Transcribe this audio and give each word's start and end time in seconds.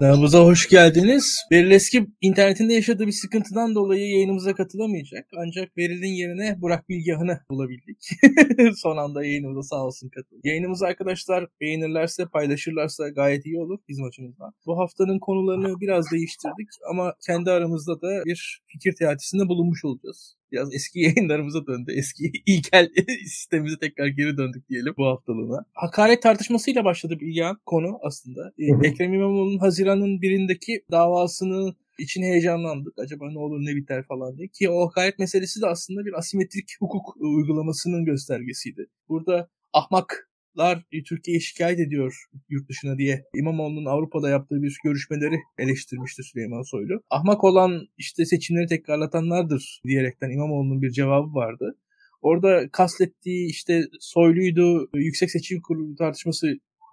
Kanalımıza 0.00 0.44
hoş 0.44 0.68
geldiniz. 0.68 1.46
Beril 1.50 1.70
Eski 1.70 2.06
internetinde 2.20 2.74
yaşadığı 2.74 3.06
bir 3.06 3.12
sıkıntıdan 3.12 3.74
dolayı 3.74 4.10
yayınımıza 4.10 4.54
katılamayacak. 4.54 5.26
Ancak 5.36 5.76
Beril'in 5.76 6.14
yerine 6.14 6.56
Burak 6.60 6.88
Bilgehan'ı 6.88 7.40
bulabildik. 7.50 8.10
Son 8.76 8.96
anda 8.96 9.24
yayınımıza 9.24 9.62
sağ 9.62 9.84
olsun 9.84 10.08
katıldı. 10.08 10.40
Yayınımızı 10.44 10.86
arkadaşlar 10.86 11.46
beğenirlerse, 11.60 12.26
paylaşırlarsa 12.26 13.08
gayet 13.08 13.46
iyi 13.46 13.58
olur 13.58 13.78
bizim 13.88 14.04
açımızdan. 14.04 14.52
Bu 14.66 14.78
haftanın 14.78 15.18
konularını 15.18 15.80
biraz 15.80 16.10
değiştirdik 16.12 16.68
ama 16.90 17.14
kendi 17.26 17.50
aramızda 17.50 18.00
da 18.00 18.24
bir 18.24 18.62
fikir 18.66 18.94
teatisinde 18.98 19.48
bulunmuş 19.48 19.84
olacağız 19.84 20.39
biraz 20.52 20.74
eski 20.74 21.00
yayınlarımıza 21.00 21.66
döndü. 21.66 21.92
Eski 21.96 22.32
ilkel 22.46 22.88
sistemimize 23.24 23.78
tekrar 23.78 24.06
geri 24.06 24.36
döndük 24.36 24.68
diyelim 24.68 24.94
bu 24.98 25.06
haftalığına. 25.06 25.64
Hakaret 25.72 26.22
tartışmasıyla 26.22 26.84
başladı 26.84 27.16
bir 27.20 27.44
konu 27.66 27.98
aslında. 28.02 28.52
Ee, 28.58 28.88
Ekrem 28.88 29.14
İmamoğlu'nun 29.14 29.58
Haziran'ın 29.58 30.22
birindeki 30.22 30.84
davasını 30.90 31.74
için 31.98 32.22
heyecanlandık. 32.22 32.98
Acaba 32.98 33.30
ne 33.30 33.38
olur 33.38 33.60
ne 33.60 33.76
biter 33.76 34.04
falan 34.06 34.38
diye. 34.38 34.48
Ki 34.48 34.70
o 34.70 34.86
hakaret 34.86 35.18
meselesi 35.18 35.60
de 35.60 35.66
aslında 35.66 36.04
bir 36.04 36.18
asimetrik 36.18 36.76
hukuk 36.80 37.16
uygulamasının 37.16 38.04
göstergesiydi. 38.04 38.86
Burada 39.08 39.48
ahmak 39.72 40.29
lar 40.58 40.84
Türkiye'yi 41.08 41.40
şikayet 41.40 41.80
ediyor 41.80 42.24
yurt 42.48 42.68
dışına 42.68 42.98
diye 42.98 43.24
İmamoğlu'nun 43.34 43.84
Avrupa'da 43.84 44.30
yaptığı 44.30 44.62
bir 44.62 44.76
görüşmeleri 44.84 45.36
eleştirmişti 45.58 46.22
Süleyman 46.22 46.62
Soylu. 46.62 47.02
Ahmak 47.10 47.44
olan 47.44 47.88
işte 47.98 48.26
seçimleri 48.26 48.66
tekrarlatanlardır 48.66 49.80
diyerekten 49.84 50.30
İmamoğlu'nun 50.30 50.82
bir 50.82 50.90
cevabı 50.90 51.34
vardı. 51.34 51.76
Orada 52.22 52.68
kastettiği 52.72 53.50
işte 53.50 53.82
Soylu'ydu, 54.00 54.90
Yüksek 54.94 55.30
Seçim 55.30 55.60
Kurulu 55.62 55.96
tartışması 55.96 56.46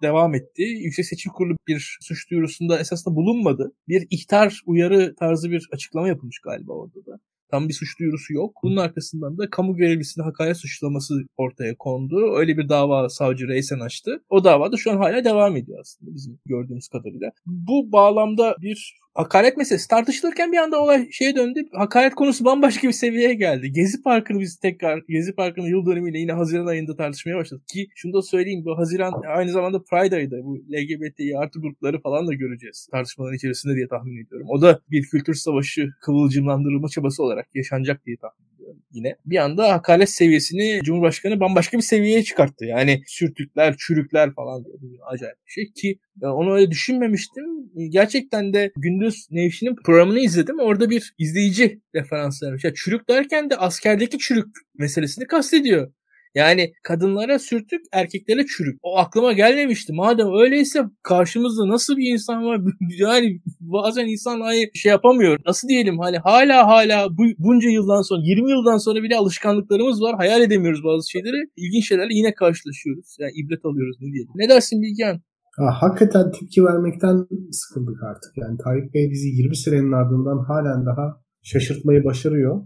devam 0.04 0.36
etti. 0.36 0.62
Yüksek 0.62 1.06
Seçim 1.06 1.32
Kurulu 1.32 1.58
bir 1.68 1.98
suç 2.02 2.32
duyurusunda 2.32 2.80
esasında 2.80 3.16
bulunmadı. 3.16 3.74
Bir 3.88 4.08
ihtar 4.10 4.62
uyarı 4.66 5.16
tarzı 5.16 5.52
bir 5.52 5.70
açıklama 5.72 6.08
yapılmış 6.08 6.40
galiba 6.40 6.74
orada 6.74 7.06
da. 7.06 7.20
Tam 7.52 7.70
bir 7.70 7.74
suç 7.74 8.00
duyurusu 8.00 8.34
yok. 8.34 8.56
Bunun 8.64 8.78
arkasından 8.78 9.38
da 9.38 9.50
kamu 9.50 9.76
görevlisine 9.76 10.24
hakaret 10.24 10.58
suçlaması 10.58 11.14
ortaya 11.38 11.76
kondu. 11.76 12.36
Öyle 12.38 12.58
bir 12.58 12.70
dava 12.70 13.10
savcı 13.10 13.48
Reysen 13.48 13.80
açtı. 13.80 14.24
O 14.30 14.44
dava 14.44 14.72
da 14.72 14.78
şu 14.78 14.92
an 14.92 14.98
hala 14.98 15.24
devam 15.24 15.56
ediyor 15.56 15.80
aslında 15.82 16.16
bizim 16.16 16.40
gördüğümüz 16.46 16.88
kadarıyla. 16.88 17.32
Bu 17.46 17.92
bağlamda 17.92 18.56
bir 18.62 18.98
hakaret 19.18 19.58
meselesi 19.58 19.88
tartışılırken 19.88 20.52
bir 20.52 20.58
anda 20.58 20.82
olay 20.82 21.08
şeye 21.12 21.36
döndü. 21.36 21.60
Hakaret 21.74 22.16
konusu 22.16 22.46
bambaşka 22.46 22.88
bir 22.88 22.94
seviyeye 22.94 23.34
geldi. 23.34 23.72
Gezi 23.72 24.02
Parkı'nı 24.02 24.40
biz 24.40 24.60
tekrar 24.60 25.02
Gezi 25.10 25.36
Parkı'nın 25.36 25.68
yıl 25.68 25.86
dönümüyle 25.86 26.20
yine 26.20 26.32
Haziran 26.32 26.66
ayında 26.66 26.96
tartışmaya 26.96 27.38
başladık. 27.38 27.68
Ki 27.68 27.88
şunu 27.96 28.14
da 28.14 28.22
söyleyeyim 28.22 28.66
bu 28.66 28.78
Haziran 28.78 29.14
aynı 29.28 29.52
zamanda 29.52 29.84
Pride 29.84 30.16
ayı 30.16 30.32
da 30.32 30.44
bu 30.44 30.56
LGBTİ 30.56 31.38
artı 31.38 31.62
grupları 31.62 32.02
falan 32.02 32.28
da 32.28 32.34
göreceğiz 32.34 32.88
tartışmaların 32.92 33.36
içerisinde 33.36 33.76
diye 33.76 33.88
tahmin 33.88 34.26
ediyorum. 34.26 34.48
O 34.50 34.62
da 34.62 34.80
bir 34.92 35.04
kültür 35.04 35.34
savaşı 35.34 35.90
kıvılcımlandırılma 36.02 36.90
çabası 36.90 37.24
olarak 37.24 37.48
yaşanacak 37.56 38.06
diye 38.06 38.18
tahmin 38.18 38.57
yine. 38.92 39.16
Bir 39.26 39.38
anda 39.38 39.74
hakaret 39.74 40.10
seviyesini 40.10 40.80
Cumhurbaşkanı 40.84 41.40
bambaşka 41.40 41.78
bir 41.78 41.84
seviyeye 41.84 42.24
çıkarttı. 42.24 42.66
Yani 42.66 43.02
sürtükler, 43.08 43.76
çürükler 43.78 44.34
falan 44.34 44.66
diye. 44.82 44.98
Acayip 45.12 45.36
bir 45.48 45.52
şey 45.52 45.72
ki 45.72 46.00
onu 46.22 46.54
öyle 46.54 46.72
düşünmemiştim. 46.72 47.46
Gerçekten 47.90 48.54
de 48.54 48.72
Gündüz 48.78 49.28
Nevşin'in 49.32 49.76
programını 49.86 50.20
izledim. 50.20 50.60
Orada 50.60 50.90
bir 50.90 51.14
izleyici 51.18 51.82
referans 51.96 52.44
vermiş. 52.44 52.64
Ya 52.64 52.74
çürük 52.74 53.10
derken 53.10 53.50
de 53.50 53.58
askerdeki 53.58 54.18
çürük 54.18 54.48
meselesini 54.78 55.28
kastediyor. 55.28 55.92
Yani 56.36 56.74
kadınlara 56.84 57.40
sürtük, 57.40 57.82
erkeklere 57.92 58.46
çürük. 58.46 58.80
O 58.84 58.98
aklıma 58.98 59.34
gelmemişti. 59.34 59.94
Madem 59.94 60.28
öyleyse 60.42 60.84
karşımızda 61.04 61.68
nasıl 61.68 61.98
bir 61.98 62.14
insan 62.14 62.44
var? 62.46 62.62
yani 62.98 63.40
bazen 63.60 64.06
insan 64.06 64.40
ay 64.40 64.70
şey 64.74 64.90
yapamıyor. 64.90 65.40
Nasıl 65.46 65.68
diyelim 65.68 66.00
hani 66.00 66.18
hala 66.18 66.68
hala 66.68 67.18
bu, 67.18 67.24
bunca 67.38 67.70
yıldan 67.70 68.02
sonra 68.02 68.22
20 68.24 68.52
yıldan 68.52 68.78
sonra 68.78 69.04
bile 69.04 69.16
alışkanlıklarımız 69.16 70.02
var. 70.02 70.16
Hayal 70.16 70.42
edemiyoruz 70.42 70.84
bazı 70.84 71.12
şeyleri. 71.12 71.50
İlginç 71.58 71.88
şeylerle 71.88 72.14
yine 72.14 72.34
karşılaşıyoruz. 72.34 73.18
Yani 73.20 73.32
ibret 73.36 73.66
alıyoruz 73.66 73.98
ne 74.02 74.14
diyelim. 74.14 74.32
Ne 74.36 74.50
dersin 74.50 74.82
Bilgehan? 74.82 75.22
Ha, 75.58 75.66
hakikaten 75.82 76.32
tepki 76.32 76.64
vermekten 76.64 77.28
sıkıldık 77.52 78.04
artık. 78.04 78.32
Yani 78.38 78.58
Tayyip 78.64 78.94
Bey 78.94 79.12
bizi 79.12 79.28
20 79.28 79.58
senenin 79.58 79.92
ardından 79.92 80.40
halen 80.48 80.86
daha 80.86 81.22
şaşırtmayı 81.44 82.04
başarıyor. 82.04 82.62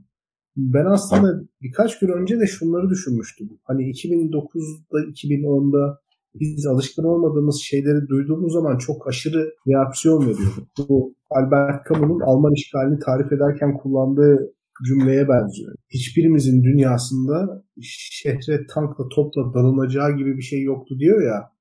Ben 0.58 0.86
aslında 0.86 1.44
birkaç 1.62 2.00
gün 2.00 2.10
önce 2.10 2.40
de 2.40 2.48
şunları 2.48 2.90
düşünmüştüm. 2.90 3.50
Hani 3.64 3.84
2009'da 3.84 5.00
2010'da 5.00 6.00
biz 6.36 6.66
alışkın 6.66 7.04
olmadığımız 7.04 7.62
şeyleri 7.62 8.08
duyduğumuz 8.08 8.54
zaman 8.54 8.78
çok 8.78 9.08
aşırı 9.08 9.54
reaksiyon 9.68 10.22
veriyorduk. 10.22 10.68
Bu 10.78 11.14
Albert 11.30 11.88
Camus'un 11.90 12.20
Alman 12.20 12.54
işgalini 12.54 13.00
tarif 13.00 13.32
ederken 13.32 13.78
kullandığı 13.78 14.54
cümleye 14.88 15.30
benziyor. 15.30 15.76
Hiçbirimizin 15.90 16.64
dünyasında 16.64 17.64
şehre 17.82 18.68
tankla 18.74 19.10
topla 19.10 19.54
dalınacağı 19.54 20.18
gibi 20.18 20.38
bir 20.38 20.42
şey 20.42 20.62
yoktu 20.62 20.96
diyor 21.00 21.22
ya. 21.22 21.52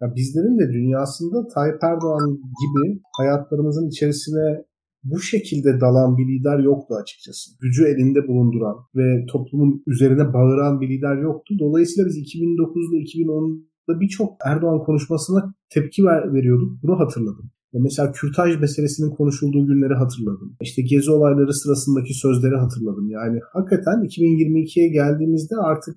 ya 0.00 0.14
bizlerin 0.16 0.58
de 0.58 0.72
dünyasında 0.72 1.48
Tayyip 1.54 1.84
Erdoğan 1.84 2.30
gibi 2.36 3.00
hayatlarımızın 3.18 3.88
içerisine 3.88 4.64
bu 5.10 5.20
şekilde 5.20 5.80
dalan 5.80 6.18
bir 6.18 6.26
lider 6.28 6.58
yoktu 6.58 6.94
açıkçası. 7.02 7.50
Gücü 7.60 7.84
elinde 7.84 8.28
bulunduran 8.28 8.76
ve 8.96 9.26
toplumun 9.32 9.82
üzerine 9.86 10.32
bağıran 10.32 10.80
bir 10.80 10.88
lider 10.88 11.16
yoktu. 11.16 11.54
Dolayısıyla 11.58 12.08
biz 12.08 12.16
2009'da 12.18 12.96
2010'da 12.96 14.00
birçok 14.00 14.36
Erdoğan 14.44 14.78
konuşmasına 14.78 15.54
tepki 15.70 16.04
ver, 16.04 16.32
veriyorduk. 16.34 16.82
Bunu 16.82 16.98
hatırladım. 16.98 17.50
Mesela 17.72 18.12
kürtaj 18.12 18.60
meselesinin 18.60 19.10
konuşulduğu 19.10 19.66
günleri 19.66 19.94
hatırladım. 19.94 20.56
İşte 20.62 20.82
gezi 20.82 21.10
olayları 21.10 21.54
sırasındaki 21.54 22.14
sözleri 22.14 22.56
hatırladım. 22.56 23.10
Yani 23.10 23.40
hakikaten 23.52 23.94
2022'ye 24.04 24.88
geldiğimizde 24.88 25.56
artık 25.56 25.96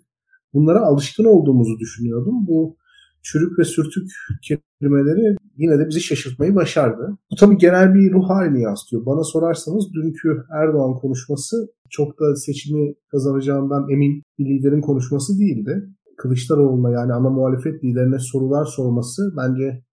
bunlara 0.53 0.79
alışkın 0.79 1.25
olduğumuzu 1.25 1.79
düşünüyordum. 1.79 2.47
Bu 2.47 2.75
çürük 3.23 3.59
ve 3.59 3.63
sürtük 3.63 4.11
kelimeleri 4.43 5.35
yine 5.57 5.79
de 5.79 5.87
bizi 5.87 6.01
şaşırtmayı 6.01 6.55
başardı. 6.55 7.17
Bu 7.31 7.35
tabii 7.35 7.57
genel 7.57 7.93
bir 7.93 8.11
ruh 8.11 8.29
halini 8.29 8.61
yansıtıyor. 8.61 9.05
Bana 9.05 9.23
sorarsanız 9.23 9.93
dünkü 9.93 10.43
Erdoğan 10.61 10.93
konuşması 10.93 11.55
çok 11.89 12.19
da 12.19 12.35
seçimi 12.35 12.93
kazanacağından 13.11 13.89
emin 13.89 14.23
bir 14.39 14.45
liderin 14.45 14.81
konuşması 14.81 15.39
değildi. 15.39 15.89
Kılıçdaroğlu'na 16.17 16.91
yani 16.91 17.13
ana 17.13 17.29
muhalefet 17.29 17.83
liderine 17.83 18.19
sorular 18.19 18.65
sorması 18.65 19.21
bence 19.37 19.83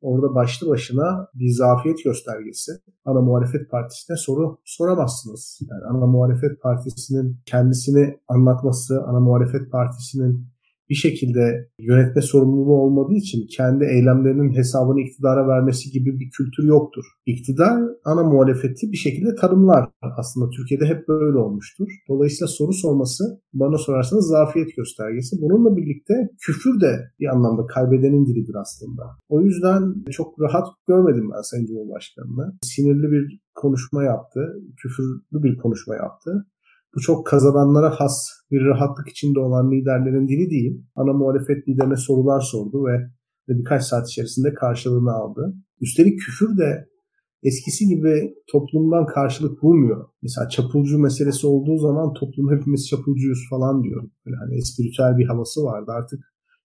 orada 0.00 0.34
başlı 0.34 0.68
başına 0.68 1.28
bir 1.34 1.50
zafiyet 1.50 2.04
göstergesi. 2.04 2.72
Ana 3.04 3.20
muhalefet 3.20 3.70
partisine 3.70 4.16
soru 4.16 4.58
soramazsınız. 4.64 5.60
Yani 5.70 5.82
ana 5.84 6.06
muhalefet 6.06 6.62
partisinin 6.62 7.36
kendisini 7.46 8.18
anlatması, 8.28 9.02
ana 9.06 9.20
muhalefet 9.20 9.70
partisinin 9.72 10.51
bir 10.92 10.96
şekilde 10.96 11.68
yönetme 11.80 12.22
sorumluluğu 12.22 12.76
olmadığı 12.82 13.14
için 13.14 13.46
kendi 13.56 13.84
eylemlerinin 13.84 14.56
hesabını 14.56 15.00
iktidara 15.00 15.48
vermesi 15.48 15.90
gibi 15.90 16.10
bir 16.20 16.30
kültür 16.36 16.64
yoktur. 16.64 17.04
İktidar 17.26 17.78
ana 18.04 18.22
muhalefeti 18.22 18.92
bir 18.92 18.96
şekilde 18.96 19.34
tanımlar. 19.34 19.88
Aslında 20.20 20.50
Türkiye'de 20.50 20.86
hep 20.86 21.08
böyle 21.08 21.38
olmuştur. 21.38 21.88
Dolayısıyla 22.08 22.46
soru 22.46 22.72
sorması 22.72 23.24
bana 23.54 23.78
sorarsanız 23.78 24.26
zafiyet 24.28 24.76
göstergesi. 24.76 25.36
Bununla 25.42 25.76
birlikte 25.76 26.14
küfür 26.46 26.80
de 26.80 26.92
bir 27.20 27.26
anlamda 27.34 27.66
kaybedenin 27.66 28.26
dilidir 28.26 28.54
aslında. 28.54 29.02
O 29.28 29.40
yüzden 29.40 29.82
çok 30.10 30.40
rahat 30.40 30.66
görmedim 30.88 31.30
ben 31.36 31.42
Sayın 31.42 31.66
Cumhurbaşkanı'nı. 31.66 32.58
Sinirli 32.62 33.12
bir 33.12 33.40
konuşma 33.54 34.04
yaptı, 34.04 34.40
küfürlü 34.82 35.42
bir 35.42 35.56
konuşma 35.56 35.94
yaptı. 35.94 36.46
Bu 36.94 37.00
çok 37.00 37.26
kazananlara 37.26 37.90
has 37.90 38.28
bir 38.50 38.64
rahatlık 38.64 39.08
içinde 39.08 39.40
olan 39.40 39.70
liderlerin 39.70 40.28
dili 40.28 40.50
değil. 40.50 40.82
Ana 40.94 41.12
muhalefet 41.12 41.68
liderine 41.68 41.96
sorular 41.96 42.40
sordu 42.40 42.84
ve 42.86 43.10
birkaç 43.48 43.82
saat 43.82 44.08
içerisinde 44.08 44.54
karşılığını 44.54 45.12
aldı. 45.12 45.54
Üstelik 45.80 46.20
küfür 46.20 46.58
de 46.58 46.88
eskisi 47.42 47.86
gibi 47.86 48.34
toplumdan 48.52 49.06
karşılık 49.06 49.62
bulmuyor. 49.62 50.08
Mesela 50.22 50.48
çapulcu 50.48 50.98
meselesi 50.98 51.46
olduğu 51.46 51.78
zaman 51.78 52.12
toplum 52.12 52.56
hepimiz 52.56 52.88
çapulcuyuz 52.88 53.48
falan 53.50 53.82
diyor. 53.82 54.02
Böyle 54.26 54.36
hani 54.36 55.18
bir 55.18 55.26
havası 55.26 55.64
vardı. 55.64 55.92
Artık 55.92 56.20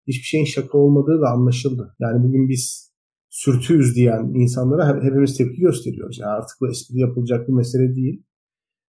hiçbir 0.08 0.24
şeyin 0.24 0.46
şaka 0.46 0.78
olmadığı 0.78 1.22
da 1.22 1.30
anlaşıldı. 1.30 1.96
Yani 2.00 2.24
bugün 2.24 2.50
biz 2.50 2.94
sürtüyüz 3.30 3.96
diyen 3.96 4.32
insanlara 4.34 5.04
hepimiz 5.04 5.38
tepki 5.38 5.62
gösteriyoruz. 5.62 6.20
Yani 6.20 6.32
artık 6.32 6.58
bu 6.62 6.70
espri 6.70 7.00
yapılacak 7.00 7.48
bir 7.48 7.54
mesele 7.54 7.96
değil. 7.96 8.24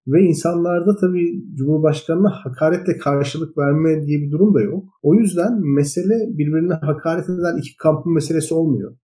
Ve 0.09 0.23
insanlarda 0.23 0.97
tabii 0.97 1.45
Cumhurbaşkanı'na 1.55 2.31
hakaretle 2.31 2.99
karşılık 2.99 3.59
verme 3.59 4.07
diye 4.07 4.21
bir 4.21 4.31
durum 4.31 4.55
da 4.55 4.61
yok. 4.61 4.85
O 5.03 5.15
yüzden 5.15 5.53
mesele 5.75 6.15
birbirine 6.39 6.75
hakaret 6.75 7.25
eden 7.25 7.59
iki 7.59 7.77
kampın 7.77 8.15
meselesi 8.15 8.55
olmuyor. 8.55 8.97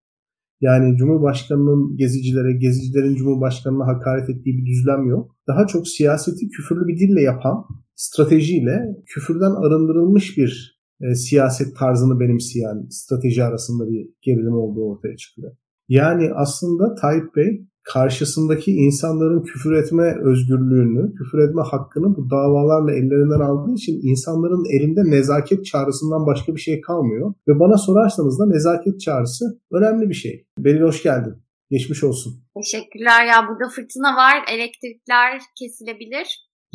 Yani 0.60 0.96
Cumhurbaşkanı'nın 0.96 1.96
gezicilere, 1.96 2.52
gezicilerin 2.52 3.14
Cumhurbaşkanı'na 3.14 3.86
hakaret 3.86 4.30
ettiği 4.30 4.58
bir 4.58 4.66
düzlem 4.66 5.06
yok. 5.06 5.36
Daha 5.48 5.66
çok 5.66 5.88
siyaseti 5.88 6.48
küfürlü 6.48 6.86
bir 6.88 6.98
dille 6.98 7.20
yapan 7.22 7.64
stratejiyle 7.94 8.80
küfürden 9.06 9.54
arındırılmış 9.66 10.38
bir 10.38 10.80
e, 11.00 11.14
siyaset 11.14 11.76
tarzını 11.76 12.20
benimseyen 12.20 12.86
strateji 12.90 13.44
arasında 13.44 13.88
bir 13.88 14.08
gerilim 14.22 14.54
olduğu 14.54 14.84
ortaya 14.84 15.16
çıkıyor. 15.16 15.52
Yani 15.88 16.30
aslında 16.34 16.94
Tayyip 16.94 17.36
Bey 17.36 17.66
karşısındaki 17.92 18.70
insanların 18.70 19.42
küfür 19.42 19.72
etme 19.72 20.16
özgürlüğünü, 20.22 21.14
küfür 21.14 21.38
etme 21.38 21.62
hakkını 21.62 22.16
bu 22.16 22.30
davalarla 22.30 22.92
ellerinden 22.92 23.40
aldığı 23.40 23.72
için 23.72 24.00
insanların 24.10 24.64
elinde 24.76 25.16
nezaket 25.16 25.64
çağrısından 25.64 26.26
başka 26.26 26.54
bir 26.54 26.60
şey 26.60 26.80
kalmıyor. 26.80 27.34
Ve 27.48 27.60
bana 27.60 27.78
sorarsanız 27.78 28.38
da 28.38 28.46
nezaket 28.46 29.00
çağrısı 29.00 29.44
önemli 29.72 30.08
bir 30.08 30.14
şey. 30.14 30.46
Beril 30.58 30.82
hoş 30.82 31.02
geldin. 31.02 31.34
Geçmiş 31.70 32.04
olsun. 32.04 32.32
Teşekkürler 32.56 33.24
ya 33.24 33.48
burada 33.48 33.70
fırtına 33.70 34.16
var, 34.16 34.44
elektrikler 34.54 35.40
kesilebilir. 35.58 36.28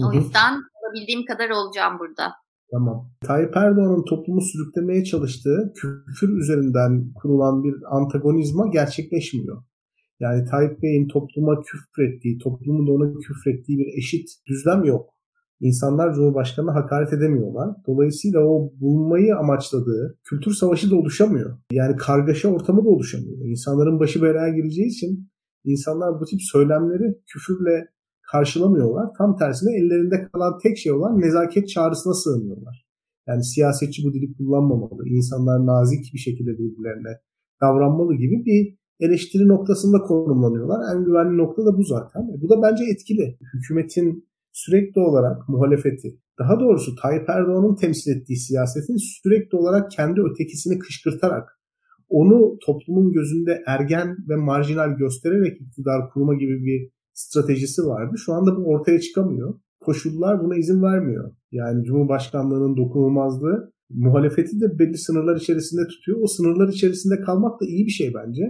O 0.08 0.14
yüzden 0.14 0.54
olabildiğim 0.54 1.26
kadar 1.26 1.50
olacağım 1.50 2.00
burada. 2.00 2.24
Tamam. 2.72 3.12
Tayyip 3.22 3.58
Erdoğan'ın 3.58 4.06
toplumu 4.06 4.42
sürüklemeye 4.42 5.04
çalıştığı 5.04 5.74
küfür 5.76 6.38
üzerinden 6.38 7.14
kurulan 7.22 7.64
bir 7.64 7.76
antagonizma 7.98 8.68
gerçekleşmiyor. 8.68 9.64
Yani 10.20 10.46
Tayyip 10.46 10.82
Bey'in 10.84 11.08
topluma 11.08 11.62
küfrettiği, 11.62 12.38
toplumun 12.38 12.88
da 12.88 12.92
ona 12.92 13.20
küfrettiği 13.20 13.78
bir 13.78 13.98
eşit 13.98 14.30
düzlem 14.48 14.84
yok. 14.84 15.10
İnsanlar 15.62 16.14
Cumhurbaşkanı'na 16.14 16.76
hakaret 16.76 17.14
edemiyorlar. 17.14 17.70
Dolayısıyla 17.88 18.40
o 18.40 18.72
bulmayı 18.82 19.36
amaçladığı 19.36 20.20
kültür 20.24 20.52
savaşı 20.52 20.92
da 20.92 20.96
oluşamıyor. 20.96 21.58
Yani 21.72 21.96
kargaşa 21.96 22.50
ortamı 22.50 22.86
da 22.86 22.90
oluşamıyor. 22.90 23.46
İnsanların 23.46 24.00
başı 24.00 24.22
belaya 24.22 24.56
gireceği 24.56 24.88
için 24.88 25.30
insanlar 25.64 26.20
bu 26.20 26.26
tip 26.26 26.40
söylemleri 26.42 27.18
küfürle 27.34 27.88
karşılamıyorlar. 28.32 29.08
Tam 29.18 29.38
tersine 29.38 29.72
ellerinde 29.78 30.28
kalan 30.34 30.60
tek 30.64 30.78
şey 30.78 30.92
olan 30.92 31.22
nezaket 31.22 31.70
çağrısına 31.70 32.14
sığınıyorlar. 32.14 32.86
Yani 33.28 33.44
siyasetçi 33.44 34.04
bu 34.06 34.14
dili 34.14 34.34
kullanmamalı. 34.38 35.08
İnsanlar 35.08 35.66
nazik 35.66 36.14
bir 36.14 36.20
şekilde 36.20 36.52
birbirlerine 36.52 37.20
davranmalı 37.62 38.16
gibi 38.16 38.46
bir 38.46 38.79
eleştiri 39.00 39.48
noktasında 39.48 39.98
konumlanıyorlar. 39.98 40.96
En 40.96 41.06
güvenli 41.06 41.38
nokta 41.38 41.66
da 41.66 41.78
bu 41.78 41.84
zaten. 41.84 42.22
E 42.22 42.42
bu 42.42 42.50
da 42.50 42.62
bence 42.62 42.84
etkili. 42.84 43.38
Hükümetin 43.54 44.30
sürekli 44.52 45.02
olarak 45.02 45.50
muhalefeti, 45.50 46.20
daha 46.40 46.60
doğrusu 46.60 46.96
Tayyip 46.96 47.30
Erdoğan'ın 47.30 47.76
temsil 47.76 48.18
ettiği 48.18 48.38
siyasetin 48.38 48.98
sürekli 48.98 49.58
olarak 49.58 49.92
kendi 49.92 50.22
ötekisini 50.22 50.80
kışkırtarak 50.80 51.60
onu 52.10 52.58
toplumun 52.66 53.12
gözünde 53.12 53.64
ergen 53.68 54.18
ve 54.30 54.36
marjinal 54.36 54.90
göstererek 54.98 55.62
iktidar 55.62 56.10
kurma 56.14 56.34
gibi 56.36 56.66
bir 56.66 56.92
stratejisi 57.14 57.82
vardı. 57.82 58.16
Şu 58.18 58.34
anda 58.34 58.58
bu 58.58 58.66
ortaya 58.66 59.00
çıkamıyor. 59.00 59.60
Koşullar 59.80 60.44
buna 60.44 60.56
izin 60.56 60.84
vermiyor. 60.84 61.32
Yani 61.52 61.84
Cumhurbaşkanlığının 61.84 62.78
dokunulmazlığı 62.78 63.74
muhalefeti 63.90 64.62
de 64.62 64.80
belli 64.80 64.98
sınırlar 64.98 65.36
içerisinde 65.36 65.88
tutuyor. 65.88 66.20
O 66.22 66.28
sınırlar 66.28 66.68
içerisinde 66.68 67.22
kalmak 67.22 67.62
da 67.62 67.66
iyi 67.66 67.86
bir 67.86 67.92
şey 67.92 68.14
bence. 68.14 68.42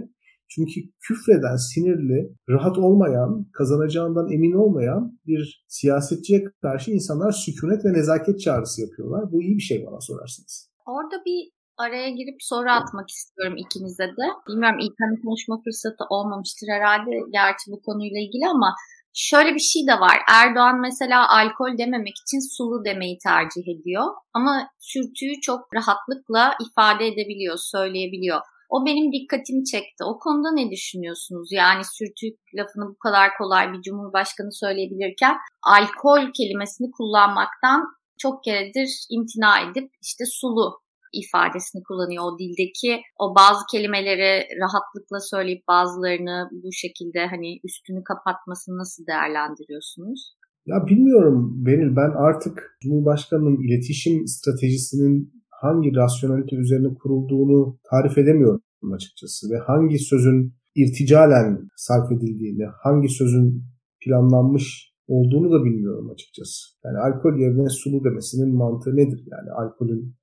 Çünkü 0.54 0.80
küfreden, 1.06 1.56
sinirli, 1.56 2.18
rahat 2.48 2.78
olmayan, 2.78 3.50
kazanacağından 3.52 4.32
emin 4.32 4.52
olmayan 4.52 5.18
bir 5.26 5.64
siyasetçiye 5.68 6.44
karşı 6.62 6.90
insanlar 6.90 7.32
sükunet 7.32 7.84
ve 7.84 7.92
nezaket 7.92 8.40
çağrısı 8.40 8.80
yapıyorlar. 8.80 9.32
Bu 9.32 9.42
iyi 9.42 9.56
bir 9.56 9.62
şey 9.62 9.86
bana 9.86 10.00
sorarsınız. 10.00 10.70
Orada 10.86 11.16
bir 11.26 11.40
araya 11.84 12.10
girip 12.10 12.38
soru 12.40 12.70
atmak 12.70 13.08
istiyorum 13.10 13.56
ikinize 13.64 14.08
de. 14.18 14.26
Bilmiyorum 14.48 14.78
İlkan'ın 14.84 15.22
konuşma 15.24 15.56
fırsatı 15.64 16.04
olmamıştır 16.10 16.68
herhalde 16.76 17.10
gerçi 17.32 17.64
bu 17.72 17.78
konuyla 17.86 18.18
ilgili 18.24 18.46
ama 18.56 18.70
şöyle 19.14 19.54
bir 19.54 19.66
şey 19.72 19.82
de 19.90 19.96
var. 20.00 20.16
Erdoğan 20.40 20.80
mesela 20.80 21.18
alkol 21.38 21.78
dememek 21.78 22.16
için 22.24 22.40
sulu 22.56 22.84
demeyi 22.84 23.18
tercih 23.28 23.64
ediyor. 23.74 24.06
Ama 24.34 24.54
sürtüyü 24.78 25.40
çok 25.40 25.60
rahatlıkla 25.74 26.54
ifade 26.66 27.06
edebiliyor, 27.06 27.56
söyleyebiliyor. 27.74 28.40
O 28.74 28.86
benim 28.86 29.12
dikkatimi 29.12 29.64
çekti. 29.64 30.00
O 30.10 30.18
konuda 30.18 30.50
ne 30.54 30.70
düşünüyorsunuz? 30.70 31.48
Yani 31.52 31.82
sürtük 31.96 32.36
lafını 32.58 32.86
bu 32.92 32.98
kadar 32.98 33.28
kolay 33.38 33.72
bir 33.72 33.82
cumhurbaşkanı 33.82 34.52
söyleyebilirken 34.52 35.34
alkol 35.62 36.22
kelimesini 36.38 36.90
kullanmaktan 36.90 37.80
çok 38.18 38.44
keredir 38.44 38.90
imtina 39.10 39.52
edip 39.60 39.90
işte 40.02 40.24
sulu 40.26 40.80
ifadesini 41.12 41.82
kullanıyor 41.82 42.24
o 42.28 42.38
dildeki 42.38 43.02
o 43.22 43.34
bazı 43.40 43.62
kelimeleri 43.72 44.32
rahatlıkla 44.62 45.20
söyleyip 45.20 45.62
bazılarını 45.68 46.48
bu 46.52 46.72
şekilde 46.72 47.26
hani 47.26 47.60
üstünü 47.64 48.04
kapatmasını 48.04 48.78
nasıl 48.78 49.06
değerlendiriyorsunuz? 49.06 50.20
Ya 50.66 50.76
bilmiyorum 50.86 51.66
Beril 51.66 51.96
ben 51.96 52.12
artık 52.28 52.78
Cumhurbaşkanı'nın 52.82 53.58
iletişim 53.64 54.26
stratejisinin 54.26 55.39
hangi 55.60 55.96
rasyonelite 55.96 56.56
üzerine 56.56 56.94
kurulduğunu 56.94 57.78
tarif 57.90 58.18
edemiyorum 58.18 58.62
açıkçası 58.94 59.50
ve 59.50 59.58
hangi 59.58 59.98
sözün 59.98 60.54
irticalen 60.74 61.68
sarf 61.76 62.12
edildiğini, 62.12 62.64
hangi 62.82 63.08
sözün 63.08 63.62
planlanmış 64.04 64.90
olduğunu 65.08 65.52
da 65.52 65.64
bilmiyorum 65.64 66.10
açıkçası. 66.10 66.60
Yani 66.84 66.98
alkol 66.98 67.38
yerine 67.38 67.68
sulu 67.68 68.04
demesinin 68.04 68.56
mantığı 68.56 68.96
nedir? 68.96 69.20
Yani 69.30 69.50
alkolün 69.50 70.14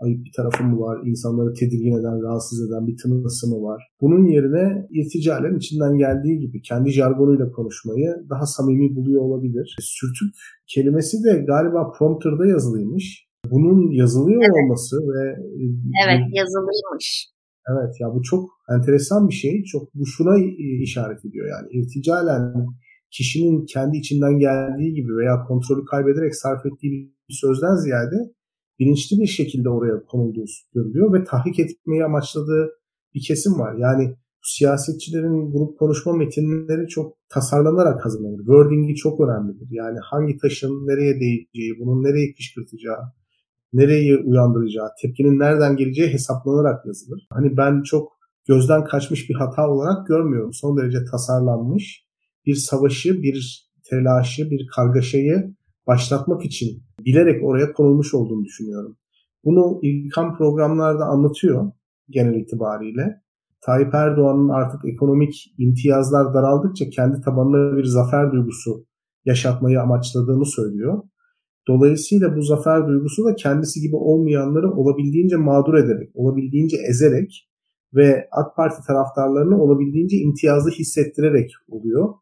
ayıp 0.00 0.24
bir 0.24 0.32
tarafı 0.36 0.64
mı 0.64 0.80
var? 0.80 1.06
İnsanları 1.06 1.54
tedirgin 1.54 1.98
eden, 2.00 2.22
rahatsız 2.22 2.68
eden 2.68 2.86
bir 2.86 2.96
tınısı 3.02 3.46
mı 3.50 3.62
var? 3.62 3.82
Bunun 4.00 4.26
yerine 4.26 4.86
irticalen 4.90 5.56
içinden 5.56 5.98
geldiği 5.98 6.38
gibi 6.38 6.62
kendi 6.62 6.90
jargonuyla 6.90 7.50
konuşmayı 7.50 8.08
daha 8.30 8.46
samimi 8.46 8.96
buluyor 8.96 9.22
olabilir. 9.22 9.76
Sürtük 9.80 10.34
kelimesi 10.66 11.24
de 11.24 11.44
galiba 11.46 11.92
prompterda 11.98 12.46
yazılıymış 12.46 13.31
bunun 13.52 13.90
yazılıyor 13.90 14.42
evet. 14.42 14.54
olması 14.58 14.96
ve 14.96 15.24
e, 15.30 15.64
Evet, 16.04 16.20
yazılıymış. 16.32 17.08
Evet 17.70 17.92
ya 18.00 18.14
bu 18.14 18.22
çok 18.22 18.50
enteresan 18.74 19.28
bir 19.28 19.34
şey. 19.34 19.64
Çok 19.64 19.94
bu 19.94 20.06
şuna 20.06 20.34
işaret 20.82 21.24
ediyor 21.24 21.46
yani 21.54 21.68
irticalen 21.70 22.66
kişinin 23.10 23.66
kendi 23.66 23.96
içinden 23.98 24.38
geldiği 24.38 24.94
gibi 24.94 25.16
veya 25.16 25.44
kontrolü 25.48 25.84
kaybederek 25.84 26.34
sarf 26.36 26.66
ettiği 26.66 27.14
bir 27.28 27.34
sözden 27.34 27.76
ziyade 27.76 28.16
bilinçli 28.78 29.20
bir 29.20 29.26
şekilde 29.26 29.68
oraya 29.68 30.04
konulduğu 30.04 30.44
görülüyor 30.74 31.14
ve 31.14 31.24
tahrik 31.24 31.58
etmeyi 31.60 32.04
amaçladığı 32.04 32.70
bir 33.14 33.22
kesim 33.28 33.58
var. 33.58 33.74
Yani 33.78 34.16
siyasetçilerin 34.42 35.52
grup 35.52 35.78
konuşma 35.78 36.12
metinleri 36.12 36.88
çok 36.88 37.16
tasarlanarak 37.28 38.04
hazırlanır. 38.04 38.38
Wording'i 38.38 38.94
çok 38.94 39.20
önemlidir. 39.20 39.68
Yani 39.70 39.98
hangi 40.02 40.38
taşın 40.38 40.86
nereye 40.86 41.20
değeceği, 41.20 41.72
bunun 41.80 42.02
nereye 42.04 42.34
kışkırtacağı, 42.34 43.02
nereyi 43.72 44.16
uyandıracağı, 44.16 44.88
tepkinin 45.02 45.38
nereden 45.38 45.76
geleceği 45.76 46.12
hesaplanarak 46.12 46.86
yazılır. 46.86 47.26
Hani 47.30 47.56
ben 47.56 47.82
çok 47.82 48.12
gözden 48.48 48.84
kaçmış 48.84 49.30
bir 49.30 49.34
hata 49.34 49.70
olarak 49.70 50.06
görmüyorum. 50.06 50.52
Son 50.52 50.78
derece 50.78 50.98
tasarlanmış 51.10 52.06
bir 52.46 52.54
savaşı, 52.54 53.22
bir 53.22 53.68
telaşı, 53.90 54.50
bir 54.50 54.66
kargaşayı 54.66 55.54
başlatmak 55.86 56.44
için 56.44 56.82
bilerek 57.04 57.44
oraya 57.44 57.72
konulmuş 57.72 58.14
olduğunu 58.14 58.44
düşünüyorum. 58.44 58.96
Bunu 59.44 59.78
İlkan 59.82 60.36
programlarda 60.36 61.04
anlatıyor 61.04 61.72
genel 62.10 62.34
itibariyle. 62.34 63.22
Tayyip 63.60 63.94
Erdoğan'ın 63.94 64.48
artık 64.48 64.80
ekonomik 64.84 65.54
imtiyazlar 65.58 66.34
daraldıkça 66.34 66.90
kendi 66.90 67.20
tabanına 67.20 67.76
bir 67.76 67.84
zafer 67.84 68.32
duygusu 68.32 68.86
yaşatmayı 69.24 69.80
amaçladığını 69.80 70.46
söylüyor. 70.46 71.02
Dolayısıyla 71.68 72.36
bu 72.36 72.42
zafer 72.42 72.88
duygusu 72.88 73.24
da 73.24 73.34
kendisi 73.34 73.80
gibi 73.80 73.96
olmayanları 73.96 74.70
olabildiğince 74.70 75.36
mağdur 75.36 75.74
ederek, 75.74 76.10
olabildiğince 76.14 76.76
ezerek 76.90 77.48
ve 77.94 78.28
AK 78.32 78.56
Parti 78.56 78.86
taraftarlarını 78.86 79.62
olabildiğince 79.62 80.16
imtiyazlı 80.16 80.70
hissettirerek 80.70 81.50
oluyor. 81.68 82.14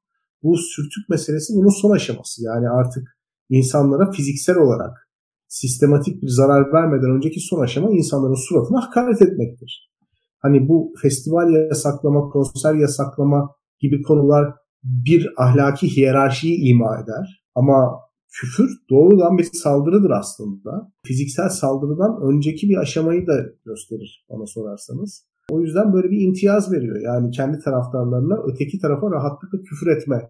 Bu 0.43 0.57
sürtük 0.57 1.09
meselesi 1.09 1.55
bunun 1.57 1.81
son 1.83 1.91
aşaması. 1.91 2.45
Yani 2.45 2.69
artık 2.69 3.17
insanlara 3.49 4.11
fiziksel 4.11 4.57
olarak 4.57 5.09
sistematik 5.49 6.23
bir 6.23 6.29
zarar 6.29 6.73
vermeden 6.73 7.11
önceki 7.11 7.41
son 7.41 7.61
aşama 7.61 7.91
insanların 7.91 8.49
suratına 8.49 8.87
hakaret 8.87 9.23
etmektir. 9.23 9.91
Hani 10.39 10.69
bu 10.69 10.93
festival 11.03 11.53
yasaklama, 11.53 12.21
konser 12.29 12.75
yasaklama 12.75 13.51
gibi 13.81 14.03
konular 14.03 14.55
bir 14.83 15.29
ahlaki 15.37 15.97
hiyerarşiyi 15.97 16.71
ima 16.71 17.01
eder. 17.05 17.45
Ama 17.55 18.01
küfür 18.31 18.71
doğrudan 18.91 19.39
bir 19.39 19.49
saldırıdır 19.53 20.11
aslında. 20.11 20.93
Fiziksel 21.07 21.49
saldırıdan 21.49 22.21
önceki 22.23 22.69
bir 22.69 22.77
aşamayı 22.77 23.27
da 23.27 23.33
gösterir 23.65 24.27
bana 24.31 24.47
sorarsanız. 24.47 25.27
O 25.51 25.61
yüzden 25.61 25.93
böyle 25.93 26.11
bir 26.11 26.21
imtiyaz 26.21 26.73
veriyor. 26.73 27.01
Yani 27.01 27.31
kendi 27.31 27.59
taraftarlarına 27.59 28.43
öteki 28.53 28.79
tarafa 28.79 29.11
rahatlıkla 29.11 29.59
küfür 29.63 29.87
etme 29.87 30.29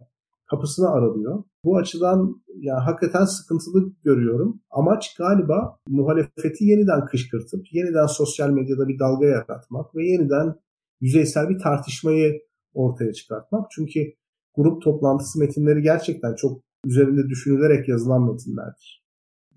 kapısını 0.51 0.91
aralıyor. 0.91 1.45
Bu 1.65 1.77
açıdan 1.77 2.43
ya 2.57 2.87
hakikaten 2.87 3.25
sıkıntılı 3.25 3.93
görüyorum. 4.05 4.61
Amaç 4.71 5.15
galiba 5.19 5.77
muhalefeti 5.89 6.65
yeniden 6.65 7.05
kışkırtıp 7.05 7.67
yeniden 7.73 8.07
sosyal 8.07 8.51
medyada 8.51 8.89
bir 8.89 8.99
dalga 8.99 9.27
yaratmak 9.27 9.95
ve 9.95 10.07
yeniden 10.07 10.55
yüzeysel 11.01 11.49
bir 11.49 11.59
tartışmayı 11.59 12.41
ortaya 12.75 13.13
çıkartmak. 13.13 13.71
Çünkü 13.71 14.01
grup 14.57 14.83
toplantısı 14.83 15.39
metinleri 15.39 15.83
gerçekten 15.83 16.35
çok 16.35 16.63
üzerinde 16.85 17.29
düşünülerek 17.29 17.89
yazılan 17.89 18.23
metinlerdir. 18.23 19.01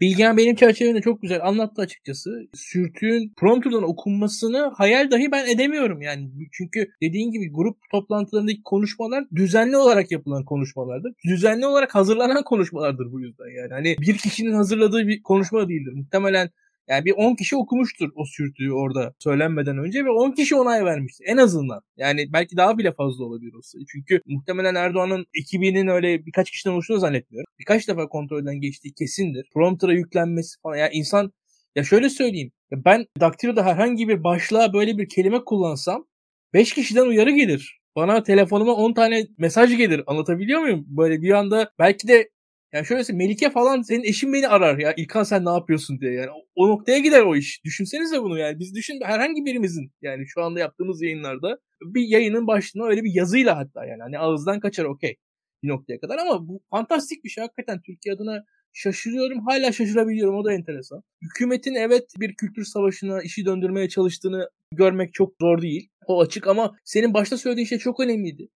Bilgen 0.02 0.38
benim 0.38 0.56
çerçevemde 0.56 1.02
çok 1.02 1.22
güzel 1.22 1.46
anlattı 1.46 1.82
açıkçası. 1.82 2.48
Sürtüğün 2.54 3.34
prompterdan 3.38 3.84
okunmasını 3.84 4.72
hayal 4.78 5.12
dahi 5.12 5.32
ben 5.32 5.48
edemiyorum 5.48 6.02
yani. 6.02 6.32
Çünkü 6.52 6.88
dediğin 7.02 7.32
gibi 7.32 7.52
grup 7.52 7.78
toplantılarındaki 7.92 8.64
konuşmalar 8.64 9.26
düzenli 9.36 9.78
olarak 9.78 10.12
yapılan 10.12 10.46
konuşmalardır. 10.46 11.14
Düzenli 11.26 11.66
olarak 11.66 11.96
hazırlanan 11.96 12.44
konuşmalardır 12.44 13.12
bu 13.12 13.22
yüzden 13.22 13.62
yani. 13.62 13.74
Hani 13.74 13.96
bir 14.02 14.18
kişinin 14.18 14.54
hazırladığı 14.54 15.08
bir 15.08 15.24
konuşma 15.24 15.70
değildir. 15.70 15.94
Muhtemelen 15.96 16.50
yani 16.88 17.06
bir 17.06 17.12
10 17.12 17.36
kişi 17.36 17.56
okumuştur 17.56 18.10
o 18.16 18.26
sürtüğü 18.26 18.72
orada 18.72 19.14
söylenmeden 19.20 19.78
önce 19.78 20.06
ve 20.06 20.10
10 20.10 20.32
kişi 20.32 20.56
onay 20.56 20.86
vermiştir 20.86 21.26
en 21.28 21.38
azından. 21.38 21.82
Yani 21.98 22.26
belki 22.34 22.58
daha 22.58 22.78
bile 22.78 22.92
fazla 22.92 23.26
olabilir 23.26 23.54
o 23.54 23.62
sayı. 23.62 23.86
Çünkü 23.92 24.22
muhtemelen 24.26 24.76
Erdoğan'ın 24.76 25.26
ekibinin 25.40 25.88
öyle 25.88 26.26
birkaç 26.26 26.52
kişiden 26.52 26.74
oluştuğunu 26.74 27.00
zannetmiyorum. 27.00 27.48
Birkaç 27.60 27.88
defa 27.88 28.08
kontrolden 28.08 28.62
geçtiği 28.62 28.94
kesindir. 28.94 29.50
Prompter'a 29.54 29.94
yüklenmesi 29.94 30.62
falan. 30.62 30.76
Yani 30.76 30.94
insan 30.94 31.34
ya 31.76 31.84
şöyle 31.84 32.10
söyleyeyim. 32.10 32.52
Ben 32.72 33.06
daktiloda 33.20 33.66
herhangi 33.66 34.08
bir 34.08 34.24
başlığa 34.24 34.74
böyle 34.74 34.98
bir 34.98 35.10
kelime 35.10 35.44
kullansam 35.46 36.06
5 36.54 36.74
kişiden 36.74 37.06
uyarı 37.06 37.32
gelir. 37.32 37.80
Bana 37.96 38.24
telefonuma 38.24 38.74
10 38.74 38.94
tane 38.94 39.28
mesaj 39.38 39.78
gelir. 39.78 40.04
Anlatabiliyor 40.08 40.62
muyum? 40.62 40.86
Böyle 40.88 41.22
bir 41.22 41.32
anda 41.32 41.72
belki 41.80 42.08
de 42.08 42.30
yani 42.74 42.86
şöyle 42.86 43.14
Melike 43.14 43.50
falan 43.50 43.82
senin 43.82 44.04
eşin 44.04 44.34
beni 44.34 44.48
arar 44.48 44.78
ya. 44.78 44.94
İlkan 44.98 45.24
sen 45.24 45.46
ne 45.46 45.50
yapıyorsun 45.50 46.00
diye 46.00 46.14
yani. 46.14 46.30
O, 46.56 46.70
noktaya 46.70 47.00
gider 47.00 47.22
o 47.22 47.36
iş. 47.36 47.64
Düşünsenize 47.66 48.22
bunu 48.22 48.40
yani. 48.40 48.60
Biz 48.60 48.76
düşün 48.76 49.00
herhangi 49.04 49.46
birimizin 49.46 49.92
yani 50.02 50.28
şu 50.28 50.44
anda 50.44 50.60
yaptığımız 50.60 51.02
yayınlarda 51.02 51.58
bir 51.82 52.02
yayının 52.08 52.48
başına 52.48 52.86
öyle 52.86 53.04
bir 53.04 53.12
yazıyla 53.14 53.58
hatta 53.58 53.86
yani. 53.86 54.02
Hani 54.02 54.20
ağızdan 54.20 54.60
kaçar 54.60 54.86
okey 54.86 55.16
bir 55.64 55.68
noktaya 55.70 56.00
kadar. 56.00 56.18
Ama 56.18 56.48
bu 56.48 56.62
fantastik 56.70 57.24
bir 57.24 57.30
şey. 57.30 57.42
Hakikaten 57.42 57.82
Türkiye 57.82 58.16
adına 58.16 58.44
şaşırıyorum. 58.74 59.40
Hala 59.46 59.72
şaşırabiliyorum. 59.72 60.36
O 60.36 60.46
da 60.46 60.54
enteresan. 60.54 61.02
Hükümetin 61.22 61.76
evet 61.76 62.04
bir 62.20 62.36
kültür 62.36 62.66
savaşına 62.66 63.22
işi 63.22 63.46
döndürmeye 63.46 63.90
çalıştığını 63.90 64.50
görmek 64.72 65.14
çok 65.14 65.34
zor 65.42 65.62
değil. 65.62 65.90
O 66.08 66.22
açık 66.22 66.48
ama 66.48 66.76
senin 66.84 67.14
başta 67.14 67.38
söylediğin 67.38 67.68
şey 67.68 67.78
çok 67.78 68.00
önemliydi 68.00 68.50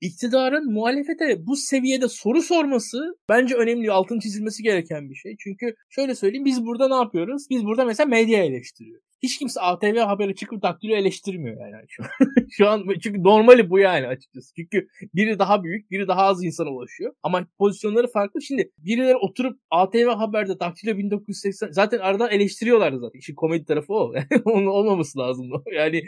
iktidarın 0.00 0.72
muhalefete 0.72 1.46
bu 1.46 1.56
seviyede 1.56 2.08
soru 2.08 2.42
sorması 2.42 2.98
bence 3.28 3.54
önemli, 3.54 3.92
altın 3.92 4.18
çizilmesi 4.20 4.62
gereken 4.62 5.10
bir 5.10 5.14
şey. 5.14 5.36
Çünkü 5.38 5.74
şöyle 5.90 6.14
söyleyeyim 6.14 6.44
biz 6.44 6.66
burada 6.66 6.88
ne 6.88 6.94
yapıyoruz? 6.94 7.46
Biz 7.50 7.64
burada 7.64 7.84
mesela 7.84 8.06
medya 8.06 8.44
eleştiriyoruz 8.44 9.09
hiç 9.22 9.38
kimse 9.38 9.60
ATV 9.60 9.98
haberi 9.98 10.34
çıkıp 10.34 10.62
daktilo 10.62 10.96
eleştirmiyor 10.96 11.56
yani 11.60 11.84
şu 11.88 12.02
şu 12.50 12.68
an 12.68 12.84
çünkü 13.02 13.22
normali 13.22 13.70
bu 13.70 13.78
yani 13.78 14.06
açıkçası. 14.06 14.54
Çünkü 14.56 14.86
biri 15.14 15.38
daha 15.38 15.64
büyük, 15.64 15.90
biri 15.90 16.08
daha 16.08 16.22
az 16.22 16.44
insana 16.44 16.70
ulaşıyor. 16.70 17.12
Ama 17.22 17.46
pozisyonları 17.58 18.06
farklı. 18.12 18.42
Şimdi 18.42 18.70
birileri 18.78 19.16
oturup 19.16 19.58
ATV 19.70 20.06
haberde 20.06 20.60
daktilo 20.60 20.98
1980 20.98 21.70
zaten 21.70 21.98
aradan 21.98 22.30
eleştiriyorlardı 22.30 23.00
zaten. 23.00 23.18
İşin 23.18 23.34
komedi 23.34 23.64
tarafı 23.64 23.92
o. 23.92 24.12
Onun 24.44 24.66
olmaması 24.66 25.18
lazım. 25.18 25.50
Yani 25.74 26.02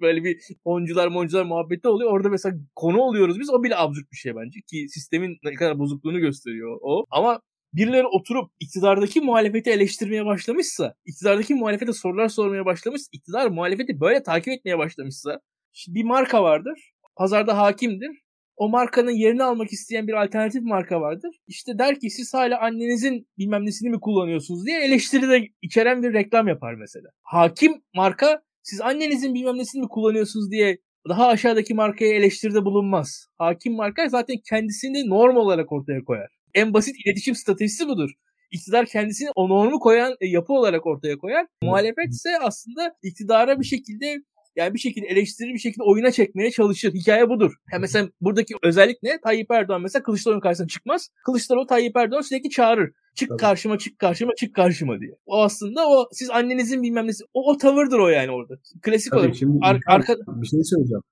böyle 0.00 0.24
bir 0.24 0.36
oncular 0.64 1.08
moncular 1.08 1.44
muhabbeti 1.44 1.88
oluyor. 1.88 2.12
Orada 2.12 2.28
mesela 2.28 2.56
konu 2.76 3.00
oluyoruz 3.00 3.40
biz. 3.40 3.50
O 3.50 3.62
bile 3.62 3.76
absürt 3.76 4.12
bir 4.12 4.16
şey 4.16 4.36
bence 4.36 4.60
ki 4.60 4.86
sistemin 4.88 5.38
ne 5.44 5.54
kadar 5.54 5.78
bozukluğunu 5.78 6.20
gösteriyor 6.20 6.78
o. 6.82 7.04
Ama 7.10 7.40
birileri 7.72 8.06
oturup 8.06 8.50
iktidardaki 8.60 9.20
muhalefeti 9.20 9.70
eleştirmeye 9.70 10.26
başlamışsa, 10.26 10.94
iktidardaki 11.06 11.54
muhalefete 11.54 11.92
sorular 11.92 12.28
sormaya 12.28 12.64
başlamış, 12.64 13.02
iktidar 13.12 13.46
muhalefeti 13.46 14.00
böyle 14.00 14.22
takip 14.22 14.48
etmeye 14.48 14.78
başlamışsa, 14.78 15.40
bir 15.88 16.04
marka 16.04 16.42
vardır, 16.42 16.92
pazarda 17.16 17.58
hakimdir. 17.58 18.22
O 18.56 18.68
markanın 18.68 19.10
yerini 19.10 19.42
almak 19.42 19.72
isteyen 19.72 20.08
bir 20.08 20.22
alternatif 20.22 20.62
marka 20.62 21.00
vardır. 21.00 21.36
İşte 21.46 21.78
der 21.78 22.00
ki 22.00 22.10
siz 22.10 22.34
hala 22.34 22.60
annenizin 22.60 23.28
bilmem 23.38 23.66
nesini 23.66 23.90
mi 23.90 24.00
kullanıyorsunuz 24.00 24.66
diye 24.66 24.84
eleştiri 24.84 25.28
de 25.28 25.48
içeren 25.62 26.02
bir 26.02 26.12
reklam 26.12 26.48
yapar 26.48 26.74
mesela. 26.74 27.08
Hakim 27.22 27.82
marka 27.94 28.42
siz 28.62 28.80
annenizin 28.80 29.34
bilmem 29.34 29.58
nesini 29.58 29.82
mi 29.82 29.88
kullanıyorsunuz 29.88 30.50
diye 30.50 30.78
daha 31.08 31.26
aşağıdaki 31.28 31.74
markaya 31.74 32.14
eleştiride 32.14 32.64
bulunmaz. 32.64 33.26
Hakim 33.38 33.74
marka 33.74 34.08
zaten 34.08 34.36
kendisini 34.48 35.08
norm 35.08 35.36
olarak 35.36 35.72
ortaya 35.72 36.04
koyar 36.04 36.41
en 36.54 36.74
basit 36.74 36.96
iletişim 37.06 37.34
stratejisi 37.34 37.88
budur. 37.88 38.10
İktidar 38.50 38.86
kendisini 38.86 39.28
o 39.34 39.48
normu 39.48 39.78
koyan 39.80 40.16
e, 40.20 40.26
yapı 40.26 40.52
olarak 40.52 40.86
ortaya 40.86 41.18
koyar. 41.18 41.46
Muhalefet 41.62 42.08
ise 42.10 42.38
aslında 42.38 42.94
iktidara 43.02 43.60
bir 43.60 43.64
şekilde 43.64 44.22
yani 44.56 44.74
bir 44.74 44.78
şekilde 44.78 45.06
eleştirir 45.06 45.54
bir 45.54 45.58
şekilde 45.58 45.84
oyuna 45.84 46.10
çekmeye 46.10 46.50
çalışır. 46.50 46.94
Hikaye 46.94 47.28
budur. 47.28 47.52
Yani 47.72 47.80
mesela 47.80 48.08
buradaki 48.20 48.54
özellik 48.62 49.02
ne? 49.02 49.20
Tayyip 49.20 49.50
Erdoğan 49.50 49.82
mesela 49.82 50.02
Kılıçdaroğlu'nun 50.02 50.40
karşısına 50.40 50.68
çıkmaz. 50.68 51.08
Kılıçdaroğlu 51.24 51.66
Tayyip 51.66 51.96
Erdoğan 51.96 52.20
sürekli 52.20 52.50
çağırır. 52.50 52.90
Çık 53.14 53.28
Tabii. 53.28 53.40
karşıma 53.40 53.78
çık 53.78 53.98
karşıma 53.98 54.32
çık 54.34 54.54
karşıma 54.54 55.00
diye. 55.00 55.12
O 55.26 55.42
aslında 55.42 55.88
o 55.88 56.08
siz 56.12 56.30
annenizin 56.30 56.82
bilmem 56.82 57.06
nesi 57.06 57.24
o, 57.34 57.50
o 57.50 57.58
tavırdır 57.58 57.98
o 57.98 58.08
yani 58.08 58.30
orada. 58.30 58.54
Klasik 58.82 59.10
Tabii, 59.10 59.20
olarak. 59.20 59.36
Şimdi 59.36 59.58
Ar- 59.62 59.80
arka... 59.86 60.16
bir 60.16 60.46
şey 60.46 60.64
söyleyeceğim. 60.64 61.02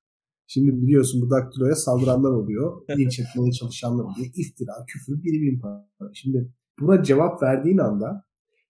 Şimdi 0.52 0.83
biliyorsun 0.83 1.23
bu 1.23 1.30
daktiloya 1.30 1.75
saldıranlar 1.75 2.30
oluyor. 2.30 2.83
Linç 2.99 3.21
etmeye 3.21 3.52
çalışanlar 3.52 4.04
oluyor. 4.04 4.26
İftira, 4.37 4.73
küfür, 4.87 5.23
birbirinin 5.23 5.61
para. 5.61 6.11
Şimdi 6.14 6.52
buna 6.80 7.02
cevap 7.02 7.42
verdiğin 7.42 7.78
anda 7.78 8.25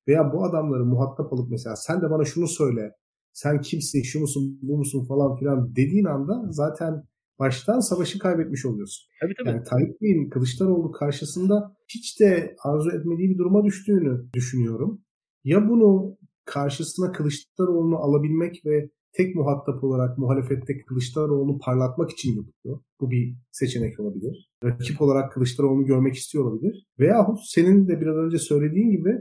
veya 0.08 0.32
bu 0.32 0.44
adamları 0.44 0.84
muhatap 0.84 1.32
alıp 1.32 1.50
mesela 1.50 1.76
sen 1.76 2.02
de 2.02 2.10
bana 2.10 2.24
şunu 2.24 2.48
söyle, 2.48 2.92
sen 3.32 3.60
kimsin, 3.60 4.02
şu 4.02 4.20
musun, 4.20 4.58
bu 4.62 4.78
musun 4.78 5.04
falan 5.04 5.36
filan 5.36 5.76
dediğin 5.76 6.04
anda 6.04 6.42
zaten 6.50 7.02
baştan 7.38 7.80
savaşı 7.80 8.18
kaybetmiş 8.18 8.66
oluyorsun. 8.66 9.06
Tabii, 9.20 9.34
tabii. 9.38 9.48
Yani 9.48 9.62
Tayyip 9.64 10.00
Bey'in 10.00 10.28
Kılıçdaroğlu 10.28 10.92
karşısında 10.92 11.76
hiç 11.88 12.20
de 12.20 12.56
arzu 12.64 12.90
etmediği 12.90 13.30
bir 13.30 13.38
duruma 13.38 13.64
düştüğünü 13.64 14.32
düşünüyorum. 14.34 15.00
Ya 15.44 15.68
bunu 15.68 16.16
karşısına 16.44 17.12
Kılıçdaroğlu'nu 17.12 17.96
alabilmek 17.96 18.66
ve 18.66 18.90
tek 19.12 19.34
muhatap 19.34 19.84
olarak 19.84 20.18
muhalefetteki 20.18 20.84
Kılıçdaroğlu'nu 20.84 21.58
parlatmak 21.58 22.10
için 22.10 22.36
yapıyor. 22.36 22.80
Bu 23.00 23.10
bir 23.10 23.36
seçenek 23.50 24.00
olabilir. 24.00 24.50
Rakip 24.64 25.02
olarak 25.02 25.32
Kılıçdaroğlu'nu 25.32 25.86
görmek 25.86 26.14
istiyor 26.14 26.44
olabilir. 26.44 26.86
Veyahut 26.98 27.38
senin 27.44 27.88
de 27.88 28.00
biraz 28.00 28.16
önce 28.16 28.38
söylediğin 28.38 28.90
gibi 28.90 29.14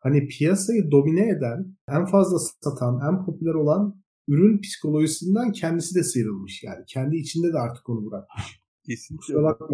hani 0.00 0.26
piyasayı 0.26 0.90
domine 0.90 1.28
eden, 1.28 1.76
en 1.88 2.04
fazla 2.06 2.38
satan, 2.38 3.00
en 3.08 3.24
popüler 3.24 3.54
olan 3.54 4.02
ürün 4.28 4.60
psikolojisinden 4.60 5.52
kendisi 5.52 5.94
de 5.94 6.02
sıyrılmış. 6.02 6.62
Yani 6.62 6.84
kendi 6.88 7.16
içinde 7.16 7.52
de 7.52 7.58
artık 7.58 7.88
onu 7.88 8.10
bırakmış. 8.10 8.60
Kesinlikle. 8.86 9.16
Kusura 9.26 9.42
bakma 9.42 9.66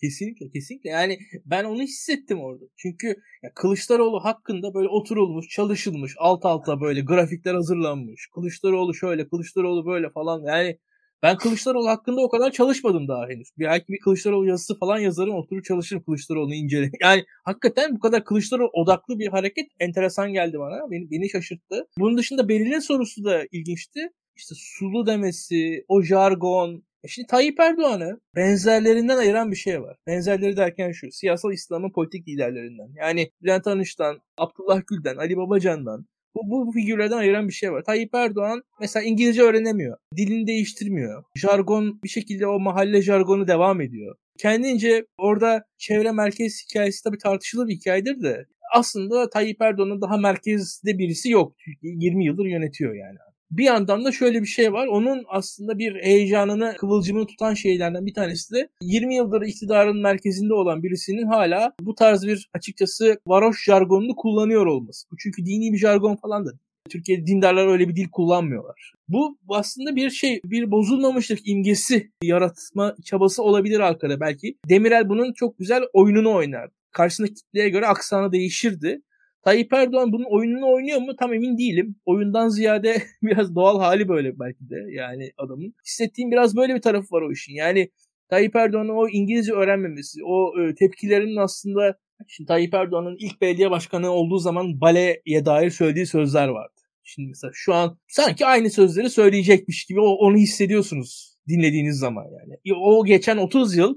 Kesinlikle 0.00 0.50
kesinlikle 0.50 0.90
yani 0.90 1.18
ben 1.46 1.64
onu 1.64 1.82
hissettim 1.82 2.40
orada. 2.40 2.64
Çünkü 2.76 3.06
ya 3.42 3.50
Kılıçdaroğlu 3.54 4.24
hakkında 4.24 4.74
böyle 4.74 4.88
oturulmuş, 4.88 5.48
çalışılmış, 5.48 6.14
alt 6.18 6.44
alta 6.44 6.80
böyle 6.80 7.00
grafikler 7.00 7.54
hazırlanmış. 7.54 8.28
Kılıçdaroğlu 8.34 8.94
şöyle, 8.94 9.28
Kılıçdaroğlu 9.28 9.86
böyle 9.86 10.10
falan 10.10 10.42
yani 10.46 10.78
ben 11.22 11.36
Kılıçdaroğlu 11.36 11.88
hakkında 11.88 12.20
o 12.20 12.28
kadar 12.28 12.50
çalışmadım 12.50 13.08
daha 13.08 13.28
henüz. 13.28 13.48
Belki 13.58 13.92
bir 13.92 13.98
Kılıçdaroğlu 13.98 14.46
yazısı 14.46 14.78
falan 14.78 14.98
yazarım 14.98 15.34
oturup 15.34 15.64
çalışırım 15.64 16.02
Kılıçdaroğlu'nu 16.02 16.54
incelerim. 16.54 16.92
Yani 17.02 17.24
hakikaten 17.44 17.94
bu 17.96 18.00
kadar 18.00 18.24
Kılıçdaroğlu 18.24 18.70
odaklı 18.72 19.18
bir 19.18 19.26
hareket 19.28 19.66
enteresan 19.80 20.32
geldi 20.32 20.58
bana. 20.58 20.90
Beni, 20.90 21.10
beni 21.10 21.30
şaşırttı. 21.30 21.86
Bunun 21.98 22.18
dışında 22.18 22.48
Beril'in 22.48 22.78
sorusu 22.78 23.24
da 23.24 23.44
ilginçti. 23.52 24.00
İşte 24.36 24.54
sulu 24.58 25.06
demesi, 25.06 25.84
o 25.88 26.02
jargon, 26.02 26.82
e 27.04 27.08
şimdi 27.08 27.26
Tayyip 27.26 27.60
Erdoğan'ı 27.60 28.20
benzerlerinden 28.36 29.16
ayıran 29.16 29.50
bir 29.50 29.56
şey 29.56 29.82
var. 29.82 29.96
Benzerleri 30.06 30.56
derken 30.56 30.92
şu, 30.92 31.12
siyasal 31.12 31.52
İslam'ın 31.52 31.92
politik 31.92 32.28
liderlerinden. 32.28 32.88
Yani 32.96 33.30
Bülent 33.42 33.66
Arınç'tan, 33.66 34.20
Abdullah 34.38 34.80
Gül'den, 34.86 35.16
Ali 35.16 35.36
Babacan'dan, 35.36 36.06
bu, 36.34 36.50
bu, 36.50 36.66
bu 36.66 36.72
figürlerden 36.72 37.16
ayıran 37.16 37.48
bir 37.48 37.52
şey 37.52 37.72
var. 37.72 37.84
Tayyip 37.84 38.14
Erdoğan 38.14 38.62
mesela 38.80 39.04
İngilizce 39.04 39.42
öğrenemiyor. 39.42 39.96
Dilini 40.16 40.46
değiştirmiyor. 40.46 41.24
Jargon 41.36 42.02
bir 42.04 42.08
şekilde 42.08 42.46
o 42.46 42.60
mahalle 42.60 43.02
jargonu 43.02 43.48
devam 43.48 43.80
ediyor. 43.80 44.16
Kendince 44.38 45.06
orada 45.18 45.64
çevre 45.78 46.12
merkez 46.12 46.64
hikayesi 46.68 47.04
tabii 47.04 47.18
tartışılı 47.18 47.68
bir 47.68 47.74
hikayedir 47.74 48.22
de 48.22 48.46
aslında 48.74 49.30
Tayyip 49.30 49.62
Erdoğan'ın 49.62 50.00
daha 50.00 50.16
merkezde 50.16 50.98
birisi 50.98 51.30
yok. 51.30 51.56
20 51.82 52.24
yıldır 52.24 52.46
yönetiyor 52.46 52.94
yani. 52.94 53.18
Bir 53.50 53.64
yandan 53.64 54.04
da 54.04 54.12
şöyle 54.12 54.42
bir 54.42 54.46
şey 54.46 54.72
var. 54.72 54.86
Onun 54.86 55.24
aslında 55.28 55.78
bir 55.78 55.94
heyecanını, 55.94 56.74
kıvılcımını 56.78 57.26
tutan 57.26 57.54
şeylerden 57.54 58.06
bir 58.06 58.14
tanesi 58.14 58.54
de 58.54 58.68
20 58.82 59.14
yıldır 59.14 59.42
iktidarın 59.42 60.02
merkezinde 60.02 60.54
olan 60.54 60.82
birisinin 60.82 61.26
hala 61.26 61.72
bu 61.80 61.94
tarz 61.94 62.26
bir 62.26 62.50
açıkçası 62.54 63.20
varoş 63.26 63.64
jargonunu 63.64 64.16
kullanıyor 64.16 64.66
olması. 64.66 65.06
Bu 65.12 65.16
çünkü 65.16 65.46
dini 65.46 65.72
bir 65.72 65.78
jargon 65.78 66.16
falan 66.16 66.46
da 66.46 66.50
Türkiye'de 66.88 67.26
dindarlar 67.26 67.66
öyle 67.66 67.88
bir 67.88 67.96
dil 67.96 68.08
kullanmıyorlar. 68.12 68.94
Bu 69.08 69.38
aslında 69.48 69.96
bir 69.96 70.10
şey, 70.10 70.40
bir 70.44 70.70
bozulmamışlık 70.70 71.48
imgesi 71.48 72.10
yaratma 72.22 72.96
çabası 73.04 73.42
olabilir 73.42 73.80
arkada 73.80 74.20
belki. 74.20 74.56
Demirel 74.68 75.08
bunun 75.08 75.32
çok 75.32 75.58
güzel 75.58 75.82
oyununu 75.92 76.34
oynar. 76.34 76.70
Karşısındaki 76.92 77.34
kitleye 77.34 77.68
göre 77.68 77.86
aksanı 77.86 78.32
değişirdi. 78.32 79.02
Tayyip 79.42 79.72
Erdoğan 79.72 80.12
bunun 80.12 80.26
oyununu 80.30 80.72
oynuyor 80.72 81.00
mu 81.00 81.16
tam 81.16 81.34
emin 81.34 81.58
değilim. 81.58 81.96
Oyundan 82.04 82.48
ziyade 82.48 83.02
biraz 83.22 83.54
doğal 83.54 83.80
hali 83.80 84.08
böyle 84.08 84.38
belki 84.38 84.70
de 84.70 84.76
yani 84.90 85.32
adamın. 85.36 85.74
Hissettiğim 85.86 86.30
biraz 86.30 86.56
böyle 86.56 86.74
bir 86.74 86.80
tarafı 86.80 87.14
var 87.14 87.22
o 87.22 87.32
işin. 87.32 87.54
Yani 87.54 87.90
Tayyip 88.30 88.56
Erdoğan'ın 88.56 88.88
o 88.88 89.08
İngilizce 89.08 89.52
öğrenmemesi, 89.52 90.20
o 90.24 90.60
e, 90.60 90.74
tepkilerinin 90.74 91.36
aslında 91.36 91.98
Şimdi 92.26 92.48
Tayyip 92.48 92.74
Erdoğan'ın 92.74 93.16
ilk 93.18 93.40
belediye 93.40 93.70
başkanı 93.70 94.10
olduğu 94.10 94.38
zaman 94.38 94.80
baleye 94.80 95.44
dair 95.44 95.70
söylediği 95.70 96.06
sözler 96.06 96.48
vardı. 96.48 96.80
Şimdi 97.02 97.28
mesela 97.28 97.50
şu 97.54 97.74
an 97.74 97.98
sanki 98.08 98.46
aynı 98.46 98.70
sözleri 98.70 99.10
söyleyecekmiş 99.10 99.84
gibi 99.84 100.00
onu 100.00 100.36
hissediyorsunuz 100.36 101.36
dinlediğiniz 101.48 101.98
zaman 101.98 102.24
yani. 102.24 102.76
O 102.76 103.04
geçen 103.04 103.36
30 103.36 103.76
yıl 103.76 103.94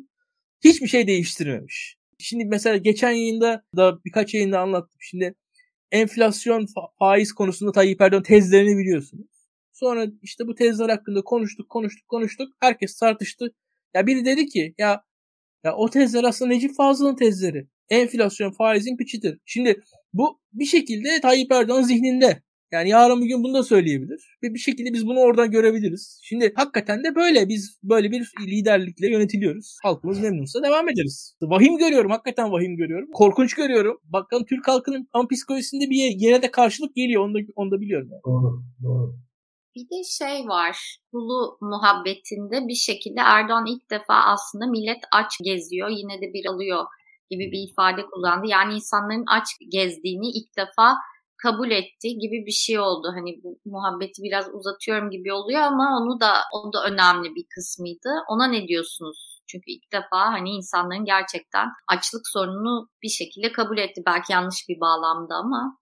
hiçbir 0.63 0.87
şey 0.87 1.07
değiştirmemiş. 1.07 1.97
Şimdi 2.21 2.45
mesela 2.45 2.77
geçen 2.77 3.11
yayında 3.11 3.63
da 3.77 3.99
birkaç 4.05 4.33
yayında 4.33 4.59
anlattım. 4.59 4.97
Şimdi 4.99 5.35
enflasyon 5.91 6.65
faiz 6.99 7.33
konusunda 7.33 7.71
Tayyip 7.71 8.01
Erdoğan 8.01 8.23
tezlerini 8.23 8.77
biliyorsunuz. 8.77 9.27
Sonra 9.73 10.07
işte 10.21 10.47
bu 10.47 10.55
tezler 10.55 10.89
hakkında 10.89 11.21
konuştuk, 11.21 11.69
konuştuk, 11.69 12.09
konuştuk. 12.09 12.53
Herkes 12.59 12.99
tartıştı. 12.99 13.55
Ya 13.93 14.07
biri 14.07 14.25
dedi 14.25 14.45
ki 14.45 14.75
ya 14.77 15.03
ya 15.63 15.75
o 15.75 15.89
tezler 15.89 16.23
aslında 16.23 16.53
Necip 16.53 16.75
Fazıl'ın 16.75 17.15
tezleri. 17.15 17.67
Enflasyon 17.89 18.51
faizin 18.51 18.97
piçidir. 18.97 19.39
Şimdi 19.45 19.81
bu 20.13 20.39
bir 20.53 20.65
şekilde 20.65 21.21
Tayyip 21.21 21.51
Erdoğan 21.51 21.81
zihninde. 21.81 22.41
Yani 22.71 22.89
yarın 22.89 23.21
bir 23.21 23.27
gün 23.27 23.43
bunu 23.43 23.53
da 23.53 23.63
söyleyebilir. 23.63 24.37
Ve 24.43 24.53
bir 24.53 24.59
şekilde 24.59 24.93
biz 24.93 25.07
bunu 25.07 25.19
oradan 25.19 25.51
görebiliriz. 25.51 26.19
Şimdi 26.23 26.53
hakikaten 26.55 27.03
de 27.03 27.15
böyle. 27.15 27.49
Biz 27.49 27.79
böyle 27.83 28.11
bir 28.11 28.31
liderlikle 28.41 29.11
yönetiliyoruz. 29.11 29.77
Halkımız 29.83 30.19
memnunsa 30.19 30.63
devam 30.63 30.89
ederiz. 30.89 31.37
Vahim 31.41 31.77
görüyorum. 31.77 32.11
Hakikaten 32.11 32.51
vahim 32.51 32.75
görüyorum. 32.75 33.09
Korkunç 33.13 33.53
görüyorum. 33.53 33.97
Bakalım 34.03 34.45
Türk 34.45 34.67
halkının 34.67 35.07
an 35.13 35.27
psikolojisinde 35.27 35.89
bir 35.89 36.19
yere 36.19 36.41
de 36.41 36.51
karşılık 36.51 36.95
geliyor. 36.95 37.25
Onu 37.25 37.33
da, 37.33 37.39
onu 37.55 37.71
da 37.71 37.81
biliyorum. 37.81 38.09
Yani. 38.11 38.21
Doğru, 38.25 38.63
doğru. 38.83 39.15
Bir 39.75 39.83
de 39.83 40.03
şey 40.03 40.47
var, 40.47 40.97
Hulu 41.11 41.57
muhabbetinde 41.61 42.67
bir 42.67 42.75
şekilde 42.75 43.19
Erdoğan 43.19 43.65
ilk 43.65 43.91
defa 43.91 44.13
aslında 44.13 44.67
millet 44.67 45.03
aç 45.11 45.31
geziyor, 45.43 45.89
yine 45.89 46.21
de 46.21 46.33
bir 46.33 46.45
alıyor 46.45 46.85
gibi 47.29 47.51
bir 47.51 47.69
ifade 47.69 48.01
kullandı. 48.05 48.47
Yani 48.47 48.73
insanların 48.73 49.25
aç 49.27 49.47
gezdiğini 49.71 50.27
ilk 50.27 50.57
defa 50.57 50.95
kabul 51.43 51.71
etti 51.71 52.07
gibi 52.23 52.37
bir 52.47 52.57
şey 52.65 52.79
oldu. 52.79 53.07
Hani 53.17 53.31
bu 53.43 53.59
muhabbeti 53.65 54.23
biraz 54.23 54.45
uzatıyorum 54.57 55.09
gibi 55.09 55.33
oluyor 55.33 55.61
ama 55.61 55.85
onu 56.01 56.19
da 56.19 56.31
o 56.55 56.73
da 56.73 56.79
önemli 56.89 57.29
bir 57.35 57.45
kısmıydı. 57.55 58.09
Ona 58.29 58.47
ne 58.47 58.67
diyorsunuz? 58.67 59.41
Çünkü 59.47 59.71
ilk 59.71 59.93
defa 59.93 60.19
hani 60.35 60.49
insanların 60.49 61.05
gerçekten 61.05 61.67
açlık 61.93 62.21
sorununu 62.33 62.87
bir 63.03 63.13
şekilde 63.19 63.51
kabul 63.51 63.77
etti. 63.77 64.01
Belki 64.05 64.33
yanlış 64.33 64.59
bir 64.69 64.79
bağlamda 64.79 65.35
ama. 65.35 65.77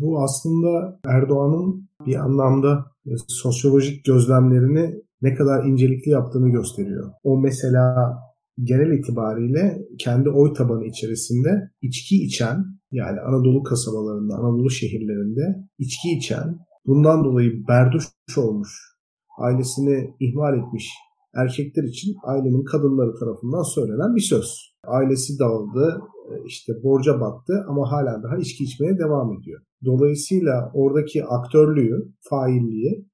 Bu 0.00 0.22
aslında 0.22 1.00
Erdoğan'ın 1.06 1.88
bir 2.06 2.16
anlamda 2.16 2.84
sosyolojik 3.28 4.04
gözlemlerini 4.04 4.94
ne 5.22 5.34
kadar 5.34 5.64
incelikli 5.64 6.10
yaptığını 6.10 6.48
gösteriyor. 6.50 7.12
O 7.22 7.40
mesela 7.40 8.14
genel 8.62 8.98
itibariyle 8.98 9.78
kendi 9.98 10.30
oy 10.30 10.54
tabanı 10.54 10.86
içerisinde 10.86 11.70
içki 11.82 12.24
içen 12.24 12.79
yani 12.92 13.20
Anadolu 13.20 13.62
kasabalarında, 13.62 14.34
Anadolu 14.34 14.70
şehirlerinde 14.70 15.42
içki 15.78 16.08
içen, 16.18 16.58
bundan 16.86 17.24
dolayı 17.24 17.52
berduş 17.68 18.04
olmuş, 18.36 18.70
ailesini 19.38 20.14
ihmal 20.20 20.58
etmiş 20.58 20.90
erkekler 21.34 21.82
için 21.82 22.14
ailenin 22.24 22.64
kadınları 22.64 23.14
tarafından 23.20 23.62
söylenen 23.74 24.16
bir 24.16 24.20
söz. 24.20 24.74
Ailesi 24.86 25.38
dağıldı, 25.38 26.00
işte 26.46 26.72
borca 26.82 27.20
battı 27.20 27.64
ama 27.68 27.92
hala 27.92 28.22
daha 28.22 28.36
içki 28.36 28.64
içmeye 28.64 28.98
devam 28.98 29.32
ediyor. 29.38 29.60
Dolayısıyla 29.84 30.70
oradaki 30.74 31.24
aktörlüğü, 31.24 32.12
failliği 32.30 33.06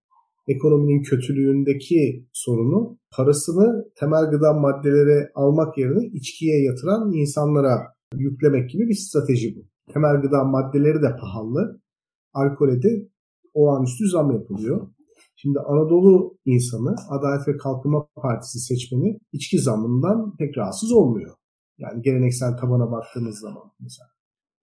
ekonominin 0.49 1.02
kötülüğündeki 1.02 2.26
sorunu 2.33 2.99
parasını 3.16 3.85
temel 3.99 4.30
gıda 4.30 4.52
maddeleri 4.52 5.28
almak 5.35 5.78
yerine 5.78 6.06
içkiye 6.06 6.64
yatıran 6.64 7.12
insanlara 7.12 7.96
yüklemek 8.15 8.71
gibi 8.71 8.89
bir 8.89 8.95
strateji 8.95 9.57
bu. 9.57 9.93
Temel 9.93 10.21
gıda 10.23 10.45
maddeleri 10.45 11.03
de 11.03 11.17
pahalı. 11.21 11.81
Alkole 12.33 12.83
de 12.83 13.09
olağanüstü 13.55 14.09
zam 14.09 14.33
yapılıyor. 14.33 14.89
Şimdi 15.37 15.59
Anadolu 15.61 16.39
insanı 16.45 16.95
Adalet 17.09 17.49
ve 17.49 17.57
Kalkınma 17.57 18.09
Partisi 18.15 18.59
seçmeni 18.59 19.19
içki 19.33 19.59
zamından 19.59 20.37
pek 20.37 20.59
rahatsız 20.59 20.93
olmuyor. 20.93 21.35
Yani 21.78 22.02
geleneksel 22.02 22.57
tabana 22.57 22.91
baktığınız 22.93 23.39
zaman 23.41 23.63
mesela 23.80 24.07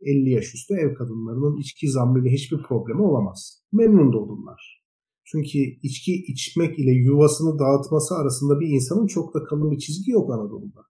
50 0.01 0.29
yaş 0.29 0.55
üstü 0.55 0.73
ev 0.73 0.93
kadınlarının 0.93 1.57
içki 1.57 1.91
zammıyla 1.91 2.31
hiçbir 2.31 2.63
problemi 2.63 3.01
olamaz. 3.01 3.63
Memnun 3.71 4.13
da 4.13 4.17
olurlar. 4.17 4.83
Çünkü 5.25 5.59
içki 5.83 6.13
içmek 6.27 6.79
ile 6.79 6.91
yuvasını 6.91 7.59
dağıtması 7.59 8.15
arasında 8.15 8.59
bir 8.59 8.67
insanın 8.67 9.07
çok 9.07 9.33
da 9.33 9.43
kalın 9.43 9.71
bir 9.71 9.77
çizgi 9.77 10.11
yok 10.11 10.33
Anadolu'da. 10.33 10.81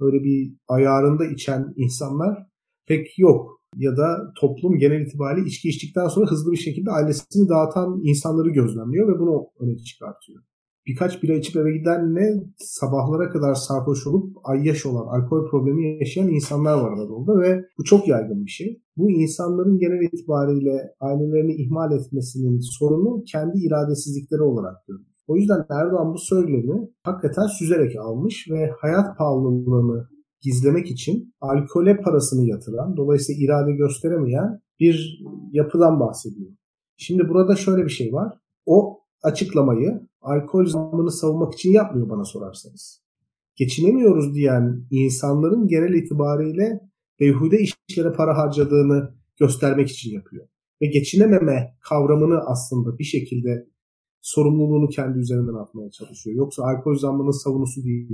Öyle 0.00 0.24
bir 0.24 0.54
ayarında 0.68 1.26
içen 1.26 1.74
insanlar 1.76 2.46
pek 2.86 3.18
yok. 3.18 3.60
Ya 3.76 3.96
da 3.96 4.32
toplum 4.40 4.78
genel 4.78 5.00
itibariyle 5.00 5.48
içki 5.48 5.68
içtikten 5.68 6.08
sonra 6.08 6.30
hızlı 6.30 6.52
bir 6.52 6.56
şekilde 6.56 6.90
ailesini 6.90 7.48
dağıtan 7.48 8.00
insanları 8.02 8.50
gözlemliyor 8.50 9.08
ve 9.08 9.18
bunu 9.18 9.46
öne 9.60 9.76
çıkartıyor 9.76 10.42
birkaç 10.86 11.22
bira 11.22 11.34
içip 11.34 11.56
eve 11.56 11.78
gidenle 11.78 12.44
sabahlara 12.56 13.30
kadar 13.30 13.54
sarhoş 13.54 14.06
olup 14.06 14.36
ayyaş 14.44 14.86
olan, 14.86 15.06
alkol 15.06 15.50
problemi 15.50 15.98
yaşayan 15.98 16.28
insanlar 16.28 16.74
var 16.74 16.92
Anadolu'da 16.92 17.40
ve 17.40 17.64
bu 17.78 17.84
çok 17.84 18.08
yaygın 18.08 18.44
bir 18.44 18.50
şey. 18.50 18.82
Bu 18.96 19.10
insanların 19.10 19.78
genel 19.78 20.02
itibariyle 20.02 20.94
ailelerini 21.00 21.54
ihmal 21.54 21.92
etmesinin 21.92 22.60
sorunu 22.78 23.24
kendi 23.32 23.58
iradesizlikleri 23.58 24.42
olarak 24.42 24.86
görülür. 24.86 25.15
O 25.26 25.36
yüzden 25.36 25.66
Erdoğan 25.70 26.14
bu 26.14 26.18
söylemi 26.18 26.88
hakikaten 27.02 27.46
süzerek 27.46 27.96
almış 27.96 28.50
ve 28.50 28.70
hayat 28.80 29.18
pahalılığını 29.18 30.08
gizlemek 30.40 30.90
için 30.90 31.34
alkole 31.40 32.00
parasını 32.00 32.46
yatıran, 32.46 32.96
dolayısıyla 32.96 33.44
irade 33.44 33.72
gösteremeyen 33.72 34.60
bir 34.80 35.24
yapıdan 35.52 36.00
bahsediyor. 36.00 36.50
Şimdi 36.96 37.28
burada 37.28 37.56
şöyle 37.56 37.84
bir 37.84 37.90
şey 37.90 38.12
var. 38.12 38.32
O 38.66 39.00
açıklamayı 39.22 40.08
alkol 40.20 40.66
zammını 40.66 41.10
savunmak 41.10 41.54
için 41.54 41.72
yapmıyor 41.72 42.08
bana 42.08 42.24
sorarsanız. 42.24 43.02
Geçinemiyoruz 43.56 44.34
diyen 44.34 44.86
insanların 44.90 45.68
genel 45.68 45.94
itibariyle 45.94 46.80
beyhude 47.20 47.58
işlere 47.58 48.12
para 48.12 48.38
harcadığını 48.38 49.14
göstermek 49.40 49.88
için 49.88 50.10
yapıyor. 50.10 50.48
Ve 50.82 50.86
geçinememe 50.86 51.76
kavramını 51.80 52.40
aslında 52.46 52.98
bir 52.98 53.04
şekilde 53.04 53.66
sorumluluğunu 54.26 54.88
kendi 54.88 55.18
üzerinden 55.18 55.62
atmaya 55.62 55.90
çalışıyor. 55.90 56.36
Yoksa 56.36 56.62
alkol 56.62 56.94
zammının 56.94 57.42
savunusu 57.44 57.84
değil 57.84 58.08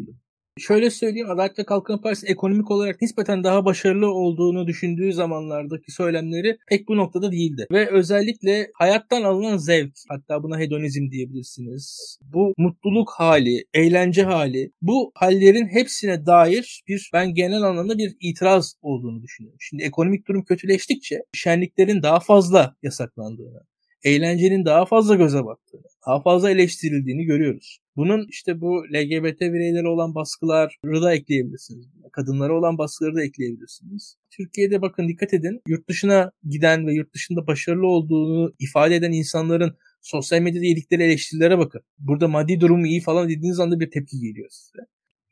şöyle 0.59 0.91
söyleyeyim 0.91 1.31
Adalet 1.31 1.59
ve 1.59 1.65
Kalkınma 1.65 2.01
Partisi 2.01 2.27
ekonomik 2.27 2.71
olarak 2.71 3.03
nispeten 3.03 3.45
daha 3.45 3.65
başarılı 3.65 4.11
olduğunu 4.11 4.67
düşündüğü 4.67 5.13
zamanlardaki 5.13 5.93
söylemleri 5.93 6.59
pek 6.69 6.89
bu 6.89 6.97
noktada 6.97 7.33
değildi. 7.33 7.67
Ve 7.73 7.91
özellikle 7.91 8.71
hayattan 8.75 9.23
alınan 9.23 9.57
zevk 9.57 9.93
hatta 10.09 10.43
buna 10.43 10.59
hedonizm 10.59 11.11
diyebilirsiniz. 11.11 12.19
Bu 12.23 12.55
mutluluk 12.59 13.11
hali, 13.11 13.65
eğlence 13.75 14.23
hali 14.23 14.73
bu 14.83 15.13
hallerin 15.15 15.69
hepsine 15.69 16.27
dair 16.27 16.83
bir 16.89 17.11
ben 17.13 17.35
genel 17.35 17.63
anlamda 17.63 17.99
bir 17.99 18.17
itiraz 18.21 18.75
olduğunu 18.83 19.23
düşünüyorum. 19.23 19.59
Şimdi 19.61 19.83
ekonomik 19.83 20.29
durum 20.29 20.45
kötüleştikçe 20.45 21.23
şenliklerin 21.35 22.03
daha 22.03 22.21
fazla 22.21 22.75
yasaklandığını, 22.83 23.61
eğlencenin 24.05 24.65
daha 24.65 24.87
fazla 24.87 25.15
göze 25.15 25.45
baktığını, 25.45 25.83
daha 26.07 26.23
fazla 26.23 26.51
eleştirildiğini 26.51 27.25
görüyoruz. 27.25 27.79
Bunun 27.97 28.27
işte 28.29 28.61
bu 28.61 28.85
LGBT 28.95 29.41
bireyleri 29.41 29.89
olan 29.89 30.15
baskıları 30.15 31.03
da 31.03 31.15
ekleyebilirsiniz. 31.15 31.87
Kadınlara 32.13 32.59
olan 32.59 32.79
baskıları 32.79 33.15
da 33.15 33.25
ekleyebilirsiniz. 33.25 34.17
Türkiye'de 34.31 34.83
bakın 34.83 35.09
dikkat 35.09 35.35
edin 35.35 35.61
yurt 35.69 35.89
dışına 35.89 36.33
giden 36.49 36.87
ve 36.87 36.95
yurt 36.95 37.15
dışında 37.15 37.47
başarılı 37.47 37.87
olduğunu 37.87 38.55
ifade 38.59 38.97
eden 38.97 39.13
insanların 39.13 39.77
sosyal 40.01 40.41
medyada 40.41 40.67
yedikleri 40.67 41.03
eleştirilere 41.03 41.59
bakın. 41.59 41.81
Burada 41.99 42.29
maddi 42.29 42.61
durumu 42.61 42.87
iyi 42.87 43.01
falan 43.01 43.29
dediğiniz 43.29 43.61
anda 43.61 43.81
bir 43.81 43.91
tepki 43.91 44.21
geliyor 44.21 44.49
size. 44.51 44.79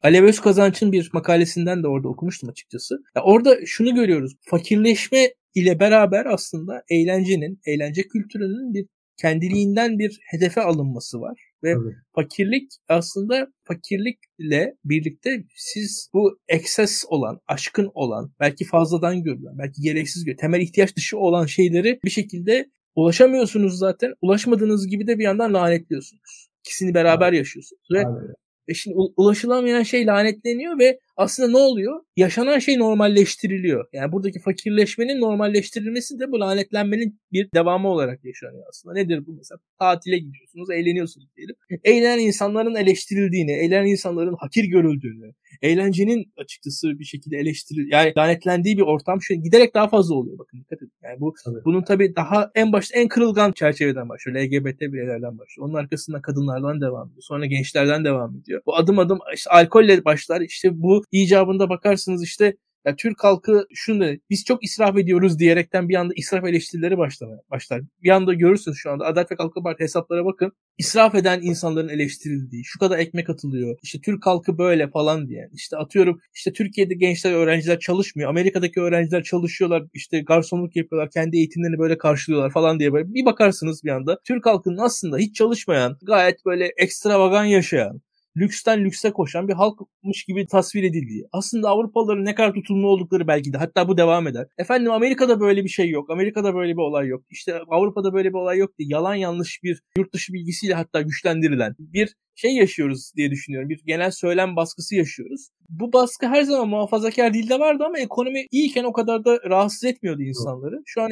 Alev 0.03 0.25
Özkazanç'ın 0.25 0.93
bir 0.93 1.11
makalesinden 1.13 1.83
de 1.83 1.89
orada 1.89 2.09
okumuştum 2.09 2.49
açıkçası. 2.49 3.03
Ya 3.17 3.23
orada 3.23 3.67
şunu 3.67 3.95
görüyoruz. 3.95 4.33
Fakirleşme 4.41 5.35
ile 5.55 5.81
beraber 5.81 6.27
aslında 6.27 6.83
eğlencenin, 6.91 7.61
eğlence 7.67 8.03
kültürünün 8.03 8.75
bir 8.75 8.87
kendiliğinden 9.17 9.99
bir 9.99 10.21
hedefe 10.31 10.61
alınması 10.61 11.21
var. 11.21 11.41
Ve 11.63 11.71
evet. 11.71 11.95
fakirlik 12.15 12.73
aslında 12.89 13.53
fakirlikle 13.65 14.75
birlikte 14.85 15.45
siz 15.57 16.11
bu 16.15 16.39
ekses 16.49 17.05
olan, 17.09 17.41
aşkın 17.49 17.91
olan, 17.95 18.33
belki 18.41 18.65
fazladan 18.65 19.23
görülen, 19.23 19.59
belki 19.59 19.83
gereksiz 19.83 20.25
görülen, 20.25 20.41
temel 20.41 20.61
ihtiyaç 20.61 20.97
dışı 20.97 21.19
olan 21.19 21.47
şeyleri 21.47 22.01
bir 22.05 22.11
şekilde 22.11 22.71
ulaşamıyorsunuz 22.95 23.79
zaten. 23.79 24.13
Ulaşmadığınız 24.21 24.89
gibi 24.89 25.07
de 25.07 25.19
bir 25.19 25.25
yandan 25.25 25.55
lanetliyorsunuz. 25.55 26.49
İkisini 26.65 26.95
beraber 26.95 27.33
yaşıyorsunuz. 27.33 27.83
Ve 27.93 27.99
Aynen. 27.99 28.35
E 28.69 28.75
şimdi 28.75 28.97
ulaşılamayan 29.17 29.83
şey 29.83 30.07
lanetleniyor 30.07 30.79
ve 30.79 30.99
aslında 31.21 31.49
ne 31.49 31.57
oluyor? 31.57 32.01
Yaşanan 32.17 32.59
şey 32.59 32.79
normalleştiriliyor. 32.79 33.87
Yani 33.93 34.13
buradaki 34.13 34.41
fakirleşmenin 34.41 35.21
normalleştirilmesi 35.21 36.21
de 36.21 36.33
bu 36.33 36.41
lanetlenmenin 36.41 37.21
bir 37.33 37.49
devamı 37.55 37.89
olarak 37.89 38.25
yaşanıyor 38.25 38.65
aslında. 38.69 38.95
Nedir 38.95 39.27
bu 39.27 39.33
mesela? 39.33 39.59
Tatile 39.79 40.19
gidiyorsunuz, 40.19 40.71
eğleniyorsunuz 40.71 41.29
diyelim. 41.37 41.55
Eğlenen 41.85 42.19
insanların 42.19 42.75
eleştirildiğini, 42.75 43.53
eğlenen 43.53 43.87
insanların 43.87 44.37
hakir 44.41 44.65
görüldüğünü, 44.65 45.33
eğlencenin 45.63 46.33
açıkçası 46.37 46.99
bir 46.99 47.05
şekilde 47.05 47.37
eleştiril 47.37 47.93
yani 47.93 48.13
lanetlendiği 48.17 48.77
bir 48.77 48.83
ortam 48.83 49.23
şu 49.23 49.35
giderek 49.35 49.75
daha 49.75 49.89
fazla 49.89 50.15
oluyor 50.15 50.39
bakın 50.39 50.61
dikkat 50.61 50.83
edin. 50.83 50.93
Yani 51.03 51.21
bu 51.21 51.35
tabii. 51.45 51.65
bunun 51.65 51.83
tabii 51.83 52.17
daha 52.17 52.51
en 52.55 52.73
başta 52.73 52.99
en 52.99 53.09
kırılgan 53.09 53.53
çerçeveden 53.53 54.09
başlıyor. 54.09 54.41
LGBT 54.41 54.81
bireylerden 54.81 55.39
başlıyor. 55.39 55.69
Onun 55.69 55.75
arkasında 55.75 56.23
kadınlardan 56.23 56.81
devam 56.81 57.09
ediyor. 57.09 57.23
Sonra 57.23 57.47
gençlerden 57.47 58.05
devam 58.05 58.37
ediyor. 58.37 58.63
Bu 58.67 58.77
adım 58.77 58.99
adım 58.99 59.19
işte 59.35 59.51
alkolle 59.51 60.05
başlar. 60.05 60.41
İşte 60.41 60.83
bu 60.83 61.05
icabında 61.13 61.69
bakarsınız 61.69 62.25
işte 62.25 62.57
ya 62.87 62.97
Türk 62.97 63.25
halkı 63.25 63.67
şunu 63.75 64.01
da 64.01 64.13
biz 64.31 64.45
çok 64.45 64.65
israf 64.65 64.97
ediyoruz 64.99 65.39
diyerekten 65.39 65.89
bir 65.89 65.95
anda 65.95 66.13
israf 66.17 66.45
eleştirileri 66.45 66.99
başlamaya 66.99 67.41
başlar. 67.51 67.81
Bir 68.03 68.11
anda 68.11 68.35
görürsünüz 68.35 68.79
şu 68.79 68.91
anda 68.91 69.07
Adalet 69.07 69.33
ve 69.33 69.37
Kalkınma 69.37 69.65
Partisi 69.65 69.85
hesaplara 69.85 70.25
bakın. 70.25 70.53
İsraf 70.79 71.15
eden 71.15 71.41
insanların 71.43 71.89
eleştirildiği, 71.89 72.65
şu 72.65 72.79
kadar 72.79 72.99
ekmek 72.99 73.31
atılıyor, 73.31 73.79
işte 73.83 74.01
Türk 74.01 74.27
halkı 74.27 74.59
böyle 74.59 74.91
falan 74.91 75.29
diye. 75.29 75.49
İşte 75.55 75.77
atıyorum 75.77 76.21
işte 76.35 76.53
Türkiye'de 76.53 76.95
gençler, 76.95 77.33
öğrenciler 77.33 77.79
çalışmıyor. 77.79 78.31
Amerika'daki 78.31 78.81
öğrenciler 78.81 79.23
çalışıyorlar, 79.23 79.83
işte 79.95 80.21
garsonluk 80.21 80.77
yapıyorlar, 80.77 81.11
kendi 81.11 81.37
eğitimlerini 81.37 81.79
böyle 81.79 81.99
karşılıyorlar 81.99 82.51
falan 82.53 82.79
diye 82.79 82.93
böyle 82.93 83.15
bir 83.15 83.25
bakarsınız 83.25 83.85
bir 83.85 83.91
anda. 83.91 84.19
Türk 84.25 84.47
halkının 84.47 84.79
aslında 84.79 85.19
hiç 85.19 85.37
çalışmayan, 85.37 85.97
gayet 86.03 86.45
böyle 86.47 86.71
ekstravagan 86.79 87.45
yaşayan, 87.45 88.01
lüksten 88.37 88.85
lükse 88.85 89.11
koşan 89.11 89.49
bir 89.49 89.53
halkmış 89.53 90.25
gibi 90.25 90.47
tasvir 90.47 90.83
edildiği. 90.83 91.25
Aslında 91.33 91.69
Avrupalıların 91.69 92.25
ne 92.25 92.35
kadar 92.35 92.55
tutumlu 92.55 92.89
oldukları 92.89 93.27
belki 93.27 93.53
de 93.53 93.59
hatta 93.59 93.89
bu 93.89 93.97
devam 93.97 94.27
eder. 94.27 94.47
Efendim 94.59 94.93
Amerika'da 94.93 95.41
böyle 95.41 95.65
bir 95.65 95.69
şey 95.69 95.91
yok. 95.91 96.11
Amerika'da 96.11 96.55
böyle 96.55 96.73
bir 96.73 96.83
olay 96.83 97.07
yok. 97.07 97.25
İşte 97.31 97.61
Avrupa'da 97.69 98.13
böyle 98.13 98.29
bir 98.29 98.39
olay 98.39 98.59
yok 98.59 98.79
diye 98.79 98.89
yalan 98.93 99.15
yanlış 99.15 99.63
bir 99.63 99.83
yurt 99.99 100.13
dışı 100.13 100.33
bilgisiyle 100.33 100.75
hatta 100.75 101.03
güçlendirilen 101.03 101.75
bir 101.79 102.15
şey 102.35 102.55
yaşıyoruz 102.55 103.13
diye 103.17 103.31
düşünüyorum. 103.31 103.69
Bir 103.69 103.83
genel 103.87 104.11
söylem 104.11 104.57
baskısı 104.57 104.97
yaşıyoruz. 104.97 105.49
Bu 105.69 105.93
baskı 105.93 106.27
her 106.27 106.43
zaman 106.43 106.69
muhafazakar 106.69 107.35
dilde 107.35 107.59
vardı 107.59 107.85
ama 107.87 107.99
ekonomi 107.99 108.47
iyiyken 108.51 108.85
o 108.85 108.93
kadar 108.93 109.25
da 109.25 109.39
rahatsız 109.51 109.85
etmiyordu 109.85 110.23
insanları. 110.23 110.83
Şu 110.87 111.03
an 111.03 111.11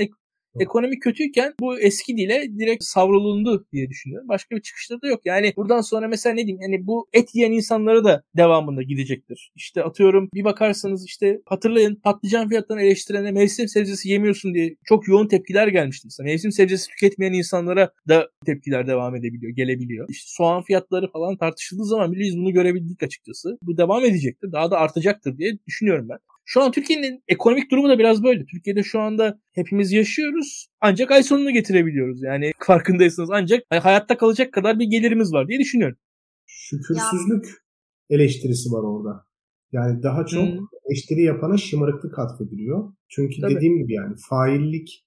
Ekonomi 0.60 0.98
kötüyken 0.98 1.54
bu 1.60 1.80
eski 1.80 2.16
dile 2.16 2.58
direkt 2.58 2.84
savrulundu 2.84 3.66
diye 3.72 3.88
düşünüyorum. 3.88 4.28
Başka 4.28 4.56
bir 4.56 4.62
çıkışta 4.62 5.02
da 5.02 5.08
yok. 5.08 5.20
Yani 5.24 5.52
buradan 5.56 5.80
sonra 5.80 6.08
mesela 6.08 6.34
ne 6.34 6.46
diyeyim 6.46 6.62
yani 6.62 6.86
bu 6.86 7.08
et 7.12 7.34
yiyen 7.34 7.52
insanlara 7.52 8.04
da 8.04 8.22
devamında 8.36 8.82
gidecektir. 8.82 9.52
İşte 9.56 9.82
atıyorum 9.82 10.28
bir 10.34 10.44
bakarsanız 10.44 11.06
işte 11.06 11.40
hatırlayın 11.46 11.94
patlıcan 11.94 12.48
fiyatlarını 12.48 12.82
eleştirene 12.82 13.32
mevsim 13.32 13.68
sebzesi 13.68 14.08
yemiyorsun 14.08 14.54
diye 14.54 14.76
çok 14.84 15.08
yoğun 15.08 15.28
tepkiler 15.28 15.68
gelmişti. 15.68 16.06
Mesela 16.06 16.24
mevsim 16.24 16.52
sebzesi 16.52 16.88
tüketmeyen 16.88 17.32
insanlara 17.32 17.90
da 18.08 18.28
tepkiler 18.46 18.86
devam 18.86 19.16
edebiliyor, 19.16 19.52
gelebiliyor. 19.52 20.08
İşte 20.10 20.26
soğan 20.28 20.62
fiyatları 20.62 21.10
falan 21.12 21.36
tartışıldığı 21.36 21.84
zaman 21.84 22.12
bile 22.12 22.38
bunu 22.38 22.52
görebildik 22.52 23.02
açıkçası. 23.02 23.58
Bu 23.62 23.76
devam 23.76 24.04
edecektir. 24.04 24.52
Daha 24.52 24.70
da 24.70 24.78
artacaktır 24.78 25.38
diye 25.38 25.58
düşünüyorum 25.66 26.08
ben. 26.08 26.18
Şu 26.50 26.62
an 26.62 26.72
Türkiye'nin 26.72 27.22
ekonomik 27.28 27.70
durumu 27.70 27.88
da 27.88 27.98
biraz 27.98 28.22
böyle. 28.22 28.44
Türkiye'de 28.46 28.82
şu 28.82 29.00
anda 29.00 29.40
hepimiz 29.52 29.92
yaşıyoruz. 29.92 30.68
Ancak 30.80 31.10
ay 31.10 31.22
sonunu 31.22 31.50
getirebiliyoruz. 31.50 32.22
Yani 32.22 32.52
farkındaysanız 32.66 33.30
ancak 33.32 33.64
hayatta 33.70 34.16
kalacak 34.16 34.52
kadar 34.52 34.78
bir 34.78 34.86
gelirimiz 34.86 35.32
var 35.32 35.48
diye 35.48 35.58
düşünüyorum. 35.58 35.96
Şükürsüzlük 36.46 37.44
ya. 37.46 38.16
eleştirisi 38.16 38.72
var 38.72 38.82
orada. 38.82 39.26
Yani 39.72 40.02
daha 40.02 40.26
çok 40.26 40.42
hmm. 40.42 40.66
eleştiri 40.86 41.22
yapana 41.22 41.56
şımarıklık 41.56 42.18
atfediliyor. 42.18 42.92
Çünkü 43.08 43.40
Tabii. 43.40 43.54
dediğim 43.54 43.78
gibi 43.78 43.94
yani 43.94 44.14
faillik 44.28 45.06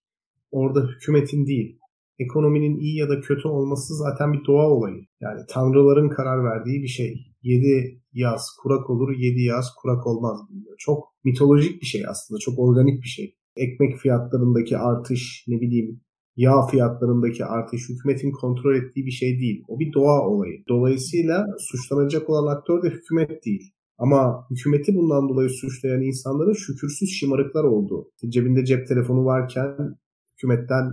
orada 0.52 0.88
hükümetin 0.88 1.46
değil. 1.46 1.80
Ekonominin 2.20 2.80
iyi 2.80 2.98
ya 2.98 3.10
da 3.10 3.22
kötü 3.22 3.48
olması 3.48 3.96
zaten 3.96 4.34
bir 4.34 4.46
doğa 4.46 4.68
olayı. 4.68 5.06
Yani 5.22 5.42
tanrıların 5.50 6.10
karar 6.10 6.44
verdiği 6.44 6.82
bir 6.84 6.88
şey. 6.88 7.31
7 7.44 8.02
yaz 8.14 8.46
kurak 8.62 8.90
olur, 8.90 9.18
7 9.18 9.42
yaz 9.42 9.66
kurak 9.82 10.08
olmaz. 10.08 10.40
Çok 10.78 11.04
mitolojik 11.24 11.82
bir 11.82 11.86
şey 11.86 12.08
aslında. 12.08 12.40
Çok 12.40 12.60
organik 12.60 13.04
bir 13.04 13.08
şey. 13.08 13.36
Ekmek 13.56 13.98
fiyatlarındaki 13.98 14.78
artış, 14.78 15.46
ne 15.48 15.62
bileyim 15.62 16.02
yağ 16.36 16.62
fiyatlarındaki 16.72 17.46
artış 17.46 17.90
hükümetin 17.90 18.32
kontrol 18.32 18.76
ettiği 18.76 19.06
bir 19.06 19.12
şey 19.12 19.40
değil. 19.40 19.64
O 19.68 19.80
bir 19.80 19.94
doğa 19.94 20.28
olayı. 20.28 20.64
Dolayısıyla 20.70 21.46
suçlanacak 21.60 22.30
olan 22.30 22.56
aktör 22.56 22.84
de 22.84 22.90
hükümet 22.90 23.46
değil. 23.46 23.74
Ama 23.98 24.48
hükümeti 24.52 24.96
bundan 24.96 25.30
dolayı 25.30 25.50
suçlayan 25.50 26.02
insanların 26.02 26.54
şükürsüz 26.54 27.10
şımarıklar 27.20 27.64
olduğu. 27.64 28.12
Cebinde 28.30 28.66
cep 28.66 28.88
telefonu 28.88 29.26
varken 29.26 29.96
hükümetten 30.34 30.86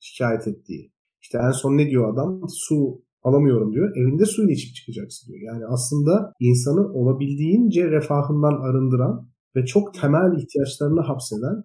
şikayet 0.00 0.48
ettiği. 0.48 0.92
İşte 1.22 1.38
en 1.38 1.50
son 1.50 1.76
ne 1.76 1.90
diyor 1.90 2.12
adam? 2.12 2.40
Su 2.48 3.03
alamıyorum 3.24 3.72
diyor. 3.72 3.96
Evinde 3.96 4.24
suyunu 4.24 4.50
içip 4.52 4.74
çıkacaksın 4.74 5.32
diyor. 5.32 5.52
Yani 5.52 5.66
aslında 5.66 6.32
insanı 6.40 6.92
olabildiğince 6.92 7.90
refahından 7.90 8.56
arındıran 8.68 9.28
ve 9.56 9.66
çok 9.66 9.94
temel 9.94 10.38
ihtiyaçlarını 10.38 11.00
hapseden 11.00 11.64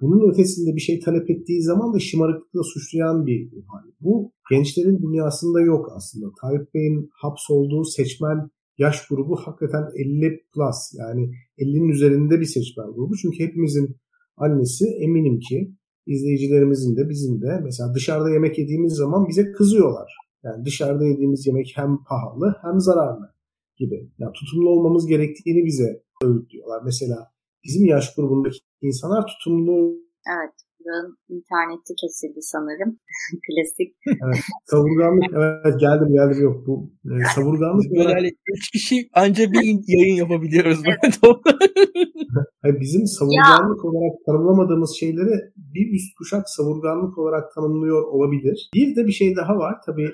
bunun 0.00 0.30
ötesinde 0.30 0.76
bir 0.76 0.80
şey 0.80 1.00
talep 1.00 1.30
ettiği 1.30 1.62
zaman 1.62 1.94
da 1.94 1.98
şımarıklıkla 1.98 2.62
suçlayan 2.62 3.26
bir 3.26 3.50
hal. 3.68 3.90
Bu 4.00 4.32
gençlerin 4.50 4.98
dünyasında 5.02 5.60
yok 5.60 5.92
aslında. 5.96 6.26
Tayyip 6.40 6.74
Bey'in 6.74 7.10
hapsolduğu 7.12 7.84
seçmen 7.84 8.50
yaş 8.78 9.08
grubu 9.08 9.36
hakikaten 9.36 9.84
50 9.94 10.40
plus 10.54 10.76
yani 10.98 11.30
50'nin 11.58 11.88
üzerinde 11.88 12.40
bir 12.40 12.44
seçmen 12.44 12.86
grubu. 12.94 13.16
Çünkü 13.16 13.44
hepimizin 13.44 13.96
annesi 14.36 14.84
eminim 14.86 15.38
ki 15.38 15.74
izleyicilerimizin 16.06 16.96
de 16.96 17.08
bizim 17.08 17.42
de 17.42 17.60
mesela 17.64 17.94
dışarıda 17.94 18.30
yemek 18.30 18.58
yediğimiz 18.58 18.92
zaman 18.92 19.28
bize 19.28 19.52
kızıyorlar. 19.52 20.29
Yani 20.44 20.64
dışarıda 20.64 21.04
yediğimiz 21.06 21.46
yemek 21.46 21.72
hem 21.74 22.04
pahalı 22.04 22.56
hem 22.62 22.80
zararlı 22.80 23.34
gibi. 23.76 24.10
Yani 24.18 24.32
tutumlu 24.32 24.70
olmamız 24.70 25.06
gerektiğini 25.06 25.66
bize 25.66 26.02
öğütlüyorlar. 26.24 26.82
Mesela 26.84 27.16
bizim 27.64 27.84
yaş 27.84 28.14
grubundaki 28.14 28.58
insanlar 28.82 29.26
tutumlu. 29.26 29.94
Evet. 30.36 30.54
Buranın 30.84 31.16
interneti 31.28 31.94
kesildi 32.02 32.42
sanırım. 32.42 32.98
Klasik. 33.46 33.96
Evet. 34.06 34.40
Savurganlık. 34.64 35.24
Evet 35.64 35.80
geldim 35.80 36.08
geldim 36.12 36.42
yok. 36.42 36.66
Bu 36.66 36.92
e, 37.04 37.14
savurganlık. 37.34 37.90
Böyle 37.98 38.14
hani 38.14 38.30
üç 38.54 38.70
kişi 38.70 39.08
anca 39.14 39.52
bir 39.52 39.62
yayın 39.86 40.16
yapabiliyoruz. 40.16 40.78
Hayır, 42.62 42.80
bizim 42.80 43.06
savurganlık 43.06 43.84
ya. 43.84 43.90
olarak 43.90 44.14
tanımlamadığımız 44.26 44.96
şeyleri 45.00 45.34
bir 45.56 45.94
üst 45.96 46.14
kuşak 46.18 46.48
savurganlık 46.48 47.18
olarak 47.18 47.54
tanımlıyor 47.54 48.02
olabilir. 48.02 48.70
Bir 48.74 48.96
de 48.96 49.06
bir 49.06 49.12
şey 49.12 49.36
daha 49.36 49.56
var. 49.56 49.74
Tabii 49.86 50.10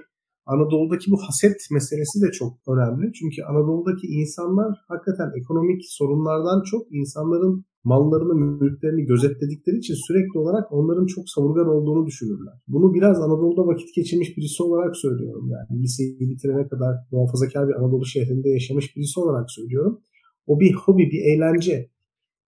Anadolu'daki 0.46 1.10
bu 1.10 1.16
haset 1.26 1.60
meselesi 1.70 2.16
de 2.24 2.30
çok 2.32 2.52
önemli. 2.72 3.12
Çünkü 3.12 3.42
Anadolu'daki 3.42 4.06
insanlar 4.06 4.70
hakikaten 4.88 5.30
ekonomik 5.40 5.80
sorunlardan 5.98 6.62
çok 6.70 6.82
insanların 6.98 7.64
mallarını, 7.84 8.34
mülklerini 8.34 9.04
gözetledikleri 9.04 9.76
için 9.76 9.96
sürekli 10.06 10.38
olarak 10.38 10.72
onların 10.72 11.06
çok 11.06 11.24
savurgan 11.34 11.68
olduğunu 11.68 12.06
düşünürler. 12.06 12.54
Bunu 12.68 12.94
biraz 12.94 13.20
Anadolu'da 13.20 13.66
vakit 13.66 13.94
geçirmiş 13.94 14.36
birisi 14.36 14.62
olarak 14.62 14.96
söylüyorum. 14.96 15.50
Yani 15.54 15.82
liseyi 15.82 16.20
bitirene 16.20 16.68
kadar 16.68 16.94
muhafazakar 17.12 17.68
bir 17.68 17.74
Anadolu 17.74 18.06
şehrinde 18.06 18.48
yaşamış 18.48 18.96
birisi 18.96 19.20
olarak 19.20 19.50
söylüyorum. 19.50 20.00
O 20.46 20.60
bir 20.60 20.74
hobi, 20.74 21.10
bir 21.12 21.22
eğlence. 21.30 21.90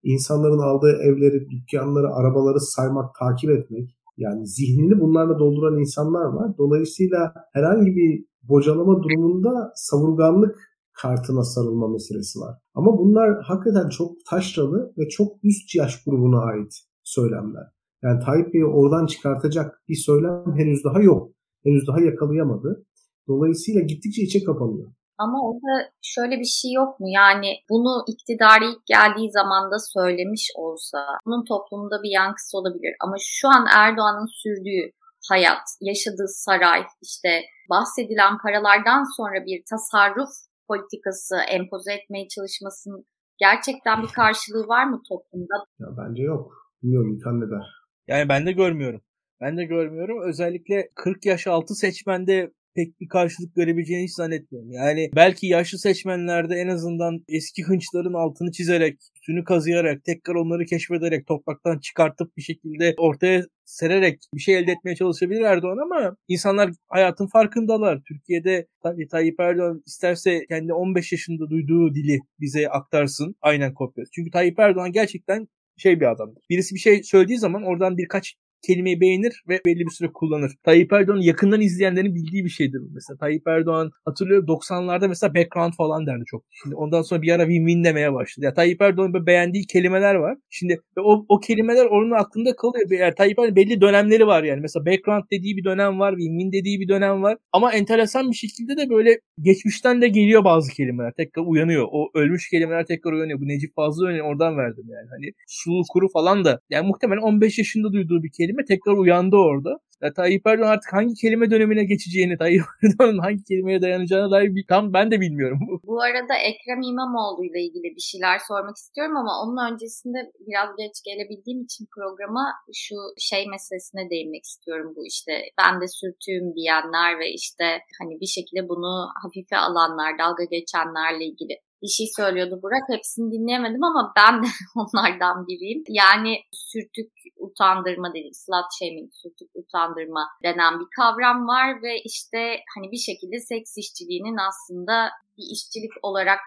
İnsanların 0.03 0.59
aldığı 0.59 0.95
evleri, 1.07 1.49
dükkanları, 1.49 2.09
arabaları 2.13 2.59
saymak, 2.59 3.09
takip 3.19 3.49
etmek, 3.49 3.98
yani 4.19 4.47
zihnini 4.47 4.99
bunlarla 5.01 5.39
dolduran 5.39 5.79
insanlar 5.79 6.25
var. 6.25 6.57
Dolayısıyla 6.57 7.33
herhangi 7.53 7.95
bir 7.95 8.25
bocalama 8.43 9.03
durumunda 9.03 9.71
savurganlık 9.75 10.55
kartına 11.01 11.43
sarılma 11.43 11.87
meselesi 11.87 12.39
var. 12.39 12.55
Ama 12.73 12.97
bunlar 12.97 13.41
hakikaten 13.43 13.89
çok 13.89 14.11
taşralı 14.29 14.93
ve 14.97 15.09
çok 15.09 15.43
üst 15.43 15.75
yaş 15.75 16.03
grubuna 16.03 16.39
ait 16.39 16.73
söylemler. 17.03 17.63
Yani 18.03 18.19
Tayyip 18.25 18.53
Bey'i 18.53 18.65
oradan 18.65 19.05
çıkartacak 19.05 19.81
bir 19.89 19.95
söylem 19.95 20.53
henüz 20.55 20.83
daha 20.83 21.01
yok. 21.01 21.31
Henüz 21.63 21.87
daha 21.87 22.01
yakalayamadı. 22.01 22.85
Dolayısıyla 23.27 23.81
gittikçe 23.81 24.21
içe 24.21 24.43
kapanıyor. 24.43 24.91
Ama 25.23 25.37
orada 25.47 25.91
şöyle 26.01 26.39
bir 26.39 26.51
şey 26.59 26.71
yok 26.71 26.99
mu? 26.99 27.07
Yani 27.09 27.49
bunu 27.69 28.03
iktidara 28.07 28.65
ilk 28.65 28.85
geldiği 28.85 29.31
zaman 29.31 29.71
da 29.71 29.79
söylemiş 29.79 30.51
olsa 30.55 30.97
bunun 31.25 31.45
toplumda 31.45 32.03
bir 32.03 32.11
yankısı 32.21 32.57
olabilir. 32.57 32.93
Ama 33.03 33.15
şu 33.19 33.47
an 33.47 33.65
Erdoğan'ın 33.75 34.29
sürdüğü 34.41 34.83
hayat, 35.29 35.65
yaşadığı 35.81 36.27
saray, 36.27 36.81
işte 37.01 37.29
bahsedilen 37.69 38.37
paralardan 38.43 39.03
sonra 39.17 39.45
bir 39.45 39.63
tasarruf 39.69 40.29
politikası 40.67 41.35
empoze 41.49 41.93
etmeye 41.93 42.27
çalışmasının 42.27 43.05
gerçekten 43.39 44.03
bir 44.03 44.07
karşılığı 44.07 44.67
var 44.67 44.85
mı 44.85 45.01
toplumda? 45.09 45.55
Ya 45.79 45.87
bence 45.97 46.23
yok. 46.23 46.51
Bilmiyorum 46.83 47.15
İlkan 47.15 47.41
ne 47.41 47.49
der? 47.51 47.65
Yani 48.07 48.29
ben 48.29 48.45
de 48.45 48.51
görmüyorum. 48.51 49.01
Ben 49.41 49.57
de 49.57 49.63
görmüyorum. 49.63 50.21
Özellikle 50.29 50.89
40 50.95 51.25
yaş 51.25 51.47
altı 51.47 51.75
seçmende 51.75 52.51
pek 52.75 52.99
bir 52.99 53.07
karşılık 53.07 53.55
görebileceğini 53.55 54.03
hiç 54.03 54.13
zannetmiyorum. 54.13 54.71
Yani 54.71 55.09
belki 55.15 55.47
yaşlı 55.47 55.77
seçmenlerde 55.77 56.55
en 56.55 56.67
azından 56.67 57.23
eski 57.27 57.63
hınçların 57.63 58.13
altını 58.13 58.51
çizerek, 58.51 58.97
üstünü 59.15 59.43
kazıyarak, 59.43 60.03
tekrar 60.03 60.35
onları 60.35 60.65
keşfederek, 60.65 61.27
topraktan 61.27 61.79
çıkartıp 61.79 62.37
bir 62.37 62.41
şekilde 62.41 62.93
ortaya 62.97 63.43
sererek 63.65 64.19
bir 64.33 64.39
şey 64.39 64.57
elde 64.57 64.71
etmeye 64.71 64.95
çalışabilir 64.95 65.41
Erdoğan 65.41 65.77
ama 65.77 66.15
insanlar 66.27 66.71
hayatın 66.87 67.27
farkındalar. 67.27 68.01
Türkiye'de 68.07 68.67
tabii 68.83 69.07
Tayyip 69.07 69.39
Erdoğan 69.39 69.83
isterse 69.85 70.45
kendi 70.49 70.73
15 70.73 71.11
yaşında 71.11 71.49
duyduğu 71.49 71.95
dili 71.95 72.19
bize 72.39 72.69
aktarsın. 72.69 73.35
Aynen 73.41 73.73
kopyası. 73.73 74.11
Çünkü 74.11 74.31
Tayyip 74.31 74.59
Erdoğan 74.59 74.91
gerçekten 74.91 75.47
şey 75.77 75.99
bir 75.99 76.11
adamdır. 76.11 76.43
Birisi 76.49 76.75
bir 76.75 76.79
şey 76.79 77.03
söylediği 77.03 77.39
zaman 77.39 77.63
oradan 77.63 77.97
birkaç 77.97 78.35
kelimeyi 78.67 79.01
beğenir 79.01 79.43
ve 79.49 79.59
belli 79.65 79.79
bir 79.79 79.91
süre 79.91 80.09
kullanır. 80.13 80.51
Tayyip 80.63 80.93
Erdoğan 80.93 81.17
yakından 81.17 81.61
izleyenlerin 81.61 82.15
bildiği 82.15 82.45
bir 82.45 82.49
şeydir 82.49 82.81
mesela. 82.93 83.17
Tayyip 83.17 83.47
Erdoğan 83.47 83.91
hatırlıyorum 84.05 84.45
90'larda 84.47 85.07
mesela 85.07 85.35
background 85.35 85.73
falan 85.73 86.07
derdi 86.07 86.23
çok. 86.25 86.43
Şimdi 86.63 86.75
ondan 86.75 87.01
sonra 87.01 87.21
bir 87.21 87.31
ara 87.31 87.43
win-win 87.43 87.83
demeye 87.83 88.13
başladı. 88.13 88.45
Ya 88.45 88.53
Tayyip 88.53 88.81
Erdoğan'ın 88.81 89.25
beğendiği 89.25 89.67
kelimeler 89.67 90.15
var. 90.15 90.37
Şimdi 90.49 90.81
o, 90.99 91.25
o 91.29 91.39
kelimeler 91.39 91.85
onun 91.85 92.11
aklında 92.11 92.55
kalıyor. 92.55 92.91
Yani 92.91 93.15
Tayyip 93.15 93.39
Erdoğan 93.39 93.55
belli 93.55 93.81
dönemleri 93.81 94.27
var 94.27 94.43
yani. 94.43 94.61
Mesela 94.61 94.85
background 94.85 95.23
dediği 95.31 95.57
bir 95.57 95.63
dönem 95.63 95.99
var, 95.99 96.13
win-win 96.13 96.51
dediği 96.51 96.79
bir 96.79 96.87
dönem 96.87 97.23
var. 97.23 97.37
Ama 97.51 97.73
enteresan 97.73 98.31
bir 98.31 98.35
şekilde 98.35 98.77
de 98.77 98.89
böyle 98.89 99.19
geçmişten 99.41 100.01
de 100.01 100.07
geliyor 100.07 100.43
bazı 100.43 100.71
kelimeler. 100.71 101.13
Tekrar 101.17 101.43
uyanıyor. 101.45 101.87
O 101.91 102.09
ölmüş 102.13 102.49
kelimeler 102.49 102.85
tekrar 102.85 103.11
uyanıyor. 103.11 103.39
Bu 103.39 103.47
Necip 103.47 103.75
Fazıl 103.75 104.05
örneği 104.05 104.23
oradan 104.23 104.57
verdim 104.57 104.85
yani. 104.87 105.07
Hani 105.09 105.31
sulu 105.47 105.83
kuru 105.89 106.07
falan 106.13 106.45
da. 106.45 106.59
Yani 106.69 106.87
muhtemelen 106.87 107.21
15 107.21 107.57
yaşında 107.57 107.93
duyduğu 107.93 108.23
bir 108.23 108.31
kelime 108.37 108.48
kelime 108.49 108.65
tekrar 108.65 108.93
uyandı 108.93 109.35
orada. 109.35 109.79
Ya 110.01 110.13
Tayyip 110.13 110.47
Erdoğan 110.47 110.67
artık 110.67 110.93
hangi 110.93 111.13
kelime 111.13 111.51
dönemine 111.51 111.83
geçeceğini, 111.83 112.37
Tayyip 112.37 112.63
Erdoğan'ın 112.83 113.19
hangi 113.19 113.43
kelimeye 113.43 113.81
dayanacağını 113.81 114.31
dair 114.31 114.55
bir, 114.55 114.65
tam 114.67 114.93
ben 114.93 115.11
de 115.11 115.21
bilmiyorum. 115.21 115.59
Bu 115.83 116.01
arada 116.01 116.35
Ekrem 116.49 116.81
İmamoğlu 116.81 117.45
ile 117.45 117.59
ilgili 117.65 117.95
bir 117.95 118.05
şeyler 118.11 118.37
sormak 118.47 118.77
istiyorum 118.77 119.17
ama 119.17 119.33
onun 119.41 119.57
öncesinde 119.71 120.19
biraz 120.47 120.69
geç 120.77 120.95
gelebildiğim 121.05 121.61
için 121.67 121.85
programa 121.95 122.45
şu 122.83 122.95
şey 123.29 123.47
meselesine 123.47 124.09
değinmek 124.09 124.43
istiyorum. 124.43 124.93
Bu 124.95 125.01
işte 125.13 125.33
ben 125.59 125.81
de 125.81 125.87
sürtüğüm 125.99 126.55
diyenler 126.55 127.19
ve 127.19 127.27
işte 127.41 127.65
hani 127.99 128.13
bir 128.21 128.31
şekilde 128.37 128.69
bunu 128.71 128.93
hafife 129.23 129.57
alanlar, 129.57 130.11
dalga 130.21 130.43
geçenlerle 130.43 131.25
ilgili 131.25 131.55
bir 131.81 131.87
şey 131.97 132.07
söylüyordu 132.17 132.59
Burak. 132.63 132.85
Hepsini 132.95 133.31
dinleyemedim 133.31 133.83
ama 133.83 134.13
ben 134.17 134.43
de 134.43 134.47
onlardan 134.81 135.47
biriyim. 135.47 135.83
Yani 135.89 136.37
sürtük 136.51 137.11
utandırma 137.37 138.13
değil, 138.13 138.31
slut 138.33 138.69
shaming, 138.79 139.09
sürtük 139.21 139.49
utandırma 139.53 140.23
denen 140.43 140.79
bir 140.79 140.87
kavram 140.97 141.47
var 141.47 141.81
ve 141.83 141.93
işte 142.05 142.41
hani 142.75 142.91
bir 142.91 143.03
şekilde 143.07 143.39
seks 143.39 143.77
işçiliğinin 143.77 144.37
aslında 144.49 145.09
bir 145.37 145.47
işçilik 145.55 145.91
olarak 146.03 146.39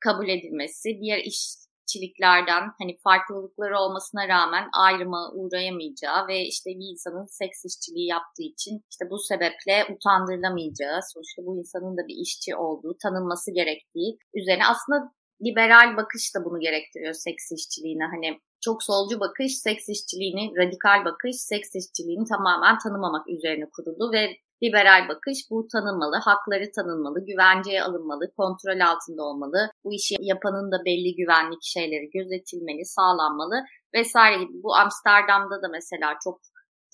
kabul 0.00 0.28
edilmesi, 0.28 0.88
diğer 1.00 1.18
iş 1.18 1.65
çiliklerden 1.86 2.62
hani 2.80 2.96
farklılıkları 3.04 3.78
olmasına 3.78 4.28
rağmen 4.28 4.68
ayrıma 4.72 5.32
uğrayamayacağı 5.34 6.28
ve 6.28 6.36
işte 6.52 6.70
bir 6.70 6.88
insanın 6.92 7.26
seks 7.26 7.64
işçiliği 7.64 8.08
yaptığı 8.08 8.42
için 8.42 8.84
işte 8.90 9.04
bu 9.10 9.18
sebeple 9.18 9.86
utandırılamayacağı, 9.94 11.00
sonuçta 11.12 11.46
bu 11.46 11.58
insanın 11.58 11.96
da 11.96 12.02
bir 12.08 12.16
işçi 12.22 12.56
olduğu, 12.56 12.96
tanınması 13.02 13.54
gerektiği 13.54 14.18
üzerine 14.34 14.66
aslında 14.66 15.12
liberal 15.44 15.96
bakış 15.96 16.34
da 16.34 16.44
bunu 16.44 16.60
gerektiriyor 16.60 17.14
seks 17.14 17.52
işçiliğine. 17.52 18.04
Hani 18.04 18.40
çok 18.60 18.82
solcu 18.82 19.20
bakış 19.20 19.58
seks 19.58 19.88
işçiliğini, 19.88 20.52
radikal 20.56 21.04
bakış 21.04 21.36
seks 21.36 21.74
işçiliğini 21.74 22.24
tamamen 22.28 22.78
tanımamak 22.78 23.28
üzerine 23.28 23.66
kuruldu 23.74 24.12
ve 24.12 24.36
Liberal 24.62 25.08
bakış 25.08 25.38
bu 25.50 25.66
tanınmalı, 25.72 26.16
hakları 26.24 26.66
tanınmalı, 26.76 27.18
güvenceye 27.26 27.82
alınmalı, 27.82 28.24
kontrol 28.36 28.80
altında 28.80 29.22
olmalı, 29.22 29.70
bu 29.84 29.92
işi 29.92 30.14
yapanın 30.20 30.72
da 30.72 30.78
belli 30.84 31.14
güvenlik 31.16 31.62
şeyleri 31.62 32.10
gözetilmeli, 32.10 32.84
sağlanmalı 32.84 33.56
vesaire 33.94 34.36
gibi. 34.42 34.62
Bu 34.62 34.76
Amsterdam'da 34.76 35.62
da 35.62 35.68
mesela 35.72 36.14
çok 36.24 36.40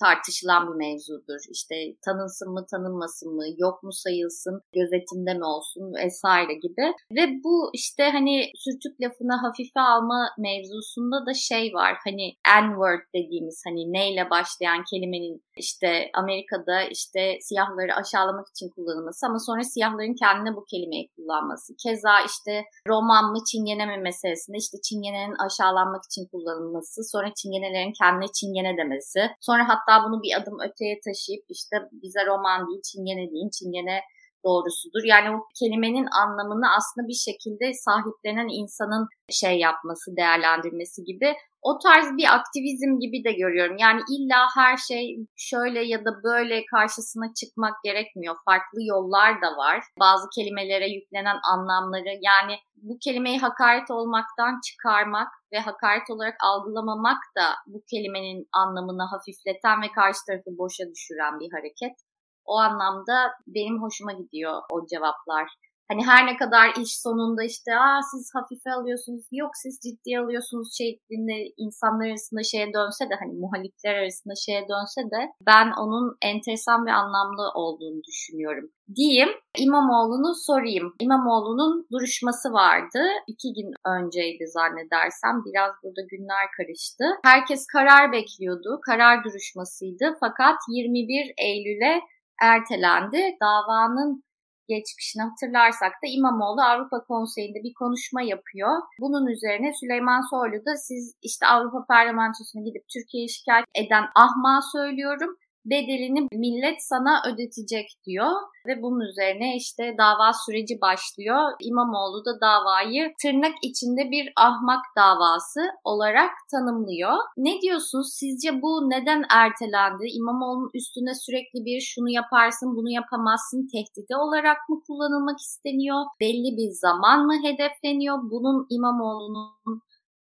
tartışılan 0.00 0.62
bir 0.68 0.76
mevzudur. 0.84 1.40
İşte 1.50 1.74
tanınsın 2.04 2.52
mı 2.52 2.66
tanınmasın 2.70 3.34
mı, 3.34 3.44
yok 3.58 3.82
mu 3.82 3.92
sayılsın, 3.92 4.62
gözetimde 4.72 5.34
mi 5.34 5.44
olsun 5.44 5.94
vesaire 6.04 6.54
gibi. 6.54 6.86
Ve 7.16 7.24
bu 7.44 7.70
işte 7.72 8.04
hani 8.16 8.50
sürtük 8.54 9.00
lafını 9.02 9.36
hafife 9.44 9.80
alma 9.80 10.20
mevzusunda 10.38 11.26
da 11.26 11.34
şey 11.34 11.74
var. 11.74 11.92
Hani 12.04 12.26
N-word 12.46 13.02
dediğimiz 13.14 13.62
hani 13.66 13.92
neyle 13.92 14.30
başlayan 14.30 14.84
kelimenin 14.90 15.42
işte 15.56 16.10
Amerika'da 16.14 16.82
işte 16.82 17.38
siyahları 17.40 17.94
aşağılamak 17.94 18.46
için 18.48 18.68
kullanılması 18.68 19.26
ama 19.26 19.38
sonra 19.38 19.62
siyahların 19.62 20.14
kendine 20.14 20.56
bu 20.56 20.64
kelimeyi 20.64 21.08
kullanması. 21.16 21.74
Keza 21.82 22.20
işte 22.20 22.64
roman 22.88 23.24
mı 23.32 23.38
çingene 23.50 23.86
mi 23.86 23.96
meselesinde 24.02 24.56
işte 24.56 24.76
çingenenin 24.86 25.36
aşağılanmak 25.46 26.02
için 26.08 26.24
kullanılması, 26.32 27.04
sonra 27.12 27.28
çingenelerin 27.34 27.92
kendine 28.00 28.28
çingene 28.38 28.76
demesi, 28.76 29.20
sonra 29.40 29.68
hatta 29.68 29.81
hatta 29.86 30.04
bunu 30.04 30.22
bir 30.22 30.32
adım 30.38 30.56
öteye 30.66 31.00
taşıyıp 31.06 31.44
işte 31.48 31.76
bize 32.02 32.26
roman 32.26 32.66
değil 32.68 32.82
çingene 32.82 33.30
değil 33.30 33.50
çingene 33.58 34.00
doğrusudur. 34.44 35.04
Yani 35.04 35.36
o 35.36 35.38
kelimenin 35.58 36.08
anlamını 36.22 36.66
aslında 36.76 37.08
bir 37.08 37.20
şekilde 37.28 37.66
sahiplenen 37.86 38.48
insanın 38.60 39.08
şey 39.30 39.58
yapması, 39.58 40.16
değerlendirmesi 40.16 41.04
gibi 41.04 41.34
o 41.62 41.78
tarz 41.78 42.16
bir 42.16 42.34
aktivizm 42.34 42.98
gibi 42.98 43.24
de 43.24 43.32
görüyorum. 43.32 43.76
Yani 43.76 44.00
illa 44.14 44.46
her 44.56 44.76
şey 44.76 45.16
şöyle 45.36 45.82
ya 45.82 46.04
da 46.04 46.22
böyle 46.22 46.66
karşısına 46.66 47.34
çıkmak 47.34 47.74
gerekmiyor. 47.84 48.36
Farklı 48.44 48.78
yollar 48.82 49.42
da 49.42 49.56
var. 49.56 49.84
Bazı 50.00 50.28
kelimelere 50.36 50.88
yüklenen 50.88 51.38
anlamları 51.52 52.18
yani 52.20 52.58
bu 52.76 52.98
kelimeyi 53.04 53.38
hakaret 53.38 53.90
olmaktan 53.90 54.60
çıkarmak 54.66 55.28
ve 55.52 55.58
hakaret 55.60 56.10
olarak 56.10 56.36
algılamamak 56.44 57.22
da 57.36 57.46
bu 57.66 57.82
kelimenin 57.90 58.48
anlamını 58.52 59.02
hafifleten 59.02 59.82
ve 59.82 59.92
karşı 59.92 60.18
tarafı 60.26 60.58
boşa 60.58 60.84
düşüren 60.92 61.40
bir 61.40 61.52
hareket. 61.52 61.96
O 62.44 62.58
anlamda 62.58 63.32
benim 63.46 63.82
hoşuma 63.82 64.12
gidiyor 64.12 64.62
o 64.72 64.86
cevaplar. 64.86 65.48
Hani 65.92 66.06
her 66.06 66.26
ne 66.26 66.36
kadar 66.36 66.66
iş 66.82 67.00
sonunda 67.00 67.42
işte 67.44 67.70
Aa, 67.76 68.00
siz 68.10 68.30
hafife 68.34 68.70
alıyorsunuz, 68.70 69.24
yok 69.32 69.50
siz 69.54 69.80
ciddiye 69.84 70.20
alıyorsunuz 70.20 70.68
şeklinde 70.78 71.36
insanlar 71.56 72.06
arasında 72.06 72.42
şeye 72.42 72.66
dönse 72.76 73.10
de 73.10 73.14
hani 73.20 73.32
muhalifler 73.42 73.94
arasında 73.94 74.34
şeye 74.46 74.62
dönse 74.72 75.00
de 75.14 75.20
ben 75.46 75.72
onun 75.82 76.16
enteresan 76.22 76.86
ve 76.86 76.92
anlamlı 76.92 77.44
olduğunu 77.54 78.00
düşünüyorum. 78.08 78.70
Diyeyim 78.96 79.28
İmamoğlu'nu 79.58 80.34
sorayım. 80.34 80.94
İmamoğlu'nun 81.00 81.86
duruşması 81.92 82.52
vardı. 82.52 83.00
iki 83.26 83.48
gün 83.56 83.70
önceydi 83.94 84.44
zannedersem. 84.46 85.34
Biraz 85.46 85.72
burada 85.82 86.02
günler 86.10 86.46
karıştı. 86.56 87.04
Herkes 87.24 87.66
karar 87.66 88.12
bekliyordu. 88.12 88.80
Karar 88.86 89.24
duruşmasıydı. 89.24 90.16
Fakat 90.20 90.56
21 90.68 91.34
Eylül'e 91.38 92.00
ertelendi. 92.42 93.36
Davanın 93.42 94.22
geçmişini 94.68 95.22
hatırlarsak 95.22 95.92
da 96.02 96.06
İmamoğlu 96.16 96.62
Avrupa 96.62 96.98
Konseyi'nde 97.04 97.60
bir 97.66 97.74
konuşma 97.74 98.22
yapıyor. 98.22 98.72
Bunun 99.00 99.26
üzerine 99.26 99.72
Süleyman 99.80 100.22
Soylu 100.30 100.66
da 100.66 100.76
siz 100.76 101.14
işte 101.22 101.46
Avrupa 101.46 101.86
Parlamentosu'na 101.86 102.62
gidip 102.62 102.84
Türkiye'yi 102.94 103.30
şikayet 103.30 103.66
eden 103.74 104.04
ahma 104.24 104.60
söylüyorum 104.72 105.36
bedelini 105.64 106.28
millet 106.32 106.82
sana 106.82 107.22
ödetecek 107.26 107.88
diyor 108.06 108.32
ve 108.66 108.82
bunun 108.82 109.00
üzerine 109.00 109.56
işte 109.56 109.94
dava 109.98 110.32
süreci 110.46 110.80
başlıyor. 110.80 111.52
İmamoğlu 111.60 112.24
da 112.24 112.40
davayı 112.40 113.12
tırnak 113.22 113.54
içinde 113.62 114.10
bir 114.10 114.32
ahmak 114.36 114.84
davası 114.96 115.60
olarak 115.84 116.30
tanımlıyor. 116.50 117.16
Ne 117.36 117.60
diyorsunuz? 117.60 118.12
Sizce 118.12 118.62
bu 118.62 118.90
neden 118.90 119.24
ertelendi? 119.30 120.04
İmamoğlu'nun 120.06 120.70
üstüne 120.74 121.14
sürekli 121.14 121.64
bir 121.64 121.80
şunu 121.80 122.10
yaparsın, 122.10 122.76
bunu 122.76 122.90
yapamazsın 122.90 123.68
tehdidi 123.72 124.16
olarak 124.16 124.68
mı 124.68 124.82
kullanılmak 124.86 125.40
isteniyor? 125.40 126.04
Belli 126.20 126.56
bir 126.56 126.70
zaman 126.70 127.26
mı 127.26 127.34
hedefleniyor? 127.42 128.18
Bunun 128.22 128.66
İmamoğlu'nun 128.70 129.82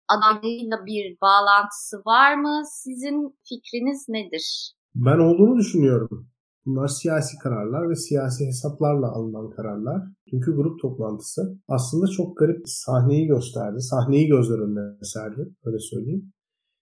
adaylığıyla 0.09 0.87
bir 0.87 1.21
bağlantısı 1.21 2.03
var 2.07 2.35
mı? 2.35 2.63
Sizin 2.67 3.37
fikriniz 3.49 4.09
nedir? 4.09 4.73
Ben 4.95 5.19
olduğunu 5.19 5.59
düşünüyorum. 5.59 6.29
Bunlar 6.67 6.89
siyasi 6.89 7.39
kararlar 7.39 7.91
ve 7.91 7.95
siyasi 7.95 8.47
hesaplarla 8.47 9.13
alınan 9.13 9.51
kararlar. 9.51 10.03
Çünkü 10.31 10.57
grup 10.57 10.81
toplantısı 10.81 11.59
aslında 11.69 12.07
çok 12.07 12.37
garip 12.37 12.63
sahneyi 12.65 13.27
gösterdi. 13.27 13.81
Sahneyi 13.81 14.29
gözler 14.29 14.59
önüne 14.59 14.97
serdi. 15.03 15.49
Öyle 15.65 15.79
söyleyeyim. 15.79 16.33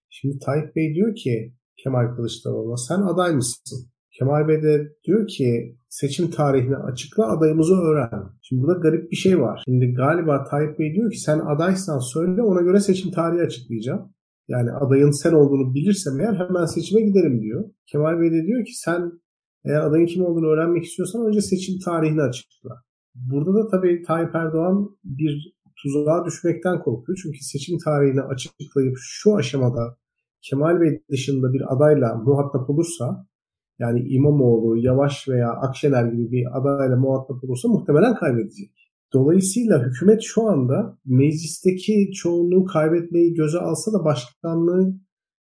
Şimdi 0.09 0.39
Tayyip 0.39 0.77
Bey 0.77 0.95
diyor 0.95 1.15
ki 1.15 1.55
Kemal 1.77 2.15
Kılıçdaroğlu'na 2.17 2.77
sen 2.77 3.01
aday 3.01 3.35
mısın? 3.35 3.91
Kemal 4.19 4.49
Bey 4.49 4.63
de 4.63 4.93
diyor 5.05 5.27
ki 5.27 5.77
seçim 5.89 6.31
tarihini 6.31 6.77
açıkla 6.77 7.37
adayımızı 7.37 7.75
öğren. 7.75 8.23
Şimdi 8.43 8.63
burada 8.63 8.81
garip 8.81 9.11
bir 9.11 9.17
şey 9.17 9.41
var. 9.41 9.63
Şimdi 9.65 9.95
galiba 9.95 10.45
Tayyip 10.45 10.79
Bey 10.79 10.95
diyor 10.95 11.11
ki 11.11 11.19
sen 11.19 11.39
adaysan 11.39 11.99
söyle 11.99 12.43
ona 12.43 12.61
göre 12.61 12.81
seçim 12.81 13.11
tarihi 13.11 13.43
açıklayacağım. 13.43 14.13
Yani 14.51 14.71
adayın 14.73 15.11
sen 15.11 15.33
olduğunu 15.33 15.75
bilirsem 15.75 16.21
eğer 16.21 16.35
hemen 16.35 16.65
seçime 16.65 17.01
giderim 17.01 17.43
diyor. 17.43 17.71
Kemal 17.87 18.21
Bey 18.21 18.33
de 18.33 18.47
diyor 18.47 18.65
ki 18.65 18.79
sen 18.85 19.13
Eğer 19.65 19.81
adayın 19.81 20.07
kim 20.07 20.25
olduğunu 20.25 20.47
öğrenmek 20.47 20.85
istiyorsan 20.85 21.27
önce 21.27 21.41
seçim 21.41 21.75
tarihini 21.85 22.23
açıkla. 22.23 22.83
Burada 23.15 23.55
da 23.55 23.69
tabii 23.71 24.03
Tayyip 24.07 24.35
Erdoğan 24.35 24.99
bir 25.05 25.55
tuzağa 25.83 26.25
düşmekten 26.27 26.79
korkuyor. 26.83 27.19
Çünkü 27.23 27.39
seçim 27.41 27.79
tarihini 27.85 28.23
açıklayıp 28.23 28.97
şu 29.01 29.37
aşamada 29.37 29.97
Kemal 30.43 30.81
Bey 30.81 31.03
dışında 31.11 31.53
bir 31.53 31.75
adayla 31.75 32.15
muhatap 32.15 32.71
olursa 32.71 33.27
yani 33.79 34.01
İmamoğlu, 34.09 34.77
Yavaş 34.77 35.29
veya 35.29 35.51
Akşener 35.51 36.05
gibi 36.05 36.33
bir 36.33 36.59
adayla 36.59 36.97
muhatap 36.97 37.45
olursa 37.45 37.69
muhtemelen 37.69 38.15
kaybedecek. 38.15 38.80
Dolayısıyla 39.13 39.87
hükümet 39.87 40.23
şu 40.23 40.43
anda 40.43 40.99
meclisteki 41.07 42.11
çoğunluğu 42.13 42.65
kaybetmeyi 42.65 43.35
göze 43.35 43.59
alsa 43.59 43.93
da 43.93 44.05
başkanlığı 44.05 44.95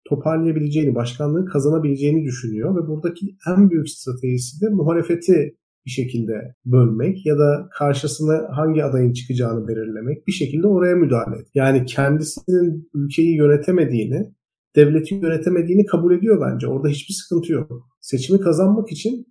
toparlayabileceğini, 0.09 0.95
başkanlığı 0.95 1.47
kazanabileceğini 1.47 2.25
düşünüyor 2.25 2.77
ve 2.77 2.89
buradaki 2.89 3.27
en 3.49 3.71
büyük 3.71 3.91
stratejisi 3.91 4.61
de 4.61 4.69
muhalefeti 4.69 5.57
bir 5.87 5.91
şekilde 5.91 6.55
bölmek 6.65 7.27
ya 7.27 7.39
da 7.39 7.69
karşısına 7.79 8.49
hangi 8.57 8.85
adayın 8.85 9.13
çıkacağını 9.13 9.69
belirlemek, 9.69 10.27
bir 10.27 10.33
şekilde 10.33 10.67
oraya 10.67 10.97
müdahale 10.97 11.37
et. 11.39 11.47
Yani 11.55 11.85
kendisinin 11.85 12.91
ülkeyi 12.95 13.37
yönetemediğini, 13.37 14.35
devleti 14.77 15.15
yönetemediğini 15.15 15.87
kabul 15.87 16.15
ediyor 16.15 16.41
bence. 16.41 16.67
Orada 16.67 16.89
hiçbir 16.89 17.15
sıkıntı 17.15 17.53
yok. 17.53 17.89
Seçimi 18.01 18.41
kazanmak 18.41 18.93
için 18.93 19.27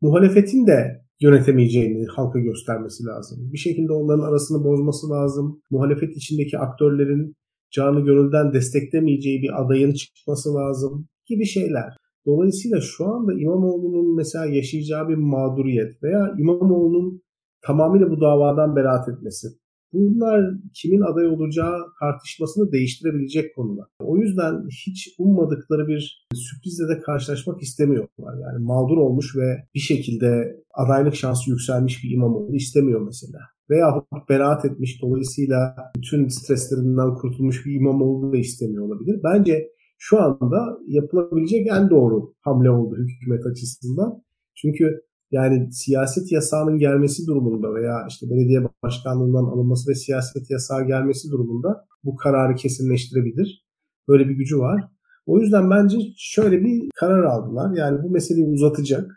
muhalefetin 0.00 0.66
de 0.66 1.05
yönetemeyeceğini 1.20 2.06
halka 2.06 2.38
göstermesi 2.38 3.04
lazım. 3.04 3.52
Bir 3.52 3.58
şekilde 3.58 3.92
onların 3.92 4.24
arasını 4.24 4.64
bozması 4.64 5.10
lazım. 5.10 5.60
Muhalefet 5.70 6.16
içindeki 6.16 6.58
aktörlerin 6.58 7.36
canı 7.70 8.00
gönülden 8.00 8.52
desteklemeyeceği 8.52 9.42
bir 9.42 9.62
adayın 9.62 9.92
çıkması 9.92 10.54
lazım 10.54 11.08
gibi 11.26 11.46
şeyler. 11.46 11.96
Dolayısıyla 12.26 12.80
şu 12.80 13.06
anda 13.06 13.32
İmamoğlu'nun 13.32 14.16
mesela 14.16 14.46
yaşayacağı 14.46 15.08
bir 15.08 15.14
mağduriyet 15.14 16.02
veya 16.02 16.34
İmamoğlu'nun 16.38 17.22
tamamıyla 17.62 18.10
bu 18.10 18.20
davadan 18.20 18.76
beraat 18.76 19.08
etmesi. 19.08 19.48
Bunlar 19.92 20.50
kimin 20.74 21.00
aday 21.00 21.26
olacağı 21.26 21.78
tartışmasını 22.00 22.72
değiştirebilecek 22.72 23.56
konular. 23.56 23.86
O 24.00 24.16
yüzden 24.16 24.68
hiç 24.86 25.14
ummadıkları 25.18 25.88
bir 25.88 26.26
sürprizle 26.34 26.88
de 26.88 27.00
karşılaşmak 27.00 27.62
istemiyorlar. 27.62 28.34
Yani 28.42 28.64
mağdur 28.64 28.96
olmuş 28.96 29.36
ve 29.36 29.56
bir 29.74 29.80
şekilde 29.80 30.56
adaylık 30.74 31.14
şansı 31.14 31.50
yükselmiş 31.50 32.04
bir 32.04 32.10
İmamoğlu 32.10 32.56
istemiyor 32.56 33.00
mesela. 33.00 33.38
Veya 33.70 34.04
beraat 34.28 34.64
etmiş 34.64 35.02
dolayısıyla 35.02 35.76
bütün 35.96 36.28
streslerinden 36.28 37.14
kurtulmuş 37.14 37.66
bir 37.66 37.74
İmamoğlu 37.74 38.32
da 38.32 38.36
istemiyor 38.36 38.84
olabilir. 38.86 39.20
Bence 39.24 39.68
şu 39.98 40.22
anda 40.22 40.78
yapılabilecek 40.86 41.66
en 41.66 41.90
doğru 41.90 42.34
hamle 42.40 42.70
oldu 42.70 42.96
hükümet 42.96 43.46
açısından. 43.46 44.22
Çünkü 44.54 45.00
yani 45.30 45.72
siyaset 45.72 46.32
yasağının 46.32 46.78
gelmesi 46.78 47.26
durumunda 47.26 47.74
veya 47.74 48.06
işte 48.08 48.26
belediye 48.30 48.60
başkanlığından 48.82 49.44
alınması 49.44 49.90
ve 49.90 49.94
siyaset 49.94 50.50
yasağı 50.50 50.86
gelmesi 50.86 51.30
durumunda 51.30 51.84
bu 52.04 52.16
kararı 52.16 52.54
kesinleştirebilir. 52.54 53.66
Böyle 54.08 54.28
bir 54.28 54.34
gücü 54.34 54.58
var. 54.58 54.84
O 55.26 55.38
yüzden 55.40 55.70
bence 55.70 55.98
şöyle 56.16 56.60
bir 56.60 56.90
karar 56.94 57.24
aldılar. 57.24 57.76
Yani 57.76 58.02
bu 58.02 58.10
meseleyi 58.10 58.46
uzatacak. 58.46 59.10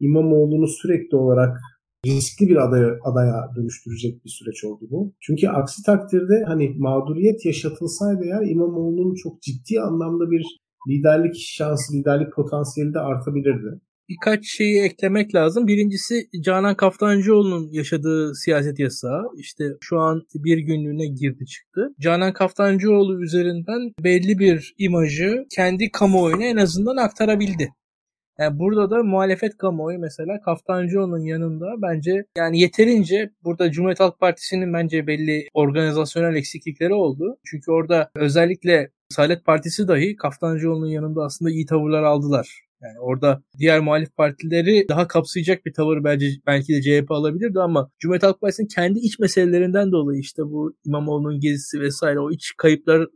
İmamoğlu'nu 0.00 0.66
sürekli 0.66 1.16
olarak 1.16 1.58
riskli 2.06 2.48
bir 2.48 2.56
adaya, 2.56 2.98
adaya 3.04 3.50
dönüştürecek 3.56 4.24
bir 4.24 4.30
süreç 4.30 4.64
oldu 4.64 4.84
bu. 4.90 5.14
Çünkü 5.20 5.48
aksi 5.48 5.82
takdirde 5.82 6.44
hani 6.46 6.74
mağduriyet 6.78 7.46
yaşatılsaydı 7.46 8.24
eğer 8.24 8.50
İmamoğlu'nun 8.50 9.14
çok 9.14 9.42
ciddi 9.42 9.80
anlamda 9.80 10.30
bir 10.30 10.44
liderlik 10.88 11.34
şansı, 11.36 11.92
liderlik 11.96 12.32
potansiyeli 12.32 12.94
de 12.94 12.98
artabilirdi 12.98 13.80
birkaç 14.12 14.46
şeyi 14.46 14.82
eklemek 14.82 15.34
lazım. 15.34 15.66
Birincisi 15.66 16.28
Canan 16.44 16.74
Kaftancıoğlu'nun 16.76 17.68
yaşadığı 17.72 18.34
siyaset 18.34 18.78
yasağı. 18.78 19.22
İşte 19.36 19.64
şu 19.80 19.98
an 19.98 20.22
bir 20.34 20.58
günlüğüne 20.58 21.06
girdi 21.06 21.46
çıktı. 21.46 21.94
Canan 22.00 22.32
Kaftancıoğlu 22.32 23.24
üzerinden 23.24 23.92
belli 24.04 24.38
bir 24.38 24.74
imajı 24.78 25.44
kendi 25.56 25.90
kamuoyuna 25.90 26.44
en 26.44 26.56
azından 26.56 26.96
aktarabildi. 26.96 27.68
Yani 28.38 28.58
burada 28.58 28.90
da 28.90 29.02
muhalefet 29.02 29.56
kamuoyu 29.56 29.98
mesela 29.98 30.40
Kaftancıoğlu'nun 30.40 31.24
yanında 31.24 31.66
bence 31.82 32.24
yani 32.36 32.60
yeterince 32.60 33.30
burada 33.44 33.70
Cumhuriyet 33.70 34.00
Halk 34.00 34.20
Partisi'nin 34.20 34.72
bence 34.72 35.06
belli 35.06 35.48
organizasyonel 35.54 36.36
eksiklikleri 36.36 36.94
oldu. 36.94 37.36
Çünkü 37.44 37.70
orada 37.70 38.10
özellikle 38.14 38.90
Saadet 39.08 39.44
Partisi 39.44 39.88
dahi 39.88 40.16
Kaftancıoğlu'nun 40.16 40.90
yanında 40.90 41.22
aslında 41.22 41.50
iyi 41.50 41.66
tavırlar 41.66 42.02
aldılar. 42.02 42.71
Yani 42.82 43.00
orada 43.00 43.42
diğer 43.58 43.80
muhalif 43.80 44.16
partileri 44.16 44.88
daha 44.88 45.08
kapsayacak 45.08 45.66
bir 45.66 45.72
tavır 45.72 46.04
bence 46.04 46.26
belki 46.46 46.74
de 46.74 46.82
CHP 46.82 47.10
alabilirdi 47.10 47.60
ama 47.60 47.90
Cumhuriyet 47.98 48.22
Halk 48.22 48.40
Partisi'nin 48.40 48.68
kendi 48.68 48.98
iç 48.98 49.18
meselelerinden 49.18 49.92
dolayı 49.92 50.20
işte 50.20 50.42
bu 50.42 50.76
İmamoğlu'nun 50.84 51.40
gezisi 51.40 51.80
vesaire 51.80 52.20
o 52.20 52.30
iç 52.30 52.52
kayıpları 52.56 53.08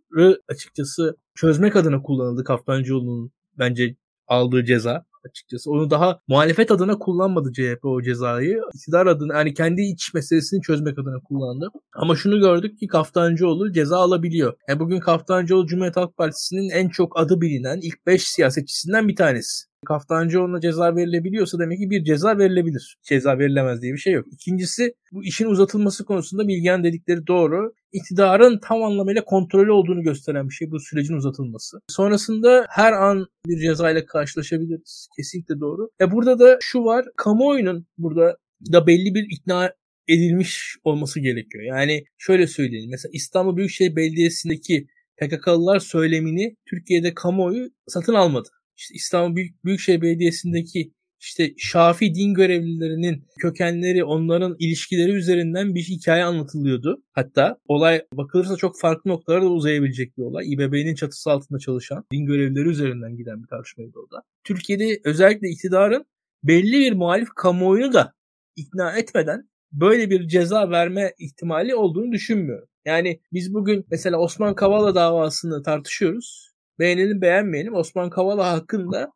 açıkçası 0.49 1.17
çözmek 1.35 1.77
adına 1.77 2.03
kullanıldı 2.03 2.45
Kaftancıoğlu'nun 2.45 3.33
bence 3.59 3.97
aldığı 4.27 4.65
ceza 4.65 5.05
açıkçası. 5.31 5.71
Onu 5.71 5.91
daha 5.91 6.21
muhalefet 6.29 6.71
adına 6.71 6.99
kullanmadı 6.99 7.53
CHP 7.53 7.85
o 7.85 8.03
cezayı. 8.03 8.61
İktidar 8.75 9.07
adına 9.07 9.35
yani 9.35 9.55
kendi 9.55 9.83
iç 9.83 10.15
meselesini 10.15 10.63
çözmek 10.63 10.99
adına 10.99 11.21
kullandı. 11.21 11.71
Ama 11.95 12.17
şunu 12.17 12.41
gördük 12.41 12.79
ki 12.79 12.87
Kaftancıoğlu 12.87 13.73
ceza 13.73 13.99
alabiliyor. 13.99 14.55
Yani 14.69 14.81
bugün 14.81 15.01
Kaftancıoğlu 15.01 15.67
Cumhuriyet 15.67 15.97
Halk 15.97 16.17
Partisi'nin 16.17 16.71
en 16.71 16.89
çok 16.89 17.21
adı 17.21 17.41
bilinen 17.41 17.81
ilk 17.83 18.07
5 18.07 18.29
siyasetçisinden 18.29 19.09
bir 19.09 19.17
tanesi. 19.17 19.67
Kaftancıoğlu'na 19.87 20.61
ceza 20.61 20.97
verilebiliyorsa 20.97 21.59
demek 21.59 21.79
ki 21.79 21.91
bir 21.91 22.05
ceza 22.05 22.39
verilebilir. 22.39 22.97
Ceza 23.03 23.39
verilemez 23.39 23.83
diye 23.83 23.93
bir 23.93 23.99
şey 23.99 24.13
yok. 24.13 24.27
İkincisi 24.33 24.95
bu 25.13 25.25
işin 25.25 25.47
uzatılması 25.47 26.05
konusunda 26.05 26.49
Bilgehan 26.49 26.85
dedikleri 26.85 27.27
doğru. 27.27 27.73
İktidarın 27.93 28.59
tam 28.63 28.83
anlamıyla 28.83 29.25
kontrolü 29.25 29.73
olduğunu 29.73 30.03
gösteren 30.03 30.49
bir 30.49 30.55
şey 30.55 30.71
bu 30.71 30.81
sürecin 30.81 31.15
uzatılması. 31.15 31.81
Sonrasında 31.89 32.67
her 32.71 32.93
an 32.93 33.27
bir 33.47 33.59
ceza 33.61 33.91
ile 33.91 34.07
karşılaşabiliriz. 34.07 35.09
Kesinlikle 35.17 35.61
doğru. 35.61 35.91
E 36.01 36.11
burada 36.11 36.39
da 36.39 36.59
şu 36.61 36.85
var. 36.85 37.05
Kamuoyunun 37.17 37.87
burada 37.99 38.37
da 38.73 38.87
belli 38.87 39.15
bir 39.15 39.27
ikna 39.31 39.73
edilmiş 40.09 40.77
olması 40.85 41.21
gerekiyor. 41.21 41.65
Yani 41.65 42.05
şöyle 42.19 42.47
söyleyelim. 42.47 42.91
Mesela 42.91 43.11
İstanbul 43.15 43.57
Büyükşehir 43.57 43.97
Belediyesi'ndeki 43.97 44.87
PKK'lılar 45.17 45.79
söylemini 45.79 46.57
Türkiye'de 46.71 47.15
kamuoyu 47.15 47.71
satın 47.87 48.15
almadı 48.15 48.49
işte 48.77 48.95
İstanbul 48.95 49.37
Büyük, 49.37 49.65
Büyükşehir 49.65 50.03
Belediyesi'ndeki 50.03 50.93
işte 51.21 51.55
Şafi 51.59 52.15
din 52.15 52.35
görevlilerinin 52.35 53.27
kökenleri, 53.39 54.05
onların 54.05 54.57
ilişkileri 54.59 55.13
üzerinden 55.13 55.75
bir 55.75 55.83
hikaye 55.83 56.25
anlatılıyordu. 56.25 57.03
Hatta 57.13 57.59
olay 57.69 58.03
bakılırsa 58.13 58.57
çok 58.57 58.81
farklı 58.81 59.11
noktalara 59.11 59.43
da 59.43 59.49
uzayabilecek 59.49 60.19
bir 60.19 60.23
olay. 60.23 60.53
İBB'nin 60.53 60.95
çatısı 60.95 61.31
altında 61.31 61.59
çalışan 61.59 62.05
din 62.13 62.27
görevlileri 62.27 62.69
üzerinden 62.69 63.17
giden 63.17 63.43
bir 63.43 63.49
tartışmaydı 63.49 63.99
orada. 63.99 64.23
Türkiye'de 64.45 65.01
özellikle 65.05 65.49
iktidarın 65.49 66.05
belli 66.45 66.73
bir 66.73 66.93
muhalif 66.93 67.29
kamuoyunu 67.37 67.93
da 67.93 68.13
ikna 68.57 68.93
etmeden 68.99 69.49
böyle 69.73 70.11
bir 70.11 70.29
ceza 70.29 70.71
verme 70.71 71.13
ihtimali 71.19 71.75
olduğunu 71.75 72.13
düşünmüyorum. 72.13 72.69
Yani 72.85 73.21
biz 73.33 73.55
bugün 73.55 73.85
mesela 73.91 74.19
Osman 74.19 74.55
Kavala 74.55 74.95
davasını 74.95 75.63
tartışıyoruz. 75.63 76.56
Beğenelim 76.79 77.21
beğenmeyelim 77.21 77.75
Osman 77.75 78.11
Kavala 78.11 78.53
hakkında 78.53 79.13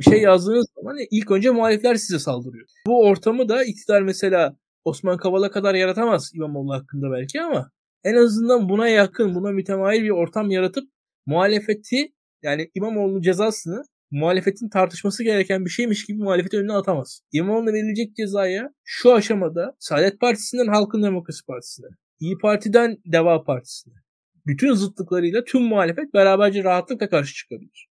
bir 0.00 0.04
şey 0.04 0.20
yazdığınız 0.20 0.66
zaman 0.76 0.96
ilk 1.10 1.30
önce 1.30 1.50
muhalifler 1.50 1.94
size 1.94 2.18
saldırıyor. 2.18 2.66
Bu 2.86 3.04
ortamı 3.04 3.48
da 3.48 3.64
iktidar 3.64 4.02
mesela 4.02 4.56
Osman 4.84 5.16
Kavala 5.16 5.50
kadar 5.50 5.74
yaratamaz 5.74 6.30
İmamoğlu 6.34 6.74
hakkında 6.74 7.12
belki 7.12 7.40
ama 7.40 7.70
en 8.04 8.14
azından 8.14 8.68
buna 8.68 8.88
yakın, 8.88 9.34
buna 9.34 9.50
mütemayil 9.50 10.02
bir 10.02 10.10
ortam 10.10 10.50
yaratıp 10.50 10.84
muhalefeti 11.26 12.12
yani 12.42 12.70
İmamoğlu'nun 12.74 13.22
cezasını 13.22 13.82
muhalefetin 14.10 14.68
tartışması 14.68 15.24
gereken 15.24 15.64
bir 15.64 15.70
şeymiş 15.70 16.06
gibi 16.06 16.22
muhalefeti 16.22 16.58
önüne 16.58 16.72
atamaz. 16.72 17.20
İmamoğlu'na 17.32 17.72
verilecek 17.72 18.16
cezaya 18.16 18.70
şu 18.84 19.12
aşamada 19.12 19.76
Saadet 19.78 20.20
Partisi'nden 20.20 20.72
Halkın 20.72 21.02
Demokrasi 21.02 21.46
Partisi'ne, 21.46 21.86
İyi 22.20 22.38
Parti'den 22.38 22.96
Deva 23.12 23.44
Partisi'ne, 23.44 23.94
bütün 24.46 24.74
zıtlıklarıyla 24.74 25.44
tüm 25.44 25.62
muhalefet 25.62 26.14
beraberce 26.14 26.64
rahatlıkla 26.64 27.08
karşı 27.08 27.34
çıkabilir. 27.34 27.88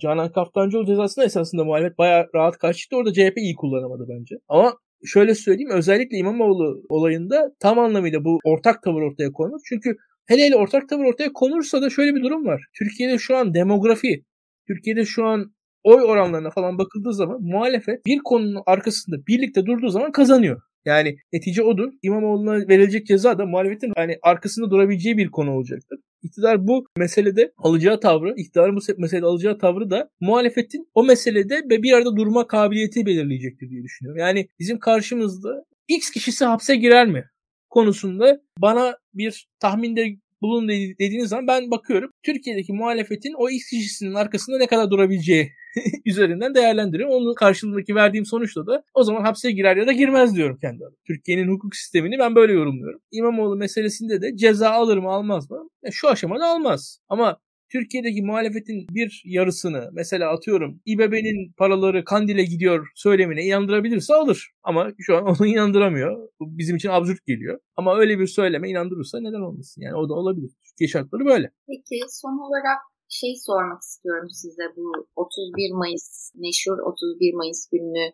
Canan 0.00 0.32
Kaftancıoğlu 0.32 0.86
cezasında 0.86 1.24
esasında 1.24 1.64
muhalefet 1.64 1.98
bayağı 1.98 2.26
rahat 2.34 2.58
karşı 2.58 2.78
çıktı. 2.78 2.96
Orada 2.96 3.12
CHP 3.12 3.36
iyi 3.36 3.54
kullanamadı 3.54 4.06
bence. 4.08 4.36
Ama 4.48 4.74
şöyle 5.04 5.34
söyleyeyim 5.34 5.70
özellikle 5.70 6.16
İmamoğlu 6.16 6.82
olayında 6.88 7.50
tam 7.60 7.78
anlamıyla 7.78 8.24
bu 8.24 8.38
ortak 8.44 8.82
tavır 8.82 9.02
ortaya 9.02 9.32
konur. 9.32 9.60
Çünkü 9.68 9.96
hele 10.26 10.42
hele 10.42 10.56
ortak 10.56 10.88
tavır 10.88 11.04
ortaya 11.04 11.32
konursa 11.32 11.82
da 11.82 11.90
şöyle 11.90 12.14
bir 12.14 12.22
durum 12.22 12.46
var. 12.46 12.64
Türkiye'de 12.78 13.18
şu 13.18 13.36
an 13.36 13.54
demografi, 13.54 14.24
Türkiye'de 14.66 15.04
şu 15.04 15.24
an 15.24 15.54
oy 15.84 16.02
oranlarına 16.02 16.50
falan 16.50 16.78
bakıldığı 16.78 17.12
zaman 17.14 17.42
muhalefet 17.42 18.06
bir 18.06 18.18
konunun 18.24 18.62
arkasında 18.66 19.16
birlikte 19.26 19.66
durduğu 19.66 19.88
zaman 19.88 20.12
kazanıyor. 20.12 20.60
Yani 20.86 21.16
netice 21.32 21.62
odur. 21.62 21.92
İmamoğlu'na 22.02 22.68
verilecek 22.68 23.06
ceza 23.06 23.38
da 23.38 23.46
muhalefetin 23.46 23.92
hani 23.96 24.18
arkasında 24.22 24.70
durabileceği 24.70 25.16
bir 25.16 25.30
konu 25.30 25.50
olacaktır. 25.50 25.98
İktidar 26.22 26.66
bu 26.66 26.86
meselede 26.98 27.52
alacağı 27.58 28.00
tavrı, 28.00 28.34
iktidarın 28.36 28.76
bu 28.76 28.80
meselede 28.98 29.26
alacağı 29.26 29.58
tavrı 29.58 29.90
da 29.90 30.10
muhalefetin 30.20 30.88
o 30.94 31.04
meselede 31.04 31.54
ve 31.70 31.82
bir 31.82 31.92
arada 31.92 32.16
durma 32.16 32.46
kabiliyeti 32.46 33.06
belirleyecektir 33.06 33.70
diye 33.70 33.82
düşünüyorum. 33.82 34.20
Yani 34.20 34.48
bizim 34.58 34.78
karşımızda 34.78 35.64
X 35.88 36.10
kişisi 36.10 36.44
hapse 36.44 36.76
girer 36.76 37.06
mi 37.06 37.24
konusunda 37.70 38.40
bana 38.58 38.96
bir 39.14 39.48
tahminde 39.60 40.16
bulun 40.42 40.68
dediğiniz 40.68 41.28
zaman 41.28 41.46
ben 41.46 41.70
bakıyorum 41.70 42.10
Türkiye'deki 42.22 42.72
muhalefetin 42.72 43.34
o 43.38 43.50
X 43.50 43.70
kişisinin 43.70 44.14
arkasında 44.14 44.58
ne 44.58 44.66
kadar 44.66 44.90
durabileceği 44.90 45.52
üzerinden 46.06 46.54
değerlendiriyorum. 46.54 47.14
Onun 47.14 47.34
karşılığındaki 47.34 47.94
verdiğim 47.94 48.26
sonuçta 48.26 48.66
da 48.66 48.82
o 48.94 49.04
zaman 49.04 49.22
hapse 49.22 49.50
girer 49.50 49.76
ya 49.76 49.86
da 49.86 49.92
girmez 49.92 50.36
diyorum 50.36 50.58
kendi 50.60 50.84
adıma. 50.84 50.96
Türkiye'nin 51.06 51.48
hukuk 51.48 51.76
sistemini 51.76 52.18
ben 52.18 52.34
böyle 52.34 52.52
yorumluyorum. 52.52 53.00
İmamoğlu 53.12 53.56
meselesinde 53.56 54.22
de 54.22 54.36
ceza 54.36 54.70
alır 54.70 54.98
mı 54.98 55.08
almaz 55.08 55.50
mı? 55.50 55.68
Ya 55.84 55.90
şu 55.92 56.08
aşamada 56.08 56.46
almaz. 56.46 56.98
Ama 57.08 57.38
Türkiye'deki 57.72 58.22
muhalefetin 58.22 58.86
bir 58.90 59.22
yarısını 59.26 59.90
mesela 59.92 60.30
atıyorum 60.30 60.80
İBB'nin 60.86 61.52
paraları 61.52 62.04
Kandil'e 62.04 62.44
gidiyor 62.44 62.86
söylemine 62.94 63.42
inandırabilirse 63.44 64.14
alır. 64.14 64.50
Ama 64.62 64.92
şu 64.98 65.16
an 65.16 65.24
onu 65.26 65.46
inandıramıyor. 65.46 66.28
Bu 66.40 66.58
bizim 66.58 66.76
için 66.76 66.88
absürt 66.88 67.26
geliyor. 67.26 67.60
Ama 67.76 67.98
öyle 67.98 68.18
bir 68.18 68.26
söyleme 68.26 68.70
inandırırsa 68.70 69.18
neden 69.20 69.40
olmasın? 69.40 69.82
Yani 69.82 69.96
o 69.96 70.08
da 70.08 70.14
olabilir. 70.14 70.50
Türkiye 70.68 70.88
şartları 70.88 71.24
böyle. 71.24 71.50
Peki 71.68 72.00
son 72.08 72.36
olarak 72.46 72.78
şey 73.08 73.34
sormak 73.46 73.82
istiyorum 73.82 74.28
size 74.30 74.62
bu 74.76 75.08
31 75.16 75.72
Mayıs 75.74 76.32
meşhur 76.34 76.78
31 76.78 77.34
Mayıs 77.34 77.68
gününü 77.72 78.12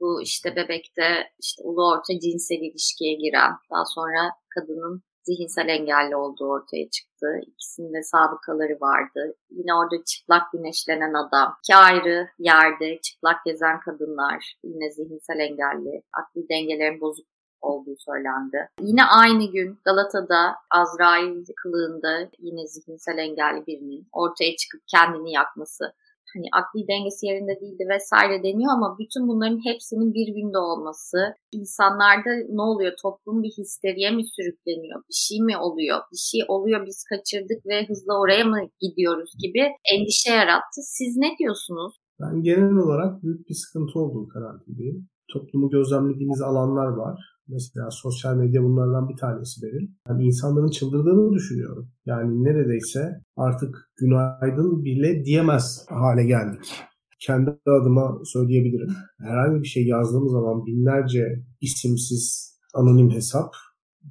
bu 0.00 0.22
işte 0.22 0.56
bebekte 0.56 1.08
işte 1.42 1.62
ulu 1.64 1.82
orta 1.92 2.12
cinsel 2.20 2.62
ilişkiye 2.68 3.14
giren 3.14 3.52
daha 3.70 3.84
sonra 3.94 4.20
kadının 4.54 5.02
zihinsel 5.26 5.68
engelli 5.68 6.16
olduğu 6.16 6.48
ortaya 6.48 6.90
çıktı. 6.90 7.26
İkisinin 7.46 7.94
de 7.94 8.02
sabıkaları 8.02 8.76
vardı. 8.80 9.36
Yine 9.50 9.74
orada 9.74 10.04
çıplak 10.04 10.52
güneşlenen 10.52 11.14
adam. 11.14 11.56
İki 11.62 11.76
ayrı 11.76 12.28
yerde 12.38 13.00
çıplak 13.00 13.44
gezen 13.44 13.80
kadınlar. 13.80 14.56
Yine 14.64 14.90
zihinsel 14.90 15.38
engelli. 15.38 16.02
Akli 16.12 16.48
dengelerin 16.48 17.00
bozuk 17.00 17.26
olduğu 17.60 17.96
söylendi. 17.98 18.68
Yine 18.80 19.04
aynı 19.04 19.52
gün 19.52 19.78
Galata'da 19.84 20.54
Azrail 20.70 21.44
kılığında 21.62 22.30
yine 22.38 22.66
zihinsel 22.66 23.18
engelli 23.18 23.66
birinin 23.66 24.08
ortaya 24.12 24.56
çıkıp 24.56 24.80
kendini 24.86 25.32
yakması 25.32 25.94
hani 26.34 26.46
akli 26.60 26.80
dengesi 26.90 27.26
yerinde 27.26 27.54
değildi 27.60 27.84
vesaire 27.94 28.36
deniyor 28.46 28.70
ama 28.76 28.88
bütün 29.00 29.28
bunların 29.28 29.60
hepsinin 29.68 30.10
bir 30.18 30.28
günde 30.36 30.58
olması 30.58 31.18
insanlarda 31.52 32.32
ne 32.56 32.62
oluyor 32.70 32.92
toplum 33.02 33.42
bir 33.42 33.52
histeriye 33.58 34.10
mi 34.10 34.24
sürükleniyor 34.34 34.98
bir 35.08 35.18
şey 35.24 35.38
mi 35.48 35.56
oluyor 35.66 35.98
bir 36.12 36.22
şey 36.30 36.40
oluyor 36.48 36.86
biz 36.86 37.04
kaçırdık 37.10 37.60
ve 37.70 37.86
hızla 37.88 38.14
oraya 38.22 38.44
mı 38.44 38.60
gidiyoruz 38.80 39.30
gibi 39.42 39.62
endişe 39.92 40.32
yarattı. 40.40 40.80
Siz 40.98 41.16
ne 41.16 41.30
diyorsunuz? 41.38 41.92
Ben 42.20 42.42
genel 42.42 42.76
olarak 42.84 43.22
büyük 43.22 43.48
bir 43.48 43.54
sıkıntı 43.54 43.98
olduğu 43.98 44.28
kanaatindeyim. 44.28 45.08
Toplumu 45.32 45.70
gözlemlediğimiz 45.70 46.40
alanlar 46.42 46.86
var. 46.86 47.35
Mesela 47.48 47.90
sosyal 47.90 48.36
medya 48.36 48.62
bunlardan 48.62 49.08
bir 49.08 49.16
tanesi 49.16 49.62
benim. 49.62 49.96
Yani 50.08 50.24
insanların 50.24 50.70
çıldırdığını 50.70 51.32
düşünüyorum. 51.32 51.88
Yani 52.06 52.44
neredeyse 52.44 53.20
artık 53.36 53.90
günaydın 53.96 54.84
bile 54.84 55.24
diyemez 55.24 55.86
hale 55.88 56.24
geldik. 56.24 56.72
Kendi 57.20 57.50
adıma 57.66 58.18
söyleyebilirim. 58.24 58.94
Herhangi 59.18 59.62
bir 59.62 59.68
şey 59.68 59.86
yazdığım 59.86 60.28
zaman 60.28 60.66
binlerce 60.66 61.44
isimsiz 61.60 62.56
anonim 62.74 63.10
hesap 63.10 63.54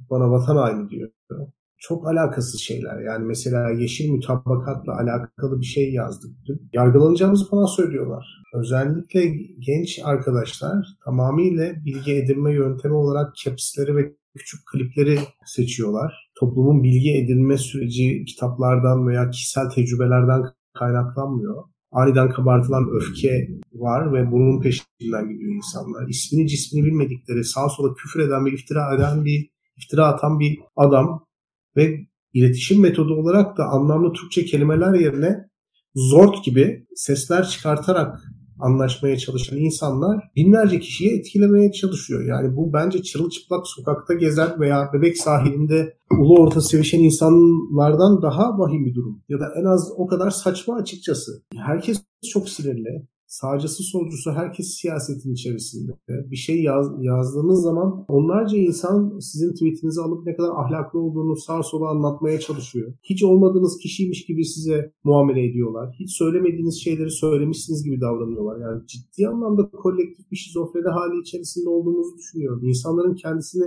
bana 0.10 0.32
vatan 0.32 0.56
haini 0.56 0.90
diyor. 0.90 1.10
Çok 1.88 2.08
alakasız 2.08 2.62
şeyler. 2.62 3.00
Yani 3.00 3.26
mesela 3.26 3.70
yeşil 3.70 4.12
mutabakatla 4.12 4.94
alakalı 4.94 5.60
bir 5.60 5.66
şey 5.66 5.94
yazdık. 5.94 6.32
Yargılanacağımızı 6.74 7.50
falan 7.50 7.66
söylüyorlar. 7.66 8.26
Özellikle 8.54 9.26
genç 9.60 10.00
arkadaşlar 10.04 10.86
tamamıyla 11.06 11.74
bilgi 11.86 12.14
edinme 12.14 12.54
yöntemi 12.54 12.94
olarak 12.94 13.36
capsleri 13.36 13.96
ve 13.96 14.16
küçük 14.38 14.60
klipleri 14.72 15.20
seçiyorlar. 15.46 16.30
Toplumun 16.40 16.84
bilgi 16.84 17.12
edinme 17.12 17.58
süreci 17.58 18.26
kitaplardan 18.26 19.08
veya 19.08 19.30
kişisel 19.30 19.70
tecrübelerden 19.70 20.44
kaynaklanmıyor. 20.80 21.64
Aniden 21.92 22.30
kabartılan 22.30 22.86
öfke 22.96 23.48
var 23.74 24.14
ve 24.14 24.32
bunun 24.32 24.62
peşinden 24.62 25.30
gidiyor 25.30 25.56
insanlar. 25.56 26.08
İsmini 26.08 26.48
cismini 26.48 26.86
bilmedikleri, 26.86 27.44
sağ 27.44 27.70
sola 27.70 27.94
küfür 27.94 28.20
eden 28.20 28.46
ve 28.46 28.52
iftira 28.52 28.96
eden 28.96 29.26
bir 29.26 29.50
iftira 29.78 30.08
atan 30.08 30.40
bir 30.40 30.60
adam 30.76 31.25
ve 31.78 31.96
iletişim 32.34 32.82
metodu 32.82 33.14
olarak 33.14 33.58
da 33.58 33.64
anlamlı 33.64 34.14
Türkçe 34.14 34.46
kelimeler 34.46 34.94
yerine 34.94 35.50
zort 35.96 36.46
gibi 36.46 36.88
sesler 36.96 37.48
çıkartarak 37.48 38.20
anlaşmaya 38.60 39.18
çalışan 39.18 39.58
insanlar 39.58 40.24
binlerce 40.36 40.80
kişiyi 40.80 41.20
etkilemeye 41.20 41.72
çalışıyor. 41.72 42.26
Yani 42.26 42.56
bu 42.56 42.74
bence 42.74 43.04
çırılçıplak 43.04 43.68
sokakta 43.68 44.14
gezen 44.14 44.60
veya 44.60 44.90
bebek 44.94 45.18
sahilinde 45.18 45.98
ulu 46.20 46.42
orta 46.42 46.62
sevişen 46.62 47.00
insanlardan 47.00 48.22
daha 48.22 48.60
vahim 48.60 48.86
bir 48.86 48.96
durum. 48.96 49.24
Ya 49.30 49.40
da 49.40 49.46
en 49.60 49.66
az 49.66 49.92
o 49.98 50.08
kadar 50.08 50.30
saçma 50.30 50.76
açıkçası. 50.76 51.32
Herkes 51.56 52.04
çok 52.34 52.50
sinirli 52.50 53.08
sağcısı 53.28 53.84
solcusu 53.84 54.32
herkes 54.32 54.68
siyasetin 54.68 55.34
içerisinde. 55.34 55.92
Bir 56.08 56.36
şey 56.36 56.64
yaz, 56.64 56.88
yazdığınız 57.00 57.64
zaman 57.64 58.06
onlarca 58.08 58.58
insan 58.58 59.20
sizin 59.20 59.54
tweetinizi 59.54 60.02
alıp 60.02 60.26
ne 60.26 60.36
kadar 60.36 60.50
ahlaklı 60.50 61.00
olduğunu 61.00 61.36
sağ 61.36 61.64
sola 61.64 61.90
anlatmaya 61.90 62.40
çalışıyor. 62.40 62.94
Hiç 63.04 63.24
olmadığınız 63.24 63.78
kişiymiş 63.78 64.26
gibi 64.26 64.46
size 64.46 64.92
muamele 65.04 65.50
ediyorlar. 65.50 65.96
Hiç 66.00 66.18
söylemediğiniz 66.18 66.84
şeyleri 66.84 67.12
söylemişsiniz 67.12 67.84
gibi 67.84 68.02
davranıyorlar. 68.02 68.60
Yani 68.60 68.88
ciddi 68.88 69.28
anlamda 69.28 69.70
kolektif 69.70 70.32
bir 70.32 70.38
şizofreni 70.38 70.88
hali 70.88 71.22
içerisinde 71.22 71.70
olduğumuzu 71.70 72.18
düşünüyorum. 72.18 72.62
İnsanların 72.64 73.16
kendisini 73.16 73.66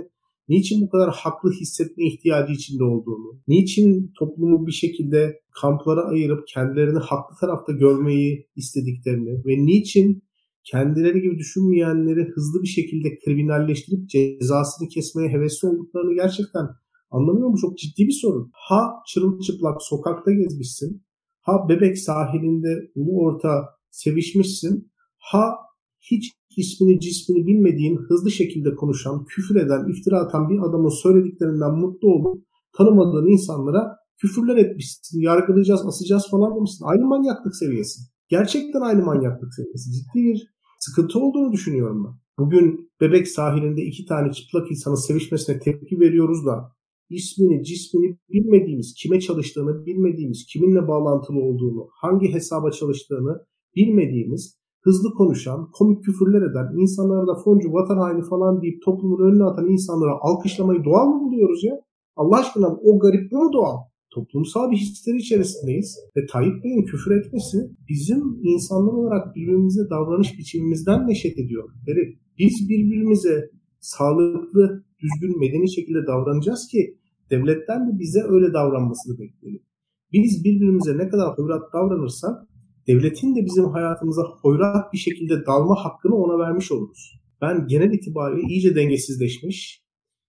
niçin 0.49 0.81
bu 0.81 0.89
kadar 0.89 1.09
haklı 1.13 1.51
hissetme 1.51 2.05
ihtiyacı 2.05 2.53
içinde 2.53 2.83
olduğunu, 2.83 3.41
niçin 3.47 4.11
toplumu 4.19 4.67
bir 4.67 4.71
şekilde 4.71 5.39
kamplara 5.61 6.01
ayırıp 6.01 6.47
kendilerini 6.47 6.99
haklı 6.99 7.35
tarafta 7.41 7.73
görmeyi 7.73 8.47
istediklerini 8.55 9.45
ve 9.45 9.65
niçin 9.65 10.23
kendileri 10.63 11.21
gibi 11.21 11.37
düşünmeyenleri 11.37 12.27
hızlı 12.35 12.61
bir 12.61 12.67
şekilde 12.67 13.19
kriminalleştirip 13.25 14.09
cezasını 14.09 14.87
kesmeye 14.87 15.29
hevesli 15.29 15.67
olduklarını 15.67 16.13
gerçekten 16.13 16.67
anlamıyor 17.11 17.49
mu? 17.49 17.57
Çok 17.61 17.77
ciddi 17.77 18.07
bir 18.07 18.19
sorun. 18.21 18.51
Ha 18.53 18.89
çırılçıplak 19.07 19.81
sokakta 19.81 20.31
gezmişsin, 20.31 21.03
ha 21.41 21.69
bebek 21.69 21.97
sahilinde 21.97 22.91
ulu 22.95 23.21
orta 23.21 23.65
sevişmişsin, 23.91 24.91
ha 25.17 25.55
hiç 26.01 26.33
ismini 26.57 26.99
cismini 26.99 27.47
bilmediğin, 27.47 27.97
hızlı 27.97 28.31
şekilde 28.31 28.75
konuşan, 28.75 29.25
küfür 29.25 29.55
eden, 29.55 29.91
iftira 29.91 30.19
atan 30.19 30.49
bir 30.49 30.59
adamın 30.59 31.01
söylediklerinden 31.03 31.71
mutlu 31.71 32.07
olup 32.07 32.43
tanımadığın 32.77 33.27
insanlara 33.27 33.99
küfürler 34.21 34.57
etmişsin, 34.57 35.21
yargılayacağız, 35.21 35.85
asacağız 35.85 36.29
falan 36.31 36.55
demişsin. 36.55 36.85
Aynı 36.85 37.05
manyaklık 37.05 37.55
seviyesi. 37.55 38.01
Gerçekten 38.29 38.81
aynı 38.81 39.05
manyaklık 39.05 39.53
seviyesi. 39.53 39.91
Ciddi 39.91 40.23
bir 40.23 40.47
sıkıntı 40.79 41.19
olduğunu 41.19 41.51
düşünüyorum 41.51 42.05
ben. 42.05 42.45
Bugün 42.45 42.91
bebek 43.01 43.27
sahilinde 43.27 43.81
iki 43.81 44.05
tane 44.05 44.31
çıplak 44.31 44.71
insanın 44.71 45.07
sevişmesine 45.07 45.59
tepki 45.59 45.99
veriyoruz 45.99 46.45
da 46.45 46.71
ismini, 47.09 47.63
cismini 47.63 48.17
bilmediğimiz, 48.29 48.93
kime 48.97 49.19
çalıştığını 49.19 49.85
bilmediğimiz, 49.85 50.45
kiminle 50.53 50.87
bağlantılı 50.87 51.39
olduğunu, 51.39 51.87
hangi 52.01 52.33
hesaba 52.33 52.71
çalıştığını 52.71 53.45
bilmediğimiz 53.75 54.58
hızlı 54.89 55.09
konuşan, 55.13 55.71
komik 55.77 56.03
küfürler 56.03 56.41
eden, 56.49 56.67
insanlara 56.81 57.27
da 57.27 57.35
foncu, 57.43 57.73
vatan 57.73 57.97
haini 57.97 58.23
falan 58.31 58.61
deyip 58.61 58.83
toplumun 58.85 59.21
önüne 59.27 59.43
atan 59.43 59.67
insanlara 59.67 60.13
alkışlamayı 60.21 60.83
doğal 60.83 61.07
mı 61.07 61.21
buluyoruz 61.21 61.63
ya? 61.63 61.75
Allah 62.15 62.39
aşkına 62.39 62.67
o 62.67 62.99
garip 62.99 63.31
bu 63.31 63.37
mu 63.43 63.53
doğal? 63.53 63.77
Toplumsal 64.13 64.71
bir 64.71 64.77
histeri 64.77 65.17
içerisindeyiz 65.17 65.97
ve 66.17 66.25
Tayyip 66.25 66.63
Bey'in 66.63 66.85
küfür 66.85 67.11
etmesi 67.19 67.57
bizim 67.89 68.21
insanlar 68.43 68.93
olarak 68.93 69.35
birbirimize 69.35 69.89
davranış 69.89 70.37
biçimimizden 70.37 71.07
neşet 71.07 71.39
ediyor. 71.39 71.69
Yani 71.87 72.17
biz 72.39 72.69
birbirimize 72.69 73.49
sağlıklı, 73.79 74.83
düzgün, 75.01 75.39
medeni 75.39 75.71
şekilde 75.71 76.07
davranacağız 76.07 76.67
ki 76.67 76.97
devletten 77.31 77.87
de 77.87 77.99
bize 77.99 78.21
öyle 78.23 78.53
davranmasını 78.53 79.19
bekleyelim. 79.19 79.61
Biz 80.13 80.43
birbirimize 80.43 80.97
ne 80.97 81.09
kadar 81.09 81.37
hıvrat 81.37 81.73
davranırsak 81.73 82.49
devletin 82.89 83.35
de 83.35 83.45
bizim 83.45 83.65
hayatımıza 83.65 84.21
hoyrat 84.41 84.93
bir 84.93 84.97
şekilde 84.97 85.45
dalma 85.45 85.85
hakkını 85.85 86.15
ona 86.15 86.39
vermiş 86.39 86.71
oluruz. 86.71 87.19
Ben 87.41 87.67
genel 87.67 87.91
itibariyle 87.91 88.47
iyice 88.47 88.75
dengesizleşmiş, 88.75 89.83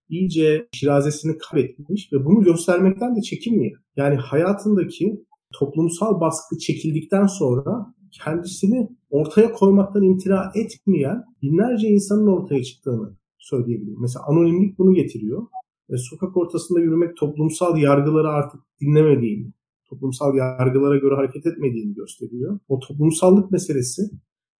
iyice 0.09 0.67
şirazesini 0.73 1.37
kaybetmiş 1.37 2.13
ve 2.13 2.25
bunu 2.25 2.43
göstermekten 2.43 3.15
de 3.15 3.21
çekinmiyor. 3.21 3.81
Yani 3.95 4.15
hayatındaki 4.15 5.25
toplumsal 5.59 6.21
baskı 6.21 6.57
çekildikten 6.57 7.27
sonra 7.27 7.93
kendisini 8.23 8.89
ortaya 9.09 9.51
koymaktan 9.51 10.03
imtina 10.03 10.51
etmeyen 10.55 11.23
binlerce 11.41 11.87
insanın 11.87 12.27
ortaya 12.27 12.63
çıktığını 12.63 13.17
söyleyebilirim. 13.39 14.01
Mesela 14.01 14.25
anonimlik 14.27 14.77
bunu 14.77 14.93
getiriyor. 14.93 15.47
e, 15.89 15.97
sokak 15.97 16.37
ortasında 16.37 16.79
yürümek 16.79 17.17
toplumsal 17.17 17.77
yargıları 17.77 18.29
artık 18.29 18.61
dinlemediğini, 18.81 19.53
toplumsal 19.91 20.35
yargılara 20.35 20.97
göre 20.97 21.15
hareket 21.15 21.45
etmediğini 21.45 21.93
gösteriyor. 21.93 22.59
O 22.67 22.79
toplumsallık 22.79 23.51
meselesi 23.51 24.01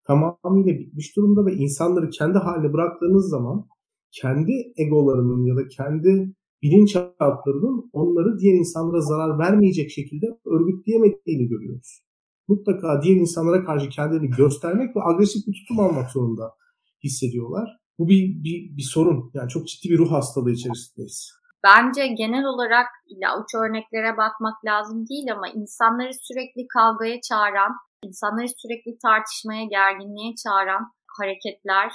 tamamıyla 0.08 0.80
bitmiş 0.80 1.16
durumda 1.16 1.46
ve 1.46 1.54
insanları 1.54 2.10
kendi 2.10 2.38
haline 2.38 2.74
bıraktığınız 2.74 3.30
zaman 3.30 3.68
kendi 4.12 4.52
egolarının 4.78 5.46
ya 5.46 5.56
da 5.56 5.68
kendi 5.68 6.36
bilinçaltlarının 6.64 7.90
onları 7.94 8.40
diğer 8.40 8.54
insanlara 8.54 9.02
zarar 9.02 9.40
vermeyecek 9.40 9.92
şekilde 9.92 10.26
örgütleyemediğini 10.46 11.48
görüyoruz. 11.48 12.02
Mutlaka 12.48 13.02
diğer 13.04 13.16
insanlara 13.16 13.66
karşı 13.66 13.90
kendilerini 13.90 14.30
göstermek 14.30 14.96
ve 14.96 15.00
agresif 15.04 15.48
bir 15.48 15.54
tutum 15.54 15.80
almak 15.80 16.12
zorunda 16.12 16.52
hissediyorlar. 17.04 17.70
Bu 18.00 18.08
bir, 18.08 18.44
bir, 18.44 18.78
bir 18.78 18.88
sorun. 18.94 19.32
Yani 19.34 19.50
çok 19.50 19.68
ciddi 19.68 19.90
bir 19.90 19.98
ruh 19.98 20.12
hastalığı 20.12 20.52
içerisindeyiz. 20.52 21.41
Bence 21.64 22.07
genel 22.07 22.45
olarak 22.45 22.88
illa 23.07 23.39
uç 23.39 23.55
örneklere 23.55 24.18
bakmak 24.18 24.66
lazım 24.66 25.07
değil 25.09 25.32
ama 25.32 25.47
insanları 25.47 26.14
sürekli 26.14 26.68
kavgaya 26.68 27.22
çağıran, 27.22 27.72
insanları 28.03 28.47
sürekli 28.47 28.97
tartışmaya, 28.97 29.66
gerginliğe 29.66 30.36
çağıran 30.43 30.91
hareketler 31.18 31.91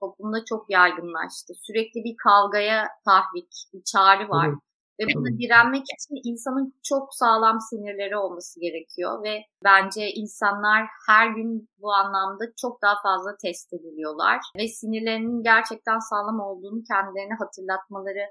toplumda 0.00 0.44
çok 0.44 0.70
yaygınlaştı. 0.70 1.52
Sürekli 1.66 2.04
bir 2.04 2.16
kavgaya 2.24 2.88
tahrik, 3.04 3.52
bir 3.72 3.82
çağrı 3.92 4.28
var. 4.28 4.48
Evet. 4.48 4.58
Ve 5.00 5.04
buna 5.16 5.38
direnmek 5.38 5.82
için 5.82 6.30
insanın 6.30 6.74
çok 6.82 7.14
sağlam 7.14 7.58
sinirleri 7.60 8.16
olması 8.16 8.60
gerekiyor 8.60 9.22
ve 9.24 9.34
bence 9.64 10.10
insanlar 10.10 10.86
her 11.08 11.26
gün 11.36 11.68
bu 11.78 11.92
anlamda 11.92 12.44
çok 12.60 12.82
daha 12.82 12.94
fazla 13.02 13.36
test 13.42 13.72
ediliyorlar 13.72 14.40
ve 14.58 14.68
sinirlerinin 14.68 15.42
gerçekten 15.42 15.98
sağlam 15.98 16.40
olduğunu 16.40 16.82
kendilerine 16.90 17.34
hatırlatmaları 17.38 18.24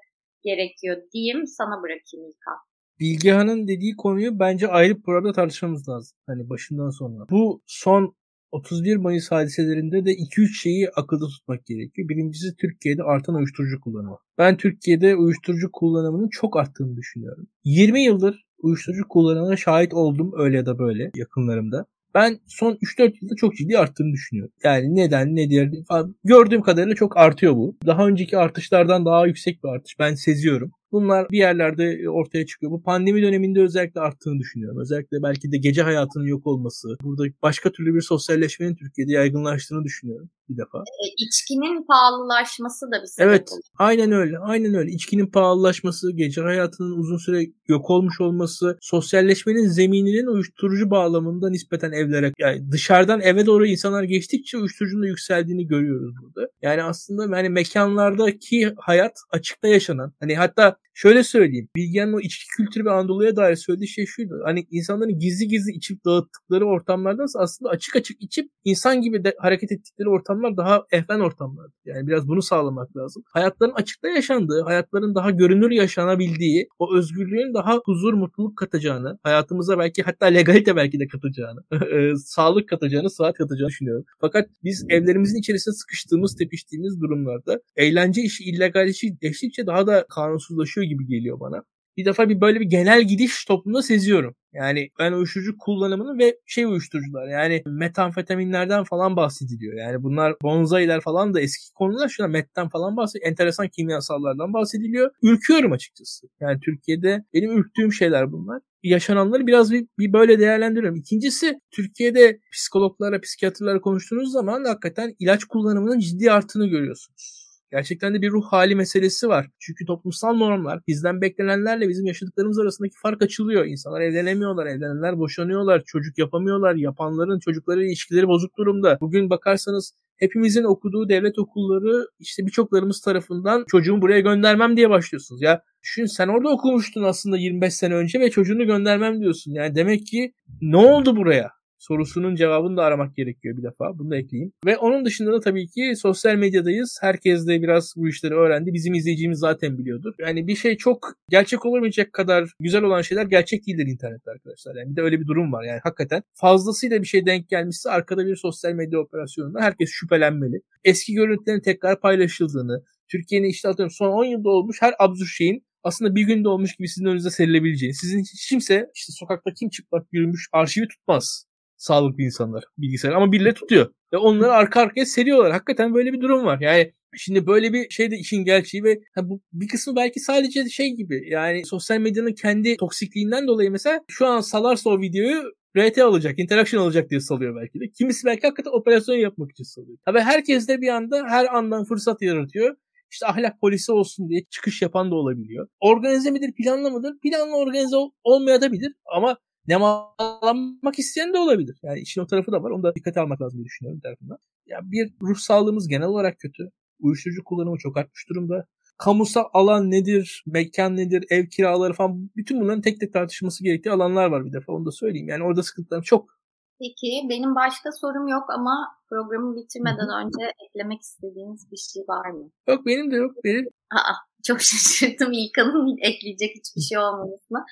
gerekiyor 0.44 0.98
diyeyim. 1.14 1.48
Sana 1.48 1.82
bırakayım 1.84 2.28
İlkan. 2.28 2.58
Bilgehan'ın 3.00 3.68
dediği 3.68 3.96
konuyu 3.96 4.40
bence 4.40 4.68
ayrı 4.68 4.98
bir 4.98 5.02
programda 5.02 5.34
tartışmamız 5.34 5.90
lazım. 5.90 6.18
Hani 6.28 6.50
başından 6.50 6.90
sonra. 6.90 7.26
Bu 7.30 7.62
son 7.66 8.16
31 8.52 8.96
Mayıs 8.98 9.32
hadiselerinde 9.32 10.06
de 10.06 10.12
2-3 10.12 10.48
şeyi 10.48 10.90
akılda 10.90 11.28
tutmak 11.28 11.66
gerekiyor. 11.66 12.10
Birincisi 12.10 12.56
Türkiye'de 12.56 13.04
artan 13.04 13.36
uyuşturucu 13.36 13.82
kullanımı. 13.82 14.18
Ben 14.38 14.58
Türkiye'de 14.58 15.16
uyuşturucu 15.16 15.70
kullanımının 15.74 16.30
çok 16.32 16.58
arttığını 16.58 16.98
düşünüyorum. 16.98 17.48
20 17.64 18.04
yıldır 18.04 18.46
uyuşturucu 18.58 19.08
kullanımına 19.10 19.58
şahit 19.58 19.94
oldum 19.94 20.32
öyle 20.38 20.58
ya 20.58 20.66
da 20.66 20.80
böyle 20.80 21.12
yakınlarımda. 21.16 21.86
Ben 22.16 22.40
son 22.48 22.74
3-4 22.82 23.14
yılda 23.22 23.36
çok 23.36 23.56
ciddi 23.56 23.78
arttığını 23.78 24.14
düşünüyorum. 24.14 24.54
Yani 24.64 24.96
neden, 24.96 25.36
nedir 25.36 25.86
falan. 25.88 26.16
Gördüğüm 26.24 26.62
kadarıyla 26.62 26.96
çok 26.96 27.18
artıyor 27.18 27.56
bu. 27.56 27.78
Daha 27.86 28.08
önceki 28.08 28.38
artışlardan 28.38 29.06
daha 29.06 29.28
yüksek 29.28 29.64
bir 29.64 29.70
artış 29.70 30.00
ben 30.00 30.16
seziyorum. 30.16 30.72
Bunlar 30.92 31.30
bir 31.30 31.38
yerlerde 31.38 32.10
ortaya 32.10 32.46
çıkıyor. 32.46 32.72
Bu 32.72 32.84
pandemi 32.84 33.22
döneminde 33.22 33.62
özellikle 33.62 34.02
arttığını 34.02 34.40
düşünüyorum. 34.40 34.82
Özellikle 34.82 35.18
belki 35.24 35.52
de 35.52 35.58
gece 35.58 35.82
hayatının 35.82 36.26
yok 36.26 36.48
olması, 36.48 36.88
burada 37.04 37.24
başka 37.42 37.72
türlü 37.72 37.96
bir 37.96 38.02
sosyalleşmenin 38.02 38.76
Türkiye'de 38.76 39.12
yaygınlaştığını 39.12 39.84
düşünüyorum 39.84 40.30
bir 40.50 40.58
defa. 40.58 40.78
E, 40.78 41.06
içkinin 41.18 41.86
pahalılaşması 41.88 42.86
da 42.86 43.02
bir 43.02 43.08
sebep 43.08 43.30
Evet, 43.30 43.50
oluyor. 43.52 43.64
aynen 43.78 44.12
öyle. 44.12 44.38
Aynen 44.40 44.74
öyle. 44.74 44.92
İçkinin 44.92 45.28
pahalılaşması, 45.28 46.12
gece 46.12 46.42
hayatının 46.42 46.98
uzun 46.98 47.18
süre 47.18 47.46
yok 47.68 47.90
olmuş 47.90 48.22
olması, 48.22 48.78
sosyalleşmenin 48.82 49.68
zemininin 49.68 50.28
uyuşturucu 50.28 50.92
bağlamında 50.92 51.50
nispeten 51.50 51.92
evlere 51.92 52.32
yani 52.40 52.72
dışarıdan 52.72 53.22
eve 53.22 53.46
doğru 53.46 53.66
insanlar 53.66 54.04
geçtikçe 54.04 54.58
uyuşturucunun 54.58 55.06
yükseldiğini 55.06 55.68
görüyoruz 55.68 56.16
burada. 56.22 56.50
Yani 56.62 56.84
aslında 56.84 57.38
yani 57.38 57.50
mekanlardaki 57.50 58.74
hayat 58.78 59.14
açıkta 59.32 59.68
yaşanan 59.68 60.14
hani 60.20 60.36
hatta 60.36 60.78
Şöyle 60.94 61.24
söyleyeyim. 61.24 61.68
Bilgehan'ın 61.76 62.14
o 62.14 62.20
içki 62.20 62.46
kültürü 62.58 62.86
ve 62.86 62.92
Anadolu'ya 62.92 63.36
dair 63.36 63.56
söylediği 63.56 63.88
şey 63.88 64.06
şuydu. 64.06 64.42
Hani 64.46 64.68
insanların 64.72 65.20
gizli 65.20 65.48
gizli 65.48 65.72
içip 65.72 66.06
dağıttıkları 66.06 66.66
ortamlardan 66.66 67.28
aslında 67.38 67.72
açık 67.72 67.96
açık 67.96 68.24
içip 68.24 68.46
insan 68.64 69.02
gibi 69.02 69.24
de 69.24 69.36
hareket 69.40 69.72
ettikleri 69.72 70.10
ortamlar 70.10 70.58
daha 70.58 70.84
ehven 70.92 71.20
ortamlar. 71.20 71.72
Yani 71.86 72.08
biraz 72.08 72.28
bunu 72.28 72.42
sağlamak 72.42 72.98
lazım. 72.98 73.24
Hayatların 73.34 73.72
açıkta 73.72 74.08
yaşandığı, 74.08 74.62
hayatların 74.64 75.16
daha 75.16 75.32
görünür 75.32 75.72
yaşanabildiği, 75.72 76.68
o 76.80 76.96
özgürlüğün 76.98 77.54
daha 77.54 77.78
huzur, 77.86 78.14
mutluluk 78.14 78.58
katacağını, 78.58 79.20
hayatımıza 79.24 79.80
belki 79.80 80.04
hatta 80.04 80.26
legalite 80.26 80.76
belki 80.76 81.00
de 81.00 81.08
katacağını, 81.08 81.60
e, 81.96 82.16
sağlık 82.16 82.70
katacağını, 82.70 83.10
sıhhat 83.10 83.38
katacağını 83.38 83.70
düşünüyorum. 83.70 84.06
Fakat 84.22 84.50
biz 84.64 84.86
evlerimizin 84.90 85.40
içerisinde 85.40 85.76
sıkıştığımız, 85.76 86.36
tepiştiğimiz 86.36 87.02
durumlarda 87.02 87.60
eğlence 87.76 88.22
işi, 88.22 88.44
illegal 88.44 88.88
işi 88.88 89.18
geçtikçe 89.22 89.66
daha 89.66 89.88
da 89.88 90.06
kanunsuzlaşıyor 90.10 90.71
gibi 90.80 91.08
geliyor 91.08 91.40
bana. 91.40 91.64
Bir 91.98 92.06
defa 92.06 92.30
bir 92.30 92.42
böyle 92.42 92.60
bir 92.60 92.66
genel 92.66 93.04
gidiş 93.04 93.46
toplumda 93.46 93.82
seziyorum. 93.82 94.36
Yani 94.54 94.90
ben 95.00 95.12
uyuşturucu 95.12 95.58
kullanımını 95.58 96.20
ve 96.20 96.38
şey 96.46 96.64
uyuşturucular 96.64 97.28
yani 97.28 97.64
metamfetaminlerden 97.66 98.84
falan 98.84 99.16
bahsediliyor. 99.16 99.78
Yani 99.78 100.04
bunlar 100.04 100.36
bonzailer 100.42 101.02
falan 101.02 101.34
da 101.34 101.42
eski 101.42 101.74
konular. 101.74 102.10
Şuna 102.10 102.28
metten 102.28 102.70
falan 102.70 102.98
bahsediyor. 102.98 103.32
Enteresan 103.32 103.68
kimyasallardan 103.68 104.54
bahsediliyor. 104.54 105.12
Ürküyorum 105.22 105.72
açıkçası. 105.72 106.28
Yani 106.40 106.60
Türkiye'de 106.60 107.24
benim 107.34 107.58
ürktüğüm 107.58 107.94
şeyler 107.94 108.32
bunlar 108.32 108.62
yaşananları 108.84 109.48
biraz 109.48 109.72
bir, 109.72 109.88
bir 110.00 110.14
böyle 110.14 110.40
değerlendiriyorum. 110.40 111.00
İkincisi 111.00 111.60
Türkiye'de 111.72 112.40
psikologlara, 112.54 113.22
psikiyatrlara 113.22 113.82
konuştuğunuz 113.82 114.32
zaman 114.32 114.64
hakikaten 114.64 115.16
ilaç 115.20 115.44
kullanımının 115.46 116.00
ciddi 116.00 116.32
arttığını 116.32 116.68
görüyorsunuz. 116.68 117.41
Gerçekten 117.72 118.14
de 118.14 118.22
bir 118.22 118.32
ruh 118.32 118.46
hali 118.46 118.76
meselesi 118.76 119.28
var. 119.28 119.48
Çünkü 119.60 119.86
toplumsal 119.86 120.34
normlar 120.34 120.80
bizden 120.88 121.22
beklenenlerle 121.22 121.90
bizim 121.90 122.06
yaşadıklarımız 122.06 122.60
arasındaki 122.60 122.94
fark 123.02 123.22
açılıyor. 123.22 123.66
İnsanlar 123.66 124.02
evlenemiyorlar, 124.02 124.66
evlenenler 124.66 125.20
boşanıyorlar, 125.20 125.84
çocuk 125.86 126.18
yapamıyorlar, 126.18 126.76
yapanların 126.76 127.40
çocukları 127.40 127.86
ilişkileri 127.86 128.28
bozuk 128.28 128.58
durumda. 128.58 128.98
Bugün 129.02 129.30
bakarsanız 129.30 129.94
hepimizin 130.18 130.64
okuduğu 130.64 131.10
devlet 131.10 131.40
okulları 131.40 132.08
işte 132.20 132.46
birçoklarımız 132.46 133.02
tarafından 133.02 133.66
çocuğumu 133.68 134.02
buraya 134.02 134.20
göndermem 134.20 134.78
diye 134.78 134.90
başlıyorsunuz. 134.90 135.42
Ya 135.42 135.62
düşün 135.84 136.06
sen 136.06 136.28
orada 136.28 136.50
okumuştun 136.50 137.04
aslında 137.04 137.38
25 137.38 137.74
sene 137.74 137.96
önce 137.96 138.20
ve 138.20 138.30
çocuğunu 138.30 138.66
göndermem 138.66 139.20
diyorsun. 139.20 139.52
Yani 139.52 139.76
demek 139.76 140.06
ki 140.06 140.34
ne 140.62 140.78
oldu 140.78 141.16
buraya? 141.16 141.61
Sorusunun 141.82 142.36
cevabını 142.36 142.78
da 142.78 142.84
aramak 142.84 143.16
gerekiyor 143.16 143.58
bir 143.58 143.64
defa. 143.64 144.00
Bunu 144.00 144.12
da 144.12 144.18
ekleyeyim. 144.18 144.52
Ve 144.66 144.78
onun 144.78 145.06
dışında 145.06 145.34
da 145.34 145.40
tabii 145.40 145.68
ki 145.68 145.94
sosyal 145.96 146.36
medyadayız. 146.36 146.98
Herkes 147.02 147.48
de 147.48 147.62
biraz 147.62 147.94
bu 147.96 148.10
işleri 148.10 148.34
öğrendi. 148.34 148.74
Bizim 148.74 148.94
izleyicimiz 148.94 149.40
zaten 149.40 149.78
biliyordur. 149.78 150.14
Yani 150.20 150.48
bir 150.48 150.56
şey 150.56 150.78
çok 150.78 151.14
gerçek 151.30 151.66
olamayacak 151.66 152.14
kadar 152.14 152.50
güzel 152.60 152.84
olan 152.84 153.02
şeyler 153.02 153.26
gerçek 153.26 153.68
değildir 153.68 153.88
internette 153.88 154.32
arkadaşlar. 154.32 154.76
Yani 154.76 154.92
bir 154.92 154.96
de 154.96 155.02
öyle 155.02 155.20
bir 155.20 155.28
durum 155.28 155.54
var. 155.54 155.64
Yani 155.64 155.80
hakikaten 155.84 156.24
fazlasıyla 156.34 157.02
bir 157.02 157.08
şey 157.08 157.26
denk 157.26 157.50
gelmişse 157.50 157.90
arkada 157.90 158.26
bir 158.26 158.36
sosyal 158.36 158.74
medya 158.74 159.00
operasyonunda 159.00 159.62
herkes 159.62 159.90
şüphelenmeli. 159.90 160.62
Eski 160.84 161.14
görüntülerin 161.14 161.62
tekrar 161.62 162.00
paylaşıldığını, 162.00 162.84
Türkiye'nin 163.12 163.50
işte 163.50 163.70
atıyorum 163.70 163.92
son 163.92 164.10
10 164.10 164.26
yılda 164.26 164.50
olmuş 164.50 164.78
her 164.82 164.94
absürt 165.00 165.28
şeyin 165.28 165.66
aslında 165.84 166.16
bir 166.16 166.22
günde 166.22 166.50
olmuş 166.50 166.76
gibi 166.76 166.88
sizin 166.88 167.06
önünüze 167.06 167.30
serilebileceği. 167.30 167.94
Sizin 167.94 168.20
hiç 168.20 168.50
kimse 168.50 168.88
işte 168.96 169.14
sokakta 169.14 169.54
kim 169.54 169.70
çıplak 169.70 170.08
yürümüş 170.12 170.50
arşivi 170.54 170.88
tutmaz 170.88 171.46
sağlıklı 171.82 172.24
insanlar 172.24 172.64
bilgisayar 172.78 173.12
ama 173.12 173.32
birileri 173.32 173.54
tutuyor. 173.54 173.94
Ve 174.14 174.18
onları 174.18 174.52
arka 174.52 174.82
arkaya 174.82 175.06
seriyorlar. 175.06 175.52
Hakikaten 175.52 175.94
böyle 175.94 176.14
bir 176.14 176.22
durum 176.22 176.46
var. 176.46 176.60
Yani 176.62 176.94
Şimdi 177.18 177.48
böyle 177.48 177.74
bir 177.74 177.90
şey 177.90 178.12
de 178.12 178.18
işin 178.18 178.44
gerçeği 178.46 178.84
ve 178.84 179.00
ha, 179.16 179.30
bu 179.30 179.42
bir 179.54 179.68
kısmı 179.68 179.96
belki 179.96 180.20
sadece 180.20 180.70
şey 180.70 180.90
gibi 180.90 181.30
yani 181.30 181.66
sosyal 181.66 182.00
medyanın 182.00 182.34
kendi 182.34 182.78
toksikliğinden 182.78 183.48
dolayı 183.48 183.72
mesela 183.72 184.00
şu 184.08 184.28
an 184.28 184.42
salarsa 184.42 184.90
o 184.90 185.02
videoyu 185.02 185.44
RT 185.78 185.98
alacak, 185.98 186.40
interaction 186.40 186.82
alacak 186.82 187.10
diye 187.10 187.20
salıyor 187.20 187.56
belki 187.56 187.80
de. 187.80 187.92
Kimisi 187.98 188.26
belki 188.26 188.42
hakikaten 188.48 188.72
operasyon 188.72 189.16
yapmak 189.16 189.52
için 189.52 189.64
salıyor. 189.64 189.98
Tabi 190.06 190.20
herkes 190.20 190.68
de 190.68 190.82
bir 190.82 190.88
anda 190.88 191.24
her 191.28 191.56
andan 191.56 191.86
fırsat 191.86 192.22
yaratıyor. 192.22 192.76
İşte 193.12 193.28
ahlak 193.28 193.62
polisi 193.62 193.92
olsun 193.92 194.30
diye 194.30 194.44
çıkış 194.50 194.82
yapan 194.82 195.12
da 195.12 195.16
olabiliyor. 195.16 195.68
Organize 195.80 196.32
midir, 196.32 196.54
planlı 196.58 196.92
mıdır? 196.92 197.14
Planlı 197.24 197.56
organize 197.58 197.96
olmayabilir 198.24 198.94
ama 199.16 199.38
nemalanmak 199.68 201.00
isteyen 201.00 201.34
de 201.34 201.40
olabilir. 201.40 201.80
Yani 201.84 202.00
işin 202.00 202.22
o 202.22 202.28
tarafı 202.28 202.52
da 202.52 202.64
var. 202.64 202.72
Onu 202.72 202.84
da 202.84 202.96
dikkate 202.96 203.20
almak 203.20 203.42
lazım 203.42 203.58
diye 203.58 203.66
düşünüyorum 203.66 203.98
bir 203.98 204.04
tarafından. 204.04 204.38
Ya 204.66 204.80
bir 204.84 205.14
ruh 205.22 205.38
sağlığımız 205.38 205.88
genel 205.88 206.08
olarak 206.08 206.40
kötü. 206.40 206.72
Uyuşturucu 207.00 207.44
kullanımı 207.44 207.78
çok 207.78 207.98
artmış 207.98 208.30
durumda. 208.30 208.66
Kamusal 208.98 209.44
alan 209.54 209.92
nedir, 209.92 210.44
mekan 210.48 210.98
nedir, 210.98 211.26
ev 211.30 211.46
kiraları 211.46 211.94
falan 211.94 212.30
bütün 212.36 212.62
bunların 212.62 212.82
tek 212.82 213.00
tek 213.00 213.14
tartışması 213.14 213.64
gerektiği 213.64 213.92
alanlar 213.92 214.28
var 214.28 214.46
bir 214.46 214.54
defa 214.54 214.74
onu 214.74 214.86
da 214.86 214.92
söyleyeyim. 214.92 215.28
Yani 215.28 215.44
orada 215.44 215.64
sıkıntılarım 215.64 216.04
çok. 216.04 216.42
Peki 216.80 217.08
benim 217.30 217.56
başka 217.56 217.90
sorum 217.92 218.28
yok 218.28 218.44
ama 218.58 218.76
programı 219.10 219.56
bitirmeden 219.56 220.10
Hı-hı. 220.12 220.26
önce 220.26 220.54
eklemek 220.66 221.02
istediğiniz 221.02 221.72
bir 221.72 221.78
şey 221.78 222.04
var 222.08 222.30
mı? 222.30 222.52
Yok 222.68 222.86
benim 222.86 223.12
de 223.12 223.16
yok. 223.16 223.32
Benim. 223.44 223.66
Aa, 223.96 224.14
çok 224.48 224.62
şaşırdım 224.70 225.32
İlkan'ın 225.32 225.98
ekleyecek 226.10 226.52
hiçbir 226.56 226.82
şey 226.82 226.98
olmamasına. 226.98 227.66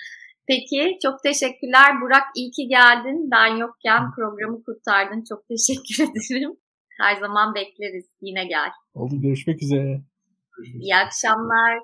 Peki 0.50 0.98
çok 1.04 1.24
teşekkürler. 1.24 2.02
Burak 2.02 2.24
iyi 2.36 2.52
ki 2.52 2.68
geldin. 2.68 3.30
Ben 3.32 3.56
yokken 3.56 4.12
programı 4.16 4.64
kurtardın. 4.64 5.24
Çok 5.30 5.48
teşekkür 5.52 6.04
ederim. 6.04 6.52
Her 7.02 7.16
zaman 7.16 7.56
bekleriz. 7.56 8.06
Yine 8.22 8.46
gel. 8.46 8.70
Oldu 8.94 9.22
görüşmek 9.22 9.64
üzere. 9.64 10.02
İyi 10.80 10.96
akşamlar. 10.96 11.80